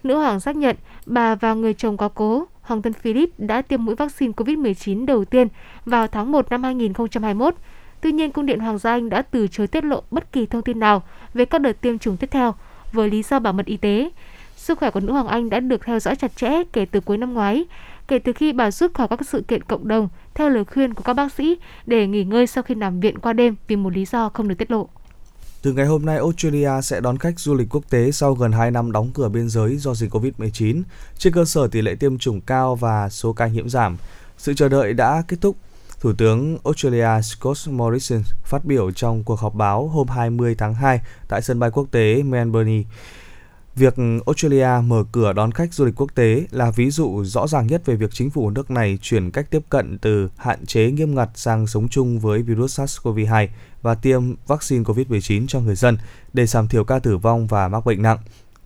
Nữ 0.07 0.15
hoàng 0.15 0.39
xác 0.39 0.55
nhận 0.55 0.75
bà 1.05 1.35
và 1.35 1.53
người 1.53 1.73
chồng 1.73 1.97
có 1.97 2.09
cố, 2.09 2.45
Hoàng 2.61 2.81
thân 2.81 2.93
Philip 2.93 3.29
đã 3.37 3.61
tiêm 3.61 3.85
mũi 3.85 3.95
vaccine 3.95 4.33
COVID-19 4.33 5.05
đầu 5.05 5.25
tiên 5.25 5.47
vào 5.85 6.07
tháng 6.07 6.31
1 6.31 6.49
năm 6.49 6.63
2021. 6.63 7.55
Tuy 8.01 8.11
nhiên, 8.11 8.31
Cung 8.31 8.45
điện 8.45 8.59
Hoàng 8.59 8.77
gia 8.77 8.91
Anh 8.91 9.09
đã 9.09 9.21
từ 9.21 9.47
chối 9.47 9.67
tiết 9.67 9.83
lộ 9.83 10.03
bất 10.11 10.31
kỳ 10.31 10.45
thông 10.45 10.61
tin 10.61 10.79
nào 10.79 11.03
về 11.33 11.45
các 11.45 11.61
đợt 11.61 11.81
tiêm 11.81 11.97
chủng 11.97 12.17
tiếp 12.17 12.27
theo 12.31 12.55
với 12.91 13.09
lý 13.09 13.23
do 13.23 13.39
bảo 13.39 13.53
mật 13.53 13.65
y 13.65 13.77
tế. 13.77 14.09
Sức 14.55 14.79
khỏe 14.79 14.91
của 14.91 14.99
nữ 14.99 15.11
hoàng 15.13 15.27
Anh 15.27 15.49
đã 15.49 15.59
được 15.59 15.85
theo 15.85 15.99
dõi 15.99 16.15
chặt 16.15 16.35
chẽ 16.35 16.63
kể 16.73 16.85
từ 16.85 16.99
cuối 16.99 17.17
năm 17.17 17.33
ngoái, 17.33 17.65
kể 18.07 18.19
từ 18.19 18.33
khi 18.33 18.53
bà 18.53 18.71
rút 18.71 18.93
khỏi 18.93 19.07
các 19.07 19.27
sự 19.27 19.41
kiện 19.47 19.63
cộng 19.63 19.87
đồng 19.87 20.09
theo 20.33 20.49
lời 20.49 20.65
khuyên 20.65 20.93
của 20.93 21.03
các 21.03 21.13
bác 21.13 21.31
sĩ 21.31 21.57
để 21.85 22.07
nghỉ 22.07 22.23
ngơi 22.23 22.47
sau 22.47 22.63
khi 22.63 22.75
nằm 22.75 22.99
viện 22.99 23.19
qua 23.19 23.33
đêm 23.33 23.55
vì 23.67 23.75
một 23.75 23.93
lý 23.93 24.05
do 24.05 24.29
không 24.29 24.47
được 24.47 24.55
tiết 24.57 24.71
lộ. 24.71 24.89
Từ 25.67 25.73
ngày 25.73 25.85
hôm 25.85 26.05
nay, 26.05 26.17
Australia 26.17 26.81
sẽ 26.83 27.01
đón 27.01 27.17
khách 27.17 27.39
du 27.39 27.55
lịch 27.55 27.67
quốc 27.69 27.83
tế 27.89 28.11
sau 28.11 28.33
gần 28.33 28.51
2 28.51 28.71
năm 28.71 28.91
đóng 28.91 29.11
cửa 29.13 29.29
biên 29.29 29.49
giới 29.49 29.77
do 29.77 29.93
dịch 29.93 30.13
COVID-19, 30.13 30.81
trên 31.17 31.33
cơ 31.33 31.45
sở 31.45 31.67
tỷ 31.67 31.81
lệ 31.81 31.95
tiêm 31.95 32.17
chủng 32.17 32.41
cao 32.41 32.75
và 32.75 33.09
số 33.09 33.33
ca 33.33 33.47
nhiễm 33.47 33.69
giảm. 33.69 33.97
Sự 34.37 34.53
chờ 34.53 34.69
đợi 34.69 34.93
đã 34.93 35.23
kết 35.27 35.37
thúc. 35.41 35.55
Thủ 35.99 36.13
tướng 36.17 36.57
Australia 36.63 37.21
Scott 37.21 37.57
Morrison 37.69 38.21
phát 38.43 38.65
biểu 38.65 38.91
trong 38.91 39.23
cuộc 39.23 39.39
họp 39.39 39.55
báo 39.55 39.87
hôm 39.87 40.07
20 40.07 40.55
tháng 40.57 40.73
2 40.73 41.01
tại 41.27 41.41
sân 41.41 41.59
bay 41.59 41.71
quốc 41.71 41.87
tế 41.91 42.23
Melbourne. 42.23 42.83
Việc 43.77 43.95
Australia 44.25 44.69
mở 44.85 45.03
cửa 45.11 45.33
đón 45.33 45.51
khách 45.51 45.73
du 45.73 45.85
lịch 45.85 45.95
quốc 45.95 46.15
tế 46.15 46.45
là 46.51 46.71
ví 46.71 46.89
dụ 46.89 47.23
rõ 47.23 47.47
ràng 47.47 47.67
nhất 47.67 47.85
về 47.85 47.95
việc 47.95 48.13
chính 48.13 48.29
phủ 48.29 48.49
nước 48.49 48.71
này 48.71 48.99
chuyển 49.01 49.31
cách 49.31 49.51
tiếp 49.51 49.61
cận 49.69 49.97
từ 49.97 50.29
hạn 50.37 50.65
chế 50.65 50.91
nghiêm 50.91 51.15
ngặt 51.15 51.29
sang 51.35 51.67
sống 51.67 51.87
chung 51.89 52.19
với 52.19 52.41
virus 52.41 52.79
SARS-CoV-2 52.79 53.47
và 53.81 53.95
tiêm 53.95 54.23
vaccine 54.47 54.83
COVID-19 54.83 55.47
cho 55.47 55.59
người 55.59 55.75
dân 55.75 55.97
để 56.33 56.45
giảm 56.45 56.67
thiểu 56.67 56.83
ca 56.83 56.99
tử 56.99 57.17
vong 57.17 57.47
và 57.47 57.67
mắc 57.67 57.85
bệnh 57.85 58.01
nặng. 58.01 58.17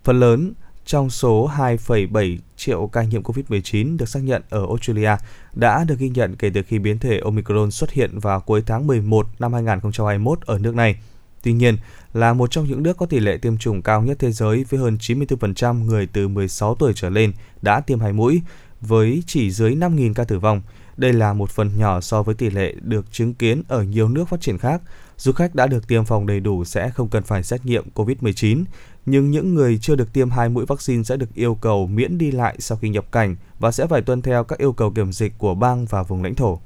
Phần 0.04 0.20
lớn 0.20 0.54
trong 0.86 1.10
số 1.10 1.50
2,7 1.58 2.38
triệu 2.56 2.88
ca 2.88 3.04
nhiễm 3.04 3.24
COVID-19 3.24 3.98
được 3.98 4.10
xác 4.10 4.24
nhận 4.24 4.42
ở 4.50 4.66
Australia 4.66 5.16
đã 5.54 5.84
được 5.84 6.00
ghi 6.00 6.10
nhận 6.10 6.36
kể 6.36 6.50
từ 6.54 6.62
khi 6.64 6.80
biến 6.80 7.00
thể 7.00 7.20
Omicron 7.24 7.72
xuất 7.72 7.92
hiện 7.92 8.20
vào 8.20 8.40
cuối 8.40 8.64
tháng 8.66 8.88
11 8.88 9.28
năm 9.40 9.54
2021 9.54 10.42
ở 10.42 10.60
nước 10.60 10.76
này. 10.76 10.96
Tuy 11.44 11.54
nhiên, 11.54 11.78
là 12.14 12.34
một 12.34 12.52
trong 12.52 12.66
những 12.66 12.84
nước 12.84 12.98
có 12.98 13.06
tỷ 13.06 13.20
lệ 13.20 13.38
tiêm 13.38 13.58
chủng 13.58 13.82
cao 13.82 14.02
nhất 14.02 14.20
thế 14.20 14.32
giới 14.32 14.66
với 14.70 14.80
hơn 14.80 14.98
94% 15.00 15.84
người 15.84 16.08
từ 16.14 16.28
16 16.28 16.76
tuổi 16.76 16.94
trở 16.96 17.10
lên 17.10 17.34
đã 17.62 17.80
tiêm 17.80 18.00
hai 18.00 18.14
mũi, 18.14 18.42
với 18.82 19.24
chỉ 19.28 19.52
dưới 19.52 19.76
5.000 19.76 20.14
ca 20.14 20.24
tử 20.24 20.40
vong. 20.40 20.62
Đây 20.98 21.14
là 21.14 21.34
một 21.34 21.50
phần 21.50 21.72
nhỏ 21.78 22.02
so 22.02 22.24
với 22.24 22.36
tỷ 22.36 22.50
lệ 22.50 22.76
được 22.82 23.12
chứng 23.12 23.34
kiến 23.34 23.64
ở 23.68 23.84
nhiều 23.84 24.10
nước 24.10 24.30
phát 24.30 24.42
triển 24.42 24.58
khác. 24.58 24.82
Du 25.18 25.32
khách 25.32 25.56
đã 25.56 25.68
được 25.68 25.88
tiêm 25.88 26.06
phòng 26.06 26.28
đầy 26.28 26.40
đủ 26.40 26.66
sẽ 26.66 26.90
không 26.90 27.10
cần 27.10 27.24
phải 27.24 27.44
xét 27.44 27.66
nghiệm 27.66 27.86
COVID-19, 27.96 28.64
nhưng 29.06 29.32
những 29.32 29.56
người 29.56 29.78
chưa 29.82 29.96
được 29.96 30.14
tiêm 30.14 30.30
hai 30.30 30.50
mũi 30.50 30.66
vaccine 30.66 31.04
sẽ 31.04 31.18
được 31.18 31.34
yêu 31.34 31.56
cầu 31.56 31.88
miễn 31.88 32.18
đi 32.18 32.32
lại 32.32 32.56
sau 32.60 32.78
khi 32.78 32.90
nhập 32.90 33.12
cảnh 33.12 33.36
và 33.60 33.72
sẽ 33.72 33.88
phải 33.88 34.02
tuân 34.02 34.22
theo 34.22 34.44
các 34.44 34.60
yêu 34.60 34.74
cầu 34.74 34.92
kiểm 34.92 35.12
dịch 35.12 35.34
của 35.38 35.56
bang 35.56 35.86
và 35.86 36.04
vùng 36.04 36.24
lãnh 36.24 36.36
thổ. 36.36 36.60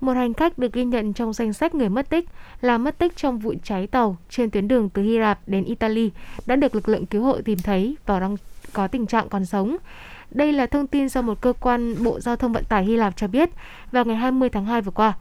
Một 0.00 0.12
hành 0.12 0.34
khách 0.34 0.58
được 0.58 0.72
ghi 0.72 0.84
nhận 0.84 1.12
trong 1.12 1.32
danh 1.32 1.52
sách 1.52 1.74
người 1.74 1.88
mất 1.88 2.10
tích 2.10 2.28
là 2.60 2.78
mất 2.78 2.98
tích 2.98 3.16
trong 3.16 3.38
vụ 3.38 3.54
cháy 3.62 3.86
tàu 3.86 4.16
trên 4.30 4.50
tuyến 4.50 4.68
đường 4.68 4.88
từ 4.88 5.02
Hy 5.02 5.18
Lạp 5.18 5.38
đến 5.46 5.64
Italy 5.64 6.10
đã 6.46 6.56
được 6.56 6.74
lực 6.74 6.88
lượng 6.88 7.06
cứu 7.06 7.22
hộ 7.22 7.40
tìm 7.44 7.58
thấy 7.58 7.96
và 8.06 8.20
đang 8.20 8.36
có 8.72 8.88
tình 8.88 9.06
trạng 9.06 9.28
còn 9.28 9.44
sống. 9.44 9.76
Đây 10.30 10.52
là 10.52 10.66
thông 10.66 10.86
tin 10.86 11.08
do 11.08 11.22
một 11.22 11.40
cơ 11.40 11.52
quan 11.60 12.04
Bộ 12.04 12.20
Giao 12.20 12.36
thông 12.36 12.52
Vận 12.52 12.64
tải 12.64 12.84
Hy 12.84 12.96
Lạp 12.96 13.16
cho 13.16 13.28
biết 13.28 13.50
vào 13.92 14.04
ngày 14.04 14.16
20 14.16 14.48
tháng 14.48 14.64
2 14.64 14.80
vừa 14.80 14.92
qua. 14.92 15.14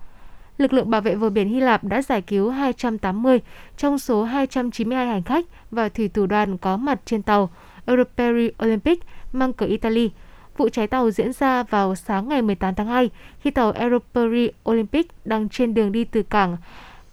Lực 0.57 0.73
lượng 0.73 0.89
bảo 0.89 1.01
vệ 1.01 1.15
bờ 1.15 1.30
biển 1.30 1.49
Hy 1.49 1.59
Lạp 1.59 1.84
đã 1.84 2.01
giải 2.01 2.21
cứu 2.21 2.49
280 2.49 3.41
trong 3.78 3.99
số 3.99 4.23
292 4.23 5.07
hành 5.07 5.23
khách 5.23 5.45
và 5.71 5.89
thủy 5.89 6.07
thủ 6.07 6.26
đoàn 6.26 6.57
có 6.57 6.78
mặt 6.78 7.01
trên 7.05 7.21
tàu 7.21 7.49
Europeri 7.86 8.49
Olympic 8.63 9.03
mang 9.34 9.53
cờ 9.53 9.65
Italy. 9.65 10.09
Vụ 10.58 10.70
cháy 10.70 10.88
tàu 10.88 11.12
diễn 11.12 11.34
ra 11.34 11.64
vào 11.64 11.95
sáng 11.95 12.30
ngày 12.30 12.41
18 12.41 12.76
tháng 12.76 12.88
2 12.88 13.10
khi 13.39 13.51
tàu 13.51 13.72
Europeri 13.72 14.49
Olympic 14.70 15.08
đang 15.26 15.49
trên 15.49 15.74
đường 15.74 15.91
đi 15.91 16.03
từ 16.03 16.24
cảng 16.24 16.58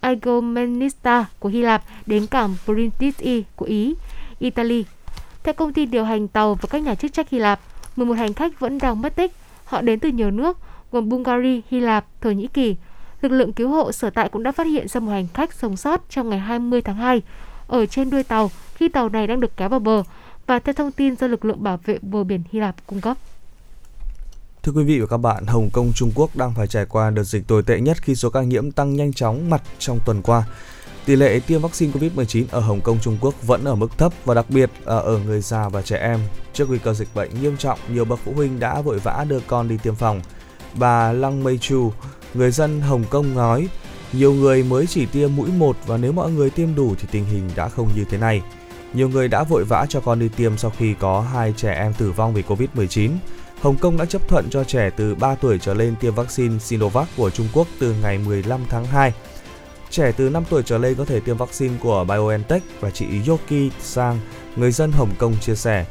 Agomenista 0.01 1.25
của 1.39 1.49
Hy 1.49 1.61
Lạp 1.61 1.83
đến 2.05 2.27
cảng 2.27 2.55
Brindisi 2.67 3.43
của 3.55 3.65
Ý, 3.65 3.95
Italy. 4.39 4.85
Theo 5.43 5.53
công 5.53 5.73
ty 5.73 5.85
điều 5.85 6.03
hành 6.03 6.27
tàu 6.27 6.55
và 6.55 6.67
các 6.69 6.81
nhà 6.81 6.95
chức 6.95 7.13
trách 7.13 7.29
Hy 7.29 7.39
Lạp, 7.39 7.59
11 7.95 8.13
hành 8.13 8.33
khách 8.33 8.59
vẫn 8.59 8.77
đang 8.77 9.01
mất 9.01 9.15
tích. 9.15 9.31
Họ 9.65 9.81
đến 9.81 9.99
từ 9.99 10.09
nhiều 10.09 10.31
nước, 10.31 10.57
gồm 10.91 11.09
Bulgaria, 11.09 11.61
Hy 11.69 11.79
Lạp, 11.79 12.05
Thổ 12.21 12.31
Nhĩ 12.31 12.47
Kỳ. 12.47 12.75
Lực 13.21 13.31
lượng 13.31 13.53
cứu 13.53 13.69
hộ 13.69 13.91
sở 13.91 14.09
tại 14.09 14.29
cũng 14.29 14.43
đã 14.43 14.51
phát 14.51 14.67
hiện 14.67 14.87
ra 14.87 14.99
một 14.99 15.11
hành 15.11 15.27
khách 15.33 15.53
sống 15.53 15.77
sót 15.77 16.01
trong 16.09 16.29
ngày 16.29 16.39
20 16.39 16.81
tháng 16.81 16.95
2 16.95 17.21
ở 17.67 17.85
trên 17.85 18.09
đuôi 18.09 18.23
tàu 18.23 18.51
khi 18.75 18.89
tàu 18.89 19.09
này 19.09 19.27
đang 19.27 19.39
được 19.39 19.57
kéo 19.57 19.69
vào 19.69 19.79
bờ 19.79 20.03
và 20.47 20.59
theo 20.59 20.73
thông 20.73 20.91
tin 20.91 21.15
do 21.15 21.27
lực 21.27 21.45
lượng 21.45 21.63
bảo 21.63 21.79
vệ 21.85 21.99
bờ 22.01 22.23
biển 22.23 22.41
Hy 22.51 22.59
Lạp 22.59 22.87
cung 22.87 23.01
cấp. 23.01 23.17
Thưa 24.63 24.71
quý 24.71 24.83
vị 24.83 24.99
và 24.99 25.05
các 25.07 25.17
bạn, 25.17 25.45
Hồng 25.45 25.69
Kông 25.69 25.93
Trung 25.93 26.11
Quốc 26.15 26.35
đang 26.35 26.53
phải 26.53 26.67
trải 26.67 26.85
qua 26.85 27.09
đợt 27.09 27.23
dịch 27.23 27.47
tồi 27.47 27.63
tệ 27.63 27.79
nhất 27.79 27.97
khi 28.01 28.15
số 28.15 28.29
ca 28.29 28.41
nhiễm 28.41 28.71
tăng 28.71 28.95
nhanh 28.95 29.13
chóng 29.13 29.49
mặt 29.49 29.61
trong 29.79 29.99
tuần 30.05 30.21
qua. 30.21 30.43
Tỷ 31.05 31.15
lệ 31.15 31.39
tiêm 31.39 31.61
vaccine 31.61 31.91
COVID-19 31.91 32.45
ở 32.51 32.59
Hồng 32.59 32.81
Kông 32.81 32.99
Trung 32.99 33.17
Quốc 33.21 33.35
vẫn 33.47 33.65
ở 33.65 33.75
mức 33.75 33.97
thấp 33.97 34.13
và 34.25 34.33
đặc 34.33 34.45
biệt 34.49 34.69
là 34.85 34.97
ở 34.97 35.19
người 35.25 35.41
già 35.41 35.69
và 35.69 35.81
trẻ 35.81 35.97
em. 35.97 36.19
Trước 36.53 36.69
nguy 36.69 36.77
cơ 36.77 36.93
dịch 36.93 37.07
bệnh 37.15 37.41
nghiêm 37.41 37.57
trọng, 37.57 37.79
nhiều 37.89 38.05
bậc 38.05 38.19
phụ 38.25 38.33
huynh 38.35 38.59
đã 38.59 38.81
vội 38.81 38.99
vã 38.99 39.25
đưa 39.29 39.39
con 39.39 39.67
đi 39.67 39.77
tiêm 39.83 39.95
phòng. 39.95 40.21
Bà 40.73 41.11
Lăng 41.11 41.43
Mây 41.43 41.57
Chu, 41.57 41.91
người 42.33 42.51
dân 42.51 42.81
Hồng 42.81 43.03
Kông 43.09 43.35
nói, 43.35 43.67
nhiều 44.13 44.33
người 44.33 44.63
mới 44.63 44.87
chỉ 44.87 45.05
tiêm 45.05 45.35
mũi 45.35 45.49
1 45.57 45.77
và 45.85 45.97
nếu 45.97 46.11
mọi 46.11 46.31
người 46.31 46.49
tiêm 46.49 46.75
đủ 46.75 46.95
thì 46.99 47.07
tình 47.11 47.25
hình 47.25 47.49
đã 47.55 47.69
không 47.69 47.89
như 47.95 48.05
thế 48.09 48.17
này. 48.17 48.41
Nhiều 48.93 49.09
người 49.09 49.27
đã 49.27 49.43
vội 49.43 49.63
vã 49.63 49.85
cho 49.89 49.99
con 49.99 50.19
đi 50.19 50.29
tiêm 50.29 50.57
sau 50.57 50.71
khi 50.77 50.93
có 50.99 51.21
hai 51.21 51.53
trẻ 51.57 51.73
em 51.73 51.93
tử 51.93 52.11
vong 52.11 52.33
vì 52.33 52.41
Covid-19. 52.41 53.09
Hồng 53.63 53.77
Kông 53.77 53.97
đã 53.97 54.05
chấp 54.05 54.27
thuận 54.27 54.49
cho 54.49 54.63
trẻ 54.63 54.89
từ 54.89 55.15
3 55.15 55.35
tuổi 55.35 55.59
trở 55.59 55.73
lên 55.73 55.95
tiêm 55.99 56.15
vaccine 56.15 56.59
Sinovac 56.59 57.07
của 57.17 57.29
Trung 57.29 57.47
Quốc 57.53 57.67
từ 57.79 57.95
ngày 58.01 58.17
15 58.17 58.61
tháng 58.69 58.85
2. 58.85 59.13
Trẻ 59.89 60.11
từ 60.17 60.29
5 60.29 60.43
tuổi 60.49 60.63
trở 60.65 60.77
lên 60.77 60.95
có 60.95 61.05
thể 61.05 61.19
tiêm 61.19 61.37
vaccine 61.37 61.73
của 61.81 62.05
BioNTech 62.07 62.63
và 62.79 62.89
chị 62.89 63.05
Yoki 63.27 63.71
Sang, 63.79 64.19
người 64.55 64.71
dân 64.71 64.91
Hồng 64.91 65.09
Kông 65.17 65.35
chia 65.41 65.55
sẻ. 65.55 65.85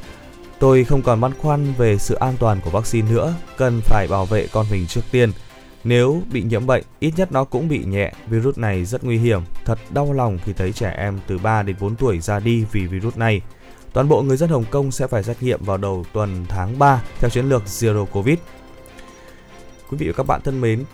Tôi 0.59 0.85
không 0.85 1.03
còn 1.03 1.21
băn 1.21 1.33
khoăn 1.39 1.73
về 1.79 1.99
sự 1.99 2.15
an 2.15 2.35
toàn 2.39 2.61
của 2.65 2.71
vaccine 2.71 3.11
nữa, 3.11 3.35
cần 3.57 3.81
phải 3.85 4.07
bảo 4.11 4.27
vệ 4.27 4.47
con 4.53 4.67
mình 4.71 4.87
trước 4.87 5.05
tiên. 5.11 5.33
Nếu 5.85 6.23
bị 6.33 6.43
nhiễm 6.43 6.67
bệnh, 6.67 6.85
ít 6.99 7.13
nhất 7.17 7.33
nó 7.33 7.45
cũng 7.45 7.69
bị 7.69 7.85
nhẹ. 7.85 8.13
Virus 8.27 8.59
này 8.59 8.85
rất 8.85 9.05
nguy 9.05 9.19
hiểm. 9.19 9.43
Thật 9.65 9.79
đau 9.91 10.13
lòng 10.13 10.39
khi 10.45 10.53
thấy 10.53 10.73
trẻ 10.73 10.95
em 10.99 11.19
từ 11.27 11.39
3 11.39 11.63
đến 11.63 11.77
4 11.81 11.97
tuổi 11.97 12.19
ra 12.19 12.41
đi 12.41 12.65
vì 12.73 12.87
virus 12.87 13.17
này. 13.17 13.41
Toàn 13.93 14.09
bộ 14.09 14.23
người 14.23 14.37
dân 14.37 14.51
Hồng 14.51 14.65
Kông 14.71 14.91
sẽ 14.91 15.07
phải 15.07 15.23
xét 15.23 15.43
nghiệm 15.43 15.65
vào 15.65 15.77
đầu 15.77 16.05
tuần 16.13 16.45
tháng 16.49 16.79
3 16.79 17.03
theo 17.21 17.31
chiến 17.31 17.49
lược 17.49 17.63
Zero 17.67 18.05
Covid. 18.05 18.39
Quý 19.91 19.99
vị 19.99 20.07
và 20.07 20.13
các 20.17 20.27
bạn 20.27 20.41
thân 20.45 20.61
mến, 20.61 20.85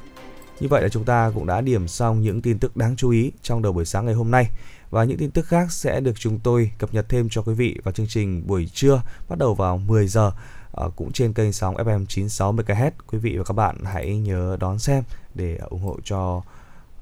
như 0.60 0.68
vậy 0.68 0.82
là 0.82 0.88
chúng 0.88 1.04
ta 1.04 1.30
cũng 1.34 1.46
đã 1.46 1.60
điểm 1.60 1.88
xong 1.88 2.20
những 2.20 2.42
tin 2.42 2.58
tức 2.58 2.76
đáng 2.76 2.96
chú 2.96 3.10
ý 3.10 3.32
trong 3.42 3.62
đầu 3.62 3.72
buổi 3.72 3.84
sáng 3.84 4.06
ngày 4.06 4.14
hôm 4.14 4.30
nay 4.30 4.46
và 4.90 5.04
những 5.04 5.18
tin 5.18 5.30
tức 5.30 5.46
khác 5.46 5.72
sẽ 5.72 6.00
được 6.00 6.12
chúng 6.18 6.38
tôi 6.38 6.70
cập 6.78 6.94
nhật 6.94 7.08
thêm 7.08 7.28
cho 7.30 7.42
quý 7.42 7.54
vị 7.54 7.80
vào 7.84 7.92
chương 7.92 8.06
trình 8.08 8.46
buổi 8.46 8.68
trưa 8.74 9.02
bắt 9.28 9.38
đầu 9.38 9.54
vào 9.54 9.78
10 9.78 10.08
giờ 10.08 10.32
ờ, 10.72 10.90
cũng 10.96 11.12
trên 11.12 11.32
kênh 11.32 11.52
sóng 11.52 11.76
FM 11.76 12.06
96 12.06 12.52
MHz. 12.52 12.90
Quý 13.06 13.18
vị 13.18 13.36
và 13.36 13.44
các 13.44 13.54
bạn 13.54 13.76
hãy 13.84 14.16
nhớ 14.16 14.56
đón 14.60 14.78
xem 14.78 15.02
để 15.34 15.56
ủng 15.56 15.82
hộ 15.82 15.96
cho 16.04 16.42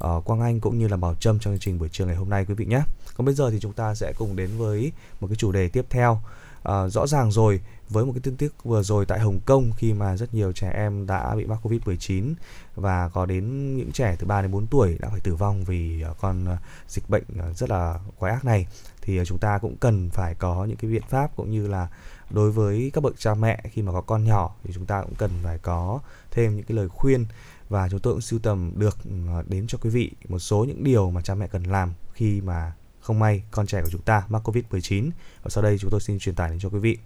uh, 0.05 0.24
Quang 0.24 0.40
Anh 0.40 0.61
cũng 0.61 0.78
như 0.78 0.88
là 0.88 0.97
Bảo 0.97 1.14
Trâm 1.14 1.38
trong 1.38 1.53
chương 1.55 1.61
trình 1.61 1.78
buổi 1.78 1.88
trưa 1.88 2.07
ngày 2.07 2.16
hôm 2.16 2.30
nay 2.30 2.44
quý 2.49 2.55
vị 2.55 2.64
nhé. 2.64 2.80
Còn 3.16 3.24
bây 3.24 3.34
giờ 3.34 3.51
thì 3.51 3.61
chúng 3.61 3.72
ta 3.72 3.94
sẽ 3.94 4.12
cùng 4.18 4.36
đến 4.36 4.51
với 4.59 4.92
một 5.20 5.26
cái 5.26 5.36
chủ 5.36 5.53
đề 5.53 5.68
tiếp 5.68 5.86
theo. 5.90 6.20
Uh, 6.68 6.92
rõ 6.92 7.07
ràng 7.07 7.30
rồi 7.32 7.61
với 7.88 8.05
một 8.05 8.12
cái 8.12 8.20
tin 8.22 8.36
tức 8.36 8.64
vừa 8.64 8.82
rồi 8.82 9.07
tại 9.07 9.20
Hồng 9.20 9.40
Kông 9.44 9.72
khi 9.76 9.92
mà 9.92 10.16
rất 10.16 10.34
nhiều 10.34 10.53
trẻ 10.53 10.70
em 10.70 11.07
đã 11.07 11.34
bị 11.34 11.47
mắc 11.47 11.59
Covid-19 11.62 12.34
và 12.74 13.09
có 13.09 13.26
đến 13.26 13.76
những 13.76 13.92
trẻ 13.92 14.16
từ 14.18 14.26
3 14.26 14.42
đến 14.42 14.51
4 14.51 14.66
tuổi 14.66 14.97
đã 15.01 15.09
phải 15.09 15.20
tử 15.20 15.34
vong 15.34 15.64
vì 15.64 16.03
ờ, 16.03 16.14
con 16.20 16.47
dịch 16.88 17.11
bệnh 17.11 17.24
rất 17.55 17.70
là 17.70 17.99
quái 18.18 18.32
ác 18.32 18.44
này 18.44 18.66
thì 19.03 19.20
chúng 19.26 19.38
ta 19.38 19.59
cũng 19.59 19.76
cần 19.76 20.11
phải 20.11 20.34
có 20.34 20.64
những 20.64 20.76
cái 20.76 20.90
biện 20.90 21.03
pháp 21.09 21.36
cũng 21.36 21.51
như 21.51 21.66
là 21.66 21.88
đối 22.30 22.51
với 22.51 22.90
các 22.94 23.01
bậc 23.01 23.14
cha 23.18 23.34
mẹ 23.34 23.62
khi 23.72 23.82
mà 23.82 23.92
có 23.92 24.01
con 24.01 24.24
nhỏ 24.24 24.55
thì 24.64 24.72
chúng 24.74 24.86
ta 24.86 25.03
cũng 25.03 25.14
cần 25.14 25.30
phải 25.42 25.59
có 25.59 26.01
thêm 26.30 26.57
những 26.57 26.64
cái 26.64 26.76
lời 26.76 26.88
khuyên 26.88 27.26
và 27.68 27.88
chúng 27.88 28.00
tôi 28.00 28.14
cũng 28.14 28.20
sưu 28.20 28.38
tầm 28.38 28.72
được 28.76 28.98
ờ, 29.28 29.42
đến 29.48 29.66
cho 29.66 29.78
quý 29.82 29.90
vị 29.90 30.10
một 30.28 30.38
số 30.38 30.64
những 30.64 30.84
điều 30.84 31.10
mà 31.10 31.20
cha 31.20 31.34
mẹ 31.34 31.46
cần 31.46 31.62
làm 31.62 31.92
khi 32.12 32.40
mà 32.40 32.72
không 33.00 33.18
may 33.18 33.42
con 33.50 33.66
trẻ 33.66 33.80
của 33.82 33.90
chúng 33.90 34.02
ta 34.02 34.22
mắc 34.28 34.48
Covid-19 34.48 35.10
và 35.42 35.50
sau 35.50 35.62
đây 35.62 35.78
chúng 35.78 35.90
tôi 35.90 36.00
xin 36.00 36.18
truyền 36.18 36.34
tải 36.34 36.50
đến 36.50 36.58
cho 36.58 36.68
quý 36.68 36.78
vị. 36.78 36.98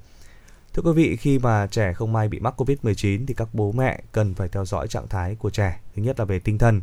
Thưa 0.75 0.83
quý 0.83 0.93
vị, 0.93 1.17
khi 1.17 1.39
mà 1.39 1.67
trẻ 1.67 1.93
không 1.93 2.13
may 2.13 2.29
bị 2.29 2.41
mắc 2.41 2.61
Covid-19 2.61 3.27
thì 3.27 3.35
các 3.35 3.49
bố 3.53 3.73
mẹ 3.73 4.01
cần 4.13 4.35
phải 4.35 4.49
theo 4.49 4.65
dõi 4.65 4.89
trạng 4.89 5.09
thái 5.09 5.35
của 5.35 5.51
trẻ. 5.51 5.81
Thứ 5.97 6.03
nhất 6.03 6.19
là 6.19 6.25
về 6.25 6.39
tinh 6.39 6.59
thần. 6.59 6.83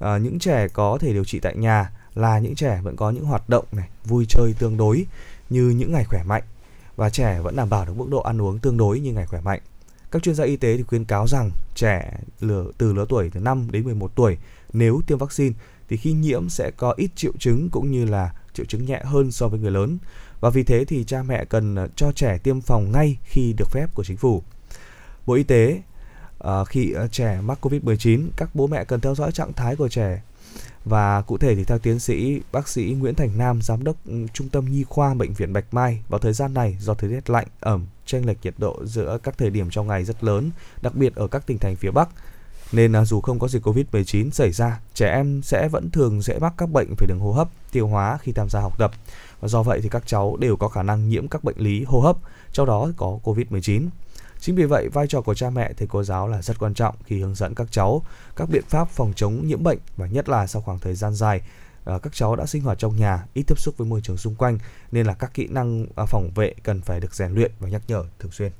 À, 0.00 0.18
những 0.18 0.38
trẻ 0.38 0.68
có 0.68 0.98
thể 1.00 1.12
điều 1.12 1.24
trị 1.24 1.38
tại 1.40 1.56
nhà 1.56 1.90
là 2.14 2.38
những 2.38 2.54
trẻ 2.54 2.80
vẫn 2.82 2.96
có 2.96 3.10
những 3.10 3.24
hoạt 3.24 3.48
động 3.48 3.64
này, 3.72 3.88
vui 4.04 4.26
chơi 4.28 4.54
tương 4.58 4.76
đối 4.76 5.06
như 5.50 5.68
những 5.68 5.92
ngày 5.92 6.04
khỏe 6.04 6.22
mạnh 6.22 6.42
và 6.96 7.10
trẻ 7.10 7.40
vẫn 7.40 7.56
đảm 7.56 7.70
bảo 7.70 7.84
được 7.84 7.96
mức 7.96 8.08
độ 8.10 8.20
ăn 8.20 8.42
uống 8.42 8.58
tương 8.58 8.76
đối 8.76 9.00
như 9.00 9.12
ngày 9.12 9.26
khỏe 9.26 9.40
mạnh. 9.40 9.60
Các 10.10 10.22
chuyên 10.22 10.34
gia 10.34 10.44
y 10.44 10.56
tế 10.56 10.76
thì 10.76 10.82
khuyến 10.82 11.04
cáo 11.04 11.26
rằng 11.28 11.50
trẻ 11.74 12.12
lứa, 12.40 12.64
từ 12.78 12.92
lứa 12.92 13.06
tuổi 13.08 13.30
từ 13.34 13.40
5 13.40 13.70
đến 13.70 13.84
11 13.84 14.12
tuổi 14.14 14.36
nếu 14.72 15.00
tiêm 15.06 15.18
vaccine 15.18 15.54
thì 15.88 15.96
khi 15.96 16.12
nhiễm 16.12 16.48
sẽ 16.48 16.70
có 16.76 16.94
ít 16.96 17.10
triệu 17.16 17.32
chứng 17.38 17.68
cũng 17.70 17.90
như 17.90 18.04
là 18.04 18.32
triệu 18.54 18.66
chứng 18.66 18.86
nhẹ 18.86 19.00
hơn 19.04 19.30
so 19.30 19.48
với 19.48 19.60
người 19.60 19.70
lớn. 19.70 19.98
Và 20.40 20.50
vì 20.50 20.62
thế 20.62 20.84
thì 20.84 21.04
cha 21.04 21.22
mẹ 21.22 21.44
cần 21.44 21.74
ờ, 21.74 21.88
cho 21.96 22.12
trẻ 22.12 22.38
tiêm 22.38 22.60
phòng 22.60 22.92
ngay 22.92 23.18
khi 23.24 23.54
được 23.56 23.70
phép 23.70 23.94
của 23.94 24.04
chính 24.04 24.16
phủ. 24.16 24.42
Bộ 25.26 25.34
Y 25.34 25.42
tế 25.42 25.80
ờ, 26.38 26.64
khi 26.64 26.92
ờ, 26.92 27.08
trẻ 27.08 27.40
mắc 27.40 27.66
Covid-19, 27.66 28.28
các 28.36 28.54
bố 28.54 28.66
mẹ 28.66 28.84
cần 28.84 29.00
theo 29.00 29.14
dõi 29.14 29.32
trạng 29.32 29.52
thái 29.52 29.76
của 29.76 29.88
trẻ 29.88 30.22
và 30.84 31.22
cụ 31.22 31.38
thể 31.38 31.54
thì 31.54 31.64
theo 31.64 31.78
tiến 31.78 31.98
sĩ 31.98 32.40
bác 32.52 32.68
sĩ 32.68 32.96
Nguyễn 32.98 33.14
Thành 33.14 33.38
Nam, 33.38 33.62
giám 33.62 33.84
đốc 33.84 33.96
ừ, 34.06 34.26
Trung 34.34 34.48
tâm 34.48 34.64
Nhi 34.70 34.84
khoa 34.84 35.14
Bệnh 35.14 35.32
viện 35.32 35.52
Bạch 35.52 35.74
Mai, 35.74 36.02
vào 36.08 36.18
thời 36.18 36.32
gian 36.32 36.54
này 36.54 36.76
do 36.80 36.94
thời 36.94 37.10
tiết 37.10 37.30
lạnh, 37.30 37.46
ẩm, 37.60 37.86
chênh 38.06 38.26
lệch 38.26 38.38
nhiệt 38.42 38.54
độ 38.58 38.80
giữa 38.84 39.18
các 39.22 39.38
thời 39.38 39.50
điểm 39.50 39.70
trong 39.70 39.86
ngày 39.86 40.04
rất 40.04 40.24
lớn, 40.24 40.50
đặc 40.82 40.94
biệt 40.94 41.14
ở 41.14 41.26
các 41.26 41.46
tỉnh 41.46 41.58
thành 41.58 41.76
phía 41.76 41.90
Bắc, 41.90 42.08
nên 42.72 42.92
là 42.92 43.04
dù 43.04 43.20
không 43.20 43.38
có 43.38 43.48
dịch 43.48 43.66
Covid-19 43.66 44.30
xảy 44.30 44.52
ra, 44.52 44.80
trẻ 44.94 45.12
em 45.12 45.42
sẽ 45.42 45.68
vẫn 45.68 45.90
thường 45.90 46.22
dễ 46.22 46.38
mắc 46.38 46.52
các 46.56 46.70
bệnh 46.70 46.88
về 46.98 47.06
đường 47.08 47.20
hô 47.20 47.32
hấp, 47.32 47.48
tiêu 47.72 47.86
hóa 47.86 48.18
khi 48.22 48.32
tham 48.32 48.48
gia 48.48 48.60
học 48.60 48.78
tập. 48.78 48.90
Và 49.40 49.48
do 49.48 49.62
vậy 49.62 49.80
thì 49.82 49.88
các 49.88 50.02
cháu 50.06 50.36
đều 50.36 50.56
có 50.56 50.68
khả 50.68 50.82
năng 50.82 51.08
nhiễm 51.08 51.28
các 51.28 51.44
bệnh 51.44 51.58
lý 51.58 51.84
hô 51.84 52.00
hấp, 52.00 52.16
trong 52.52 52.66
đó 52.66 52.88
có 52.96 53.18
Covid-19. 53.24 53.88
Chính 54.40 54.54
vì 54.54 54.64
vậy, 54.64 54.88
vai 54.88 55.06
trò 55.06 55.20
của 55.20 55.34
cha 55.34 55.50
mẹ, 55.50 55.72
thầy 55.76 55.88
cô 55.88 56.02
giáo 56.02 56.28
là 56.28 56.42
rất 56.42 56.58
quan 56.58 56.74
trọng 56.74 56.94
khi 57.04 57.20
hướng 57.20 57.34
dẫn 57.34 57.54
các 57.54 57.66
cháu 57.70 58.02
các 58.36 58.48
biện 58.48 58.62
pháp 58.68 58.88
phòng 58.88 59.12
chống 59.16 59.46
nhiễm 59.46 59.62
bệnh 59.62 59.78
và 59.96 60.06
nhất 60.06 60.28
là 60.28 60.46
sau 60.46 60.62
khoảng 60.62 60.78
thời 60.78 60.94
gian 60.94 61.14
dài 61.14 61.40
ờ, 61.84 61.98
các 61.98 62.14
cháu 62.14 62.36
đã 62.36 62.46
sinh 62.46 62.62
hoạt 62.62 62.78
trong 62.78 62.96
nhà, 62.96 63.24
ít 63.34 63.42
tiếp 63.46 63.58
xúc 63.58 63.74
với 63.78 63.88
môi 63.88 64.00
trường 64.00 64.16
xung 64.16 64.34
quanh 64.34 64.58
nên 64.92 65.06
là 65.06 65.14
các 65.14 65.34
kỹ 65.34 65.48
năng 65.50 65.86
à, 65.96 66.04
phòng 66.06 66.30
vệ 66.34 66.54
cần 66.62 66.80
phải 66.80 67.00
được 67.00 67.14
rèn 67.14 67.34
luyện 67.34 67.50
và 67.60 67.68
nhắc 67.68 67.82
nhở 67.88 68.04
thường 68.18 68.32
xuyên. 68.32 68.52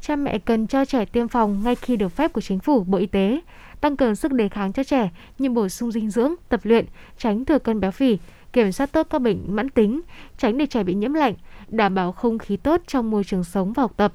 Cha 0.00 0.16
mẹ 0.16 0.38
cần 0.38 0.66
cho 0.66 0.84
trẻ 0.84 1.04
tiêm 1.04 1.28
phòng 1.28 1.62
ngay 1.64 1.74
khi 1.74 1.96
được 1.96 2.08
phép 2.08 2.32
của 2.32 2.40
chính 2.40 2.58
phủ, 2.58 2.84
Bộ 2.84 2.98
Y 2.98 3.06
tế, 3.06 3.40
tăng 3.80 3.96
cường 3.96 4.16
sức 4.16 4.32
đề 4.32 4.48
kháng 4.48 4.72
cho 4.72 4.84
trẻ 4.84 5.10
như 5.38 5.50
bổ 5.50 5.68
sung 5.68 5.92
dinh 5.92 6.10
dưỡng, 6.10 6.34
tập 6.48 6.60
luyện, 6.64 6.86
tránh 7.18 7.44
thừa 7.44 7.58
cân 7.58 7.80
béo 7.80 7.90
phì, 7.90 8.18
kiểm 8.52 8.72
soát 8.72 8.92
tốt 8.92 9.06
các 9.10 9.18
bệnh 9.18 9.56
mãn 9.56 9.70
tính, 9.70 10.00
tránh 10.38 10.58
để 10.58 10.66
trẻ 10.66 10.82
bị 10.82 10.94
nhiễm 10.94 11.12
lạnh, 11.12 11.34
đảm 11.68 11.94
bảo 11.94 12.12
không 12.12 12.38
khí 12.38 12.56
tốt 12.56 12.80
trong 12.86 13.10
môi 13.10 13.24
trường 13.24 13.44
sống 13.44 13.72
và 13.72 13.82
học 13.82 13.92
tập, 13.96 14.12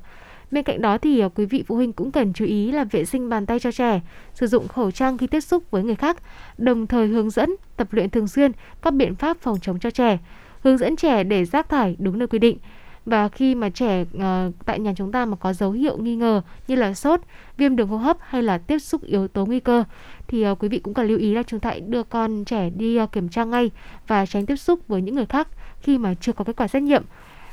Bên 0.51 0.63
cạnh 0.63 0.81
đó 0.81 0.97
thì 0.97 1.19
ờ, 1.19 1.29
quý 1.29 1.45
vị 1.45 1.63
phụ 1.67 1.75
huynh 1.75 1.93
cũng 1.93 2.11
cần 2.11 2.33
chú 2.33 2.45
ý 2.45 2.71
là 2.71 2.83
vệ 2.83 3.05
sinh 3.05 3.29
bàn 3.29 3.45
tay 3.45 3.59
cho 3.59 3.71
trẻ, 3.71 4.01
sử 4.33 4.47
dụng 4.47 4.67
khẩu 4.67 4.91
trang 4.91 5.17
khi 5.17 5.27
tiếp 5.27 5.41
xúc 5.41 5.71
với 5.71 5.83
người 5.83 5.95
khác, 5.95 6.17
đồng 6.57 6.87
thời 6.87 7.07
hướng 7.07 7.29
dẫn 7.29 7.55
tập 7.77 7.87
luyện 7.91 8.09
thường 8.09 8.27
xuyên 8.27 8.51
các 8.81 8.93
biện 8.93 9.15
pháp 9.15 9.37
phòng 9.41 9.59
chống 9.61 9.79
cho 9.79 9.91
trẻ, 9.91 10.17
hướng 10.63 10.77
dẫn 10.77 10.95
trẻ 10.95 11.23
để 11.23 11.45
rác 11.45 11.69
thải 11.69 11.95
đúng 11.99 12.19
nơi 12.19 12.27
quy 12.27 12.39
định. 12.39 12.57
Và 13.05 13.29
khi 13.29 13.55
mà 13.55 13.69
trẻ 13.69 14.01
uh, 14.01 14.53
tại 14.65 14.79
nhà 14.79 14.93
chúng 14.97 15.11
ta 15.11 15.25
mà 15.25 15.35
có 15.35 15.53
dấu 15.53 15.71
hiệu 15.71 15.97
nghi 15.97 16.15
ngờ 16.15 16.41
như 16.67 16.75
là 16.75 16.93
sốt, 16.93 17.21
viêm 17.57 17.75
đường 17.75 17.87
hô 17.87 17.97
hấp 17.97 18.17
hay 18.21 18.43
là 18.43 18.57
tiếp 18.57 18.79
xúc 18.79 19.03
yếu 19.03 19.27
tố 19.27 19.45
nguy 19.45 19.59
cơ 19.59 19.83
thì 20.27 20.49
uh, 20.51 20.63
quý 20.63 20.67
vị 20.69 20.79
cũng 20.79 20.93
cần 20.93 21.07
lưu 21.07 21.17
ý 21.17 21.33
là 21.33 21.43
chúng 21.43 21.59
ta 21.59 21.73
đưa 21.87 22.03
con 22.03 22.45
trẻ 22.45 22.69
đi 22.69 22.99
uh, 22.99 23.11
kiểm 23.11 23.29
tra 23.29 23.43
ngay 23.43 23.71
và 24.07 24.25
tránh 24.25 24.45
tiếp 24.45 24.55
xúc 24.55 24.79
với 24.87 25.01
những 25.01 25.15
người 25.15 25.25
khác 25.25 25.47
khi 25.81 25.97
mà 25.97 26.13
chưa 26.13 26.33
có 26.33 26.43
kết 26.43 26.55
quả 26.55 26.67
xét 26.67 26.83
nghiệm 26.83 27.03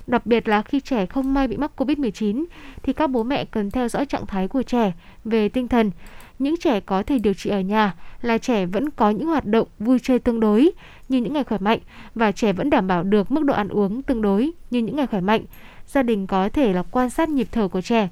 Đặc 0.06 0.26
biệt 0.26 0.48
là 0.48 0.62
khi 0.62 0.80
trẻ 0.80 1.06
không 1.06 1.34
may 1.34 1.48
bị 1.48 1.56
mắc 1.56 1.70
Covid-19 1.76 2.44
thì 2.82 2.92
các 2.92 3.10
bố 3.10 3.22
mẹ 3.22 3.44
cần 3.44 3.70
theo 3.70 3.88
dõi 3.88 4.06
trạng 4.06 4.26
thái 4.26 4.48
của 4.48 4.62
trẻ 4.62 4.92
về 5.24 5.48
tinh 5.48 5.68
thần. 5.68 5.90
Những 6.38 6.54
trẻ 6.56 6.80
có 6.80 7.02
thể 7.02 7.18
điều 7.18 7.34
trị 7.34 7.50
ở 7.50 7.60
nhà 7.60 7.94
là 8.22 8.38
trẻ 8.38 8.66
vẫn 8.66 8.90
có 8.90 9.10
những 9.10 9.26
hoạt 9.26 9.44
động 9.44 9.68
vui 9.78 9.98
chơi 10.02 10.18
tương 10.18 10.40
đối 10.40 10.70
như 11.08 11.18
những 11.18 11.32
ngày 11.32 11.44
khỏe 11.44 11.58
mạnh 11.58 11.78
và 12.14 12.32
trẻ 12.32 12.52
vẫn 12.52 12.70
đảm 12.70 12.86
bảo 12.86 13.02
được 13.02 13.30
mức 13.30 13.44
độ 13.44 13.54
ăn 13.54 13.68
uống 13.68 14.02
tương 14.02 14.22
đối 14.22 14.50
như 14.70 14.80
những 14.80 14.96
ngày 14.96 15.06
khỏe 15.06 15.20
mạnh. 15.20 15.44
Gia 15.86 16.02
đình 16.02 16.26
có 16.26 16.48
thể 16.48 16.72
là 16.72 16.82
quan 16.82 17.10
sát 17.10 17.28
nhịp 17.28 17.48
thở 17.52 17.68
của 17.68 17.80
trẻ. 17.80 18.08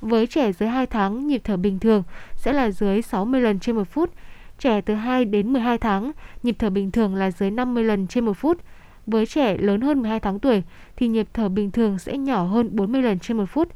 Với 0.00 0.26
trẻ 0.26 0.52
dưới 0.52 0.68
2 0.68 0.86
tháng, 0.86 1.26
nhịp 1.26 1.40
thở 1.44 1.56
bình 1.56 1.78
thường 1.78 2.02
sẽ 2.34 2.52
là 2.52 2.70
dưới 2.70 3.02
60 3.02 3.40
lần 3.40 3.58
trên 3.58 3.76
một 3.76 3.88
phút. 3.90 4.10
Trẻ 4.58 4.80
từ 4.80 4.94
2 4.94 5.24
đến 5.24 5.52
12 5.52 5.78
tháng, 5.78 6.12
nhịp 6.42 6.56
thở 6.58 6.70
bình 6.70 6.90
thường 6.90 7.14
là 7.14 7.30
dưới 7.30 7.50
50 7.50 7.84
lần 7.84 8.06
trên 8.06 8.24
một 8.24 8.32
phút 8.32 8.58
với 9.06 9.26
trẻ 9.26 9.56
lớn 9.56 9.80
hơn 9.80 10.02
12 10.02 10.20
tháng 10.20 10.40
tuổi 10.40 10.62
thì 10.96 11.08
nhịp 11.08 11.28
thở 11.34 11.48
bình 11.48 11.70
thường 11.70 11.98
sẽ 11.98 12.18
nhỏ 12.18 12.44
hơn 12.44 12.76
40 12.76 13.02
lần 13.02 13.18
trên 13.18 13.36
một 13.36 13.46
phút 13.46 13.68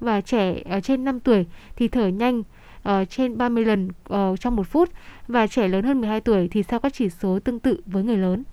và 0.00 0.20
trẻ 0.20 0.62
ở 0.64 0.80
trên 0.80 1.04
5 1.04 1.20
tuổi 1.20 1.46
thì 1.76 1.88
thở 1.88 2.06
nhanh 2.06 2.38
uh, 2.40 3.10
trên 3.10 3.38
30 3.38 3.64
lần 3.64 3.88
uh, 3.88 4.40
trong 4.40 4.56
một 4.56 4.66
phút 4.66 4.88
và 5.28 5.46
trẻ 5.46 5.68
lớn 5.68 5.84
hơn 5.84 6.00
12 6.00 6.20
tuổi 6.20 6.48
thì 6.48 6.62
theo 6.62 6.80
các 6.80 6.92
chỉ 6.94 7.10
số 7.10 7.38
tương 7.44 7.60
tự 7.60 7.80
với 7.86 8.04
người 8.04 8.16
lớn. 8.16 8.44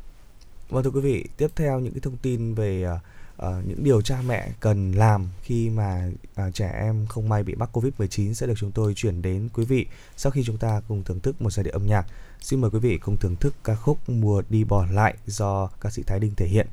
Vâng 0.70 0.84
thưa 0.84 0.90
quý 0.90 1.02
vị, 1.02 1.26
tiếp 1.38 1.48
theo 1.56 1.80
những 1.80 1.94
cái 1.94 2.02
thông 2.02 2.18
tin 2.18 2.54
về 2.54 2.86
uh, 2.96 3.02
uh, 3.48 3.68
những 3.68 3.84
điều 3.84 4.02
cha 4.02 4.22
mẹ 4.28 4.50
cần 4.60 4.92
làm 4.92 5.28
khi 5.42 5.70
mà 5.70 6.12
uh, 6.48 6.54
trẻ 6.54 6.72
em 6.82 7.06
không 7.10 7.30
may 7.30 7.44
bị 7.44 7.56
mắc 7.56 7.70
Covid-19 7.74 8.34
sẽ 8.34 8.48
được 8.48 8.54
chúng 8.58 8.72
tôi 8.72 8.94
chuyển 8.94 9.22
đến 9.22 9.50
quý 9.54 9.66
vị 9.66 9.86
sau 10.18 10.32
khi 10.32 10.44
chúng 10.46 10.58
ta 10.58 10.82
cùng 10.88 11.04
thưởng 11.04 11.20
thức 11.20 11.42
một 11.42 11.50
giai 11.50 11.64
điệu 11.64 11.74
âm 11.74 11.86
nhạc. 11.86 12.06
Xin 12.42 12.62
mời 12.62 12.72
quý 12.72 12.80
vị 12.80 12.98
cùng 12.98 13.18
thưởng 13.18 13.36
thức 13.36 13.56
ca 13.64 13.76
khúc 13.76 14.10
Mùa 14.10 14.42
đi 14.50 14.64
bỏ 14.64 14.86
lại 14.92 15.16
do 15.26 15.70
ca 15.82 15.90
sĩ 15.90 16.04
Thái 16.04 16.20
Đinh 16.20 16.36
thể 16.36 16.48
hiện. 16.48 16.68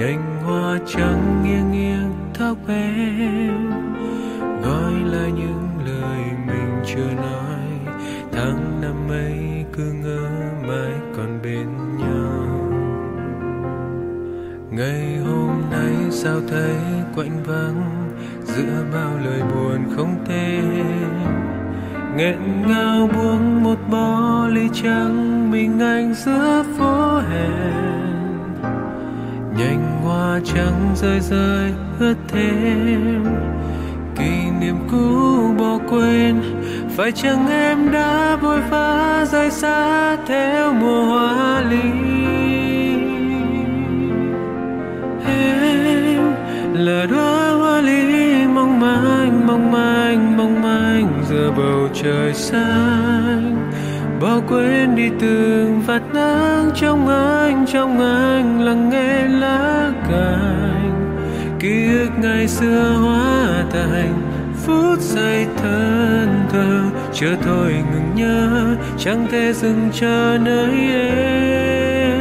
nhưng 0.00 0.29
phải 37.10 37.22
chăng 37.22 37.48
em 37.48 37.92
đã 37.92 38.36
vội 38.36 38.60
vã 38.60 39.24
rời 39.32 39.50
xa 39.50 40.16
theo 40.26 40.72
mùa 40.72 41.04
hoa 41.04 41.62
ly. 41.70 41.90
Em 45.26 46.34
là 46.74 47.06
đóa 47.10 47.50
hoa 47.50 47.80
ly 47.80 48.46
mong 48.46 48.80
manh 48.80 49.46
mong 49.46 49.72
manh 49.72 50.36
mong 50.36 50.62
manh 50.62 51.24
giữa 51.28 51.52
bầu 51.56 51.88
trời 51.94 52.34
xanh. 52.34 53.70
Bỏ 54.20 54.40
quên 54.48 54.96
đi 54.96 55.10
từng 55.20 55.82
vạt 55.86 56.02
nắng 56.14 56.70
trong 56.74 57.08
anh 57.08 57.66
trong 57.72 58.00
anh 58.00 58.60
lắng 58.60 58.90
nghe 58.90 59.28
lá 59.28 59.90
cành. 60.10 61.16
Ký 61.60 61.86
ức 61.98 62.10
ngày 62.22 62.48
xưa 62.48 62.89
chưa 67.20 67.36
thôi 67.44 67.72
ngừng 67.92 68.14
nhớ, 68.14 68.76
chẳng 68.98 69.26
thể 69.30 69.52
dừng 69.52 69.90
chờ 69.92 70.38
nơi 70.40 70.74
em. 70.92 72.20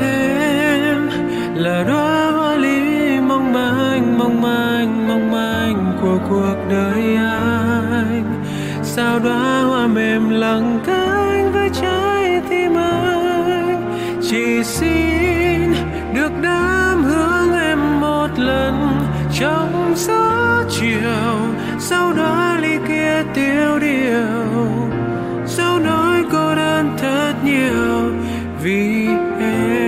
Em 0.00 1.08
là 1.54 1.84
đóa 1.88 2.30
hoa 2.30 2.56
ly 2.56 3.20
mong 3.20 3.52
manh 3.52 4.18
mong 4.18 4.42
manh 4.42 5.08
mong 5.08 5.30
manh 5.30 5.98
của 6.02 6.18
cuộc 6.30 6.56
đời 6.70 7.16
anh. 7.16 8.44
Sao 8.82 9.18
đóa 9.18 9.62
hoa 9.62 9.86
mềm 9.86 10.30
lặng 10.30 10.80
cánh 10.86 11.52
với 11.52 11.70
trái 11.82 12.40
tim 12.50 12.74
anh? 12.74 13.98
Chỉ 14.22 14.64
xin 14.64 15.72
được 16.14 16.32
đám 16.42 17.02
hương 17.02 17.52
em 17.60 18.00
một 18.00 18.28
lần 18.36 18.88
trong 19.40 19.92
gió 19.96 20.62
chiều 20.70 21.49
sau 21.90 22.12
đó 22.12 22.56
ly 22.60 22.78
kia 22.88 23.24
tiêu 23.34 23.78
điều. 23.78 24.70
Sau 25.46 25.78
nói 25.78 26.24
cô 26.32 26.54
đơn 26.54 26.96
thật 26.98 27.34
nhiều 27.44 28.12
vì 28.62 29.06
em. 29.40 29.80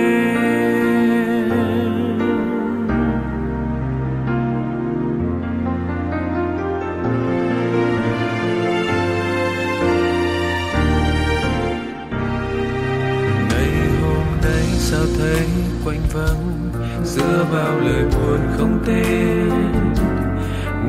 Ngày 13.49 13.71
hôm 14.01 14.25
nay 14.43 14.65
sao 14.77 15.05
thấy 15.19 15.47
quanh 15.85 16.01
vắng, 16.13 16.69
giữa 17.03 17.45
bao 17.53 17.79
lời 17.79 18.03
buồn 18.03 18.39
không 18.57 18.79
tên? 18.87 19.52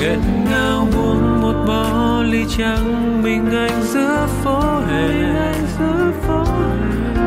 Nghẹn 0.04 0.20
ngào 0.50 0.88
uống 0.96 1.42
một 1.42 1.64
bó 1.66 2.22
ly 2.22 2.44
trắng 2.58 3.22
mình 3.22 3.50
anh 3.50 3.82
giữa 3.82 4.26
phố 4.42 4.60
hè, 4.88 5.08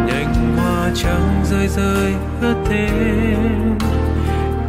nhành 0.07 0.57
hoa 0.57 0.89
trắng 0.95 1.43
rơi 1.45 1.67
rơi 1.67 2.13
ướt 2.41 2.55
thêm. 2.65 3.77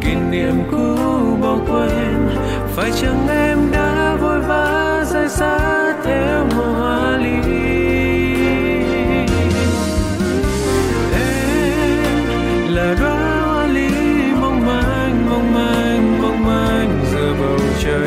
Kỷ 0.01 0.15
niệm 0.31 0.53
cũ 0.71 0.95
bỏ 1.41 1.57
quên 1.67 2.29
phải 2.75 2.91
chăng 3.01 3.27
em 3.27 3.71
đã 3.71 4.15
vội 4.21 4.39
vã 4.39 5.03
rời 5.11 5.29
xa 5.29 5.93
theo 6.03 6.45
mùa 6.55 6.73
hoa 6.73 7.17
ly 7.17 7.68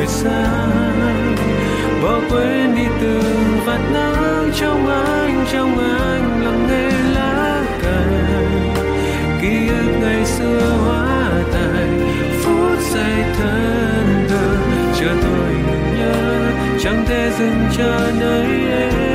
bầu 0.03 0.11
xa. 0.11 0.67
Bỏ 2.03 2.19
quên 2.29 2.75
đi 2.75 2.85
từng 3.01 3.59
vạt 3.65 3.79
nắng 3.93 4.51
trong 4.59 4.87
anh 4.87 5.45
trong 5.51 5.77
anh 5.79 6.43
lắng 6.43 6.67
nghe 6.69 6.89
lá 7.15 7.63
cành 7.81 8.73
ký 9.41 9.67
ức 9.67 9.99
ngày 10.01 10.25
xưa 10.25 10.77
hóa 10.85 11.29
thành 11.53 12.09
phút 12.43 12.79
giây 12.93 13.23
thân 13.37 14.25
thờ 14.29 14.57
chưa 14.99 15.15
thôi 15.23 15.53
nhớ, 15.97 16.51
chẳng 16.79 17.05
thể 17.07 17.31
dừng 17.39 17.65
chờ 17.77 18.11
nơi 18.19 18.47
em. 18.71 19.12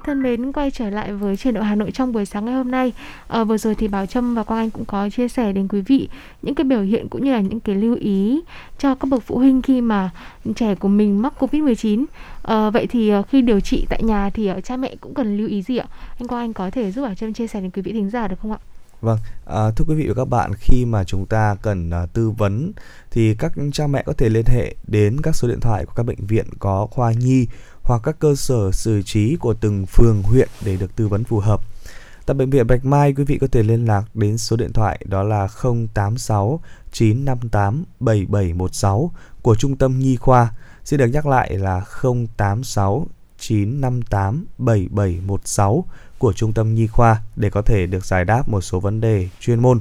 Vị 0.00 0.04
thân 0.06 0.22
mến, 0.22 0.52
quay 0.52 0.70
trở 0.70 0.90
lại 0.90 1.12
với 1.12 1.36
truyền 1.36 1.54
động 1.54 1.64
Hà 1.64 1.74
Nội 1.74 1.90
trong 1.90 2.12
buổi 2.12 2.26
sáng 2.26 2.44
ngày 2.44 2.54
hôm 2.54 2.70
nay. 2.70 2.92
À, 3.28 3.44
vừa 3.44 3.58
rồi 3.58 3.74
thì 3.74 3.88
Bảo 3.88 4.06
Trâm 4.06 4.34
và 4.34 4.42
Quang 4.42 4.60
Anh 4.60 4.70
cũng 4.70 4.84
có 4.84 5.10
chia 5.10 5.28
sẻ 5.28 5.52
đến 5.52 5.68
quý 5.68 5.80
vị 5.80 6.08
những 6.42 6.54
cái 6.54 6.64
biểu 6.64 6.80
hiện 6.80 7.08
cũng 7.08 7.24
như 7.24 7.32
là 7.32 7.40
những 7.40 7.60
cái 7.60 7.74
lưu 7.74 7.96
ý 8.00 8.40
cho 8.78 8.94
các 8.94 9.08
bậc 9.08 9.22
phụ 9.22 9.38
huynh 9.38 9.62
khi 9.62 9.80
mà 9.80 10.10
trẻ 10.56 10.74
của 10.74 10.88
mình 10.88 11.22
mắc 11.22 11.32
Covid-19. 11.38 12.00
À, 12.00 12.06
ờ, 12.42 12.70
vậy 12.70 12.86
thì 12.86 13.08
ờ, 13.08 13.22
khi 13.22 13.42
điều 13.42 13.60
trị 13.60 13.86
tại 13.88 14.02
nhà 14.02 14.30
thì 14.30 14.50
cha 14.64 14.76
mẹ 14.76 14.94
cũng 15.00 15.14
cần 15.14 15.36
lưu 15.36 15.48
ý 15.48 15.62
gì 15.62 15.76
ạ? 15.76 15.86
Anh 16.18 16.28
Quang 16.28 16.42
Anh 16.42 16.52
có 16.52 16.70
thể 16.70 16.92
giúp 16.92 17.02
Bảo 17.02 17.14
Trâm 17.14 17.32
chia 17.32 17.46
sẻ 17.46 17.60
đến 17.60 17.70
quý 17.70 17.82
vị 17.82 17.92
thính 17.92 18.10
giả 18.10 18.28
được 18.28 18.36
không 18.42 18.52
ạ? 18.52 18.58
Vâng, 19.00 19.18
à, 19.46 19.70
thưa 19.76 19.84
quý 19.88 19.94
vị 19.94 20.08
và 20.08 20.14
các 20.14 20.24
bạn, 20.24 20.52
khi 20.54 20.84
mà 20.84 21.04
chúng 21.04 21.26
ta 21.26 21.56
cần 21.62 21.90
à, 21.90 22.06
tư 22.06 22.30
vấn 22.30 22.72
thì 23.10 23.34
các 23.34 23.52
cha 23.72 23.86
mẹ 23.86 24.02
có 24.06 24.12
thể 24.12 24.28
liên 24.28 24.44
hệ 24.46 24.74
đến 24.86 25.16
các 25.22 25.36
số 25.36 25.48
điện 25.48 25.60
thoại 25.60 25.86
của 25.86 25.92
các 25.96 26.02
bệnh 26.02 26.26
viện 26.26 26.46
có 26.58 26.86
khoa 26.90 27.12
nhi 27.12 27.46
hoặc 27.90 28.02
các 28.04 28.18
cơ 28.18 28.34
sở 28.34 28.72
xử 28.72 29.02
trí 29.02 29.36
của 29.36 29.54
từng 29.54 29.86
phường 29.86 30.22
huyện 30.22 30.48
để 30.64 30.76
được 30.76 30.96
tư 30.96 31.08
vấn 31.08 31.24
phù 31.24 31.40
hợp. 31.40 31.60
Tại 32.26 32.34
bệnh 32.34 32.50
viện 32.50 32.66
Bạch 32.66 32.84
Mai, 32.84 33.12
quý 33.12 33.24
vị 33.24 33.38
có 33.40 33.46
thể 33.52 33.62
liên 33.62 33.84
lạc 33.84 34.02
đến 34.14 34.38
số 34.38 34.56
điện 34.56 34.72
thoại 34.72 35.00
đó 35.04 35.22
là 35.22 35.48
086 35.94 36.60
958 36.92 37.84
7716 38.00 39.12
của 39.42 39.54
Trung 39.54 39.76
tâm 39.76 39.98
Nhi 39.98 40.16
khoa. 40.16 40.52
Xin 40.84 40.98
được 40.98 41.06
nhắc 41.06 41.26
lại 41.26 41.58
là 41.58 41.84
086 42.36 43.06
958 43.38 44.46
7716 44.58 45.84
của 46.18 46.32
Trung 46.32 46.52
tâm 46.52 46.74
Nhi 46.74 46.86
khoa 46.86 47.22
để 47.36 47.50
có 47.50 47.62
thể 47.62 47.86
được 47.86 48.04
giải 48.04 48.24
đáp 48.24 48.48
một 48.48 48.60
số 48.60 48.80
vấn 48.80 49.00
đề 49.00 49.28
chuyên 49.40 49.60
môn. 49.60 49.80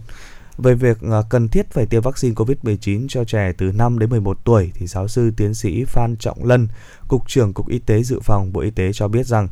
Về 0.63 0.75
việc 0.75 1.01
à, 1.01 1.21
cần 1.29 1.47
thiết 1.47 1.71
phải 1.71 1.85
tiêm 1.85 2.01
vaccine 2.01 2.35
COVID-19 2.35 3.07
cho 3.09 3.23
trẻ 3.23 3.53
từ 3.57 3.71
5 3.71 3.99
đến 3.99 4.09
11 4.09 4.37
tuổi 4.43 4.71
thì 4.73 4.87
giáo 4.87 5.07
sư 5.07 5.31
tiến 5.37 5.53
sĩ 5.53 5.83
Phan 5.83 6.15
Trọng 6.17 6.45
Lân, 6.45 6.67
Cục 7.07 7.27
trưởng 7.27 7.53
Cục 7.53 7.67
Y 7.67 7.79
tế 7.79 8.03
Dự 8.03 8.19
phòng 8.23 8.53
Bộ 8.53 8.61
Y 8.61 8.71
tế 8.71 8.93
cho 8.93 9.07
biết 9.07 9.27
rằng 9.27 9.47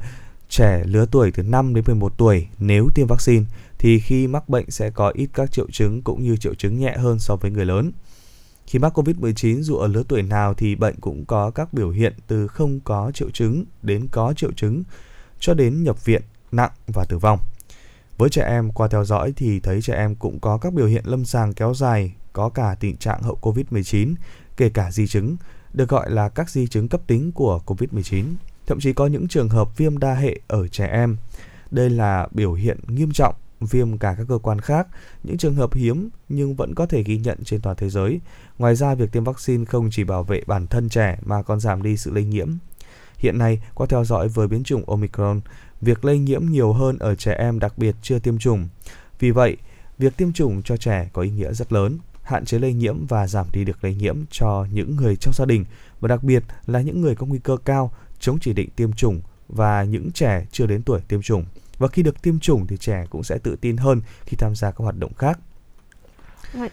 trẻ 0.50 0.84
lứa 0.86 1.06
tuổi 1.12 1.32
từ 1.32 1.44
5 1.44 1.74
đến 1.74 1.84
11 1.88 2.18
tuổi 2.18 2.48
nếu 2.60 2.90
tiêm 2.96 3.08
vaccine 3.08 3.46
thì 3.80 4.00
khi 4.00 4.28
mắc 4.28 4.50
bệnh 4.50 4.72
sẽ 4.72 4.90
có 4.90 5.10
ít 5.10 5.30
các 5.34 5.52
triệu 5.52 5.68
chứng 5.72 6.02
cũng 6.02 6.24
như 6.24 6.38
triệu 6.38 6.54
chứng 6.54 6.80
nhẹ 6.80 6.98
hơn 6.98 7.20
so 7.20 7.36
với 7.36 7.52
người 7.52 7.66
lớn. 7.66 7.92
Khi 8.68 8.80
mắc 8.80 9.00
COVID-19 9.00 9.62
dù 9.62 9.76
ở 9.76 9.88
lứa 9.88 10.04
tuổi 10.08 10.22
nào 10.22 10.54
thì 10.54 10.76
bệnh 10.76 10.96
cũng 11.02 11.26
có 11.26 11.52
các 11.52 11.74
biểu 11.74 11.90
hiện 11.90 12.14
từ 12.28 12.48
không 12.48 12.80
có 12.80 13.12
triệu 13.14 13.30
chứng 13.30 13.66
đến 13.82 14.08
có 14.12 14.34
triệu 14.34 14.52
chứng 14.52 14.84
cho 15.40 15.54
đến 15.54 15.84
nhập 15.84 16.06
viện 16.06 16.22
nặng 16.52 16.72
và 16.88 17.06
tử 17.06 17.18
vong. 17.18 17.40
Với 18.18 18.30
trẻ 18.30 18.44
em 18.44 18.72
qua 18.72 18.88
theo 18.88 19.06
dõi 19.06 19.34
thì 19.36 19.60
thấy 19.60 19.82
trẻ 19.82 19.94
em 19.94 20.16
cũng 20.16 20.40
có 20.40 20.58
các 20.58 20.74
biểu 20.74 20.88
hiện 20.88 21.04
lâm 21.06 21.26
sàng 21.26 21.54
kéo 21.54 21.74
dài, 21.74 22.14
có 22.34 22.50
cả 22.50 22.76
tình 22.80 22.98
trạng 22.98 23.22
hậu 23.22 23.38
COVID-19, 23.42 24.16
kể 24.58 24.70
cả 24.70 24.92
di 24.92 25.08
chứng, 25.08 25.38
được 25.74 25.90
gọi 25.90 26.10
là 26.12 26.30
các 26.30 26.50
di 26.50 26.68
chứng 26.68 26.90
cấp 26.90 27.02
tính 27.08 27.32
của 27.32 27.62
COVID-19. 27.66 28.26
Thậm 28.68 28.80
chí 28.80 28.94
có 28.94 29.08
những 29.08 29.28
trường 29.28 29.50
hợp 29.50 29.78
viêm 29.78 29.98
đa 29.98 30.14
hệ 30.14 30.40
ở 30.48 30.68
trẻ 30.68 30.88
em. 30.88 31.18
Đây 31.72 31.90
là 31.90 32.28
biểu 32.32 32.54
hiện 32.54 32.78
nghiêm 32.88 33.12
trọng 33.12 33.36
viêm 33.60 33.98
cả 33.98 34.16
các 34.18 34.26
cơ 34.30 34.38
quan 34.38 34.62
khác, 34.62 34.88
những 35.24 35.38
trường 35.38 35.56
hợp 35.56 35.74
hiếm 35.74 36.10
nhưng 36.30 36.56
vẫn 36.56 36.76
có 36.76 36.86
thể 36.86 37.04
ghi 37.04 37.18
nhận 37.18 37.44
trên 37.44 37.62
toàn 37.62 37.76
thế 37.80 37.90
giới. 37.90 38.20
Ngoài 38.58 38.76
ra, 38.76 38.96
việc 38.96 39.12
tiêm 39.12 39.24
vaccine 39.24 39.66
không 39.66 39.90
chỉ 39.92 40.04
bảo 40.04 40.24
vệ 40.24 40.42
bản 40.48 40.68
thân 40.68 40.90
trẻ 40.90 41.20
mà 41.26 41.42
còn 41.42 41.60
giảm 41.60 41.84
đi 41.84 41.98
sự 41.98 42.12
lây 42.12 42.26
nhiễm. 42.26 42.48
Hiện 43.18 43.38
nay, 43.38 43.62
qua 43.74 43.88
theo 43.90 44.06
dõi 44.06 44.28
với 44.28 44.48
biến 44.48 44.64
chủng 44.64 44.90
Omicron, 44.90 45.42
việc 45.82 46.06
lây 46.06 46.20
nhiễm 46.20 46.46
nhiều 46.46 46.74
hơn 46.74 46.98
ở 47.00 47.16
trẻ 47.16 47.34
em 47.34 47.60
đặc 47.60 47.78
biệt 47.78 47.96
chưa 48.02 48.20
tiêm 48.20 48.38
chủng. 48.38 48.68
Vì 49.20 49.32
vậy, 49.32 49.58
việc 49.98 50.18
tiêm 50.18 50.34
chủng 50.34 50.62
cho 50.64 50.78
trẻ 50.78 51.10
có 51.14 51.22
ý 51.22 51.30
nghĩa 51.30 51.54
rất 51.54 51.74
lớn, 51.74 51.98
hạn 52.24 52.46
chế 52.46 52.60
lây 52.60 52.74
nhiễm 52.74 53.06
và 53.06 53.28
giảm 53.28 53.48
đi 53.52 53.66
được 53.66 53.84
lây 53.84 53.96
nhiễm 53.96 54.16
cho 54.32 54.68
những 54.72 54.96
người 54.96 55.16
trong 55.16 55.34
gia 55.34 55.46
đình 55.46 55.66
và 56.00 56.08
đặc 56.08 56.24
biệt 56.24 56.44
là 56.66 56.82
những 56.82 57.02
người 57.02 57.16
có 57.16 57.26
nguy 57.26 57.40
cơ 57.40 57.58
cao 57.66 57.92
chống 58.20 58.40
chỉ 58.40 58.54
định 58.54 58.70
tiêm 58.76 58.94
chủng 58.94 59.22
và 59.48 59.84
những 59.84 60.12
trẻ 60.12 60.46
chưa 60.52 60.66
đến 60.66 60.84
tuổi 60.84 61.02
tiêm 61.08 61.22
chủng. 61.22 61.46
Và 61.78 61.88
khi 61.88 62.04
được 62.04 62.22
tiêm 62.22 62.40
chủng 62.40 62.68
thì 62.68 62.78
trẻ 62.78 63.06
cũng 63.10 63.24
sẽ 63.24 63.38
tự 63.38 63.56
tin 63.62 63.78
hơn 63.78 64.02
khi 64.26 64.38
tham 64.38 64.56
gia 64.56 64.72
các 64.72 64.78
hoạt 64.78 64.98
động 64.98 65.14
khác. 65.14 65.40
Vâng 66.54 66.70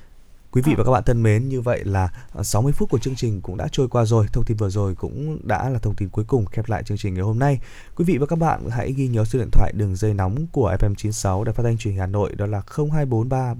Quý 0.55 0.63
vị 0.63 0.75
và 0.77 0.85
các 0.85 0.91
bạn 0.91 1.03
thân 1.07 1.23
mến, 1.23 1.49
như 1.49 1.61
vậy 1.61 1.85
là 1.85 2.09
à, 2.37 2.43
60 2.43 2.73
phút 2.73 2.91
của 2.91 2.99
chương 2.99 3.15
trình 3.15 3.41
cũng 3.41 3.57
đã 3.57 3.69
trôi 3.73 3.89
qua 3.89 4.05
rồi. 4.05 4.27
Thông 4.33 4.45
tin 4.45 4.57
vừa 4.57 4.71
rồi 4.71 4.95
cũng 4.95 5.39
đã 5.43 5.69
là 5.69 5.79
thông 5.79 5.95
tin 5.95 6.09
cuối 6.09 6.25
cùng 6.29 6.47
khép 6.47 6.69
lại 6.69 6.83
chương 6.83 6.99
trình 6.99 7.15
ngày 7.15 7.23
hôm 7.23 7.39
nay. 7.39 7.61
Quý 7.97 8.05
vị 8.05 8.19
và 8.19 8.27
các 8.27 8.39
bạn 8.39 8.71
hãy 8.71 8.93
ghi 8.93 9.09
nhớ 9.09 9.25
số 9.25 9.39
điện 9.39 9.51
thoại 9.53 9.73
đường 9.77 9.97
dây 9.97 10.15
nóng 10.15 10.47
của 10.53 10.77
FM96 10.81 11.45
Đài 11.45 11.53
Phát 11.53 11.63
thanh 11.63 11.79
Truyền 11.79 11.95
hình 11.95 12.01
Hà 12.01 12.07
Nội 12.07 12.35
đó 12.35 12.47
là 12.47 12.63
0243 12.93 13.55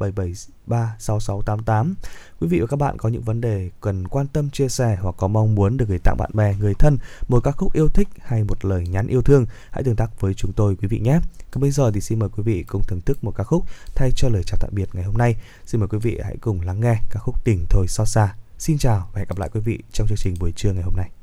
773 0.67 0.97
6688. 0.99 1.95
Quý 2.41 2.49
vị 2.49 2.61
và 2.61 2.67
các 2.67 2.77
bạn 2.77 2.99
có 2.99 3.09
những 3.09 3.23
vấn 3.23 3.41
đề 3.41 3.71
cần 3.81 4.09
quan 4.09 4.27
tâm 4.27 4.51
chia 4.51 4.69
sẻ 4.69 4.97
hoặc 5.01 5.15
có 5.19 5.29
mong 5.29 5.55
muốn 5.55 5.77
được 5.77 5.89
gửi 5.89 5.99
tặng 5.99 6.17
bạn 6.19 6.31
bè, 6.35 6.55
người 6.55 6.75
thân 6.75 6.99
một 7.29 7.41
ca 7.45 7.51
khúc 7.51 7.73
yêu 7.73 7.89
thích 7.89 8.09
hay 8.21 8.45
một 8.45 8.65
lời 8.65 8.87
nhắn 8.87 9.07
yêu 9.07 9.23
thương, 9.23 9.47
hãy 9.71 9.83
tương 9.85 9.97
tác 9.97 10.21
với 10.21 10.35
chúng 10.35 10.53
tôi 10.53 10.77
quý 10.77 10.89
vị 10.89 10.99
nhé. 10.99 11.19
Còn 11.51 11.61
bây 11.63 11.71
giờ 11.71 11.91
thì 11.95 12.01
xin 12.01 12.19
mời 12.19 12.29
quý 12.29 12.43
vị 12.43 12.65
cùng 12.69 12.83
thưởng 12.83 13.01
thức 13.01 13.25
một 13.25 13.35
ca 13.37 13.45
khúc 13.45 13.65
thay 13.95 14.11
cho 14.17 14.29
lời 14.29 14.43
chào 14.47 14.59
tạm 14.61 14.71
biệt 14.75 14.89
ngày 14.93 15.05
hôm 15.05 15.17
nay. 15.17 15.37
Xin 15.67 15.81
mời 15.81 15.89
quý 15.89 15.99
vị 15.99 16.21
hãy 16.25 16.37
cùng 16.41 16.61
lắng 16.61 16.81
nghe 16.81 16.97
ca 17.11 17.21
khúc 17.21 17.45
Tình 17.45 17.67
thôi 17.71 17.87
xót 17.89 18.09
xa. 18.09 18.35
Xin 18.59 18.79
chào 18.79 19.09
và 19.13 19.19
hẹn 19.19 19.29
gặp 19.29 19.39
lại 19.39 19.49
quý 19.53 19.61
vị 19.61 19.79
trong 19.93 20.09
chương 20.09 20.19
trình 20.19 20.35
buổi 20.41 20.53
trưa 20.53 20.73
ngày 20.73 20.83
hôm 20.83 20.95
nay. 20.97 21.14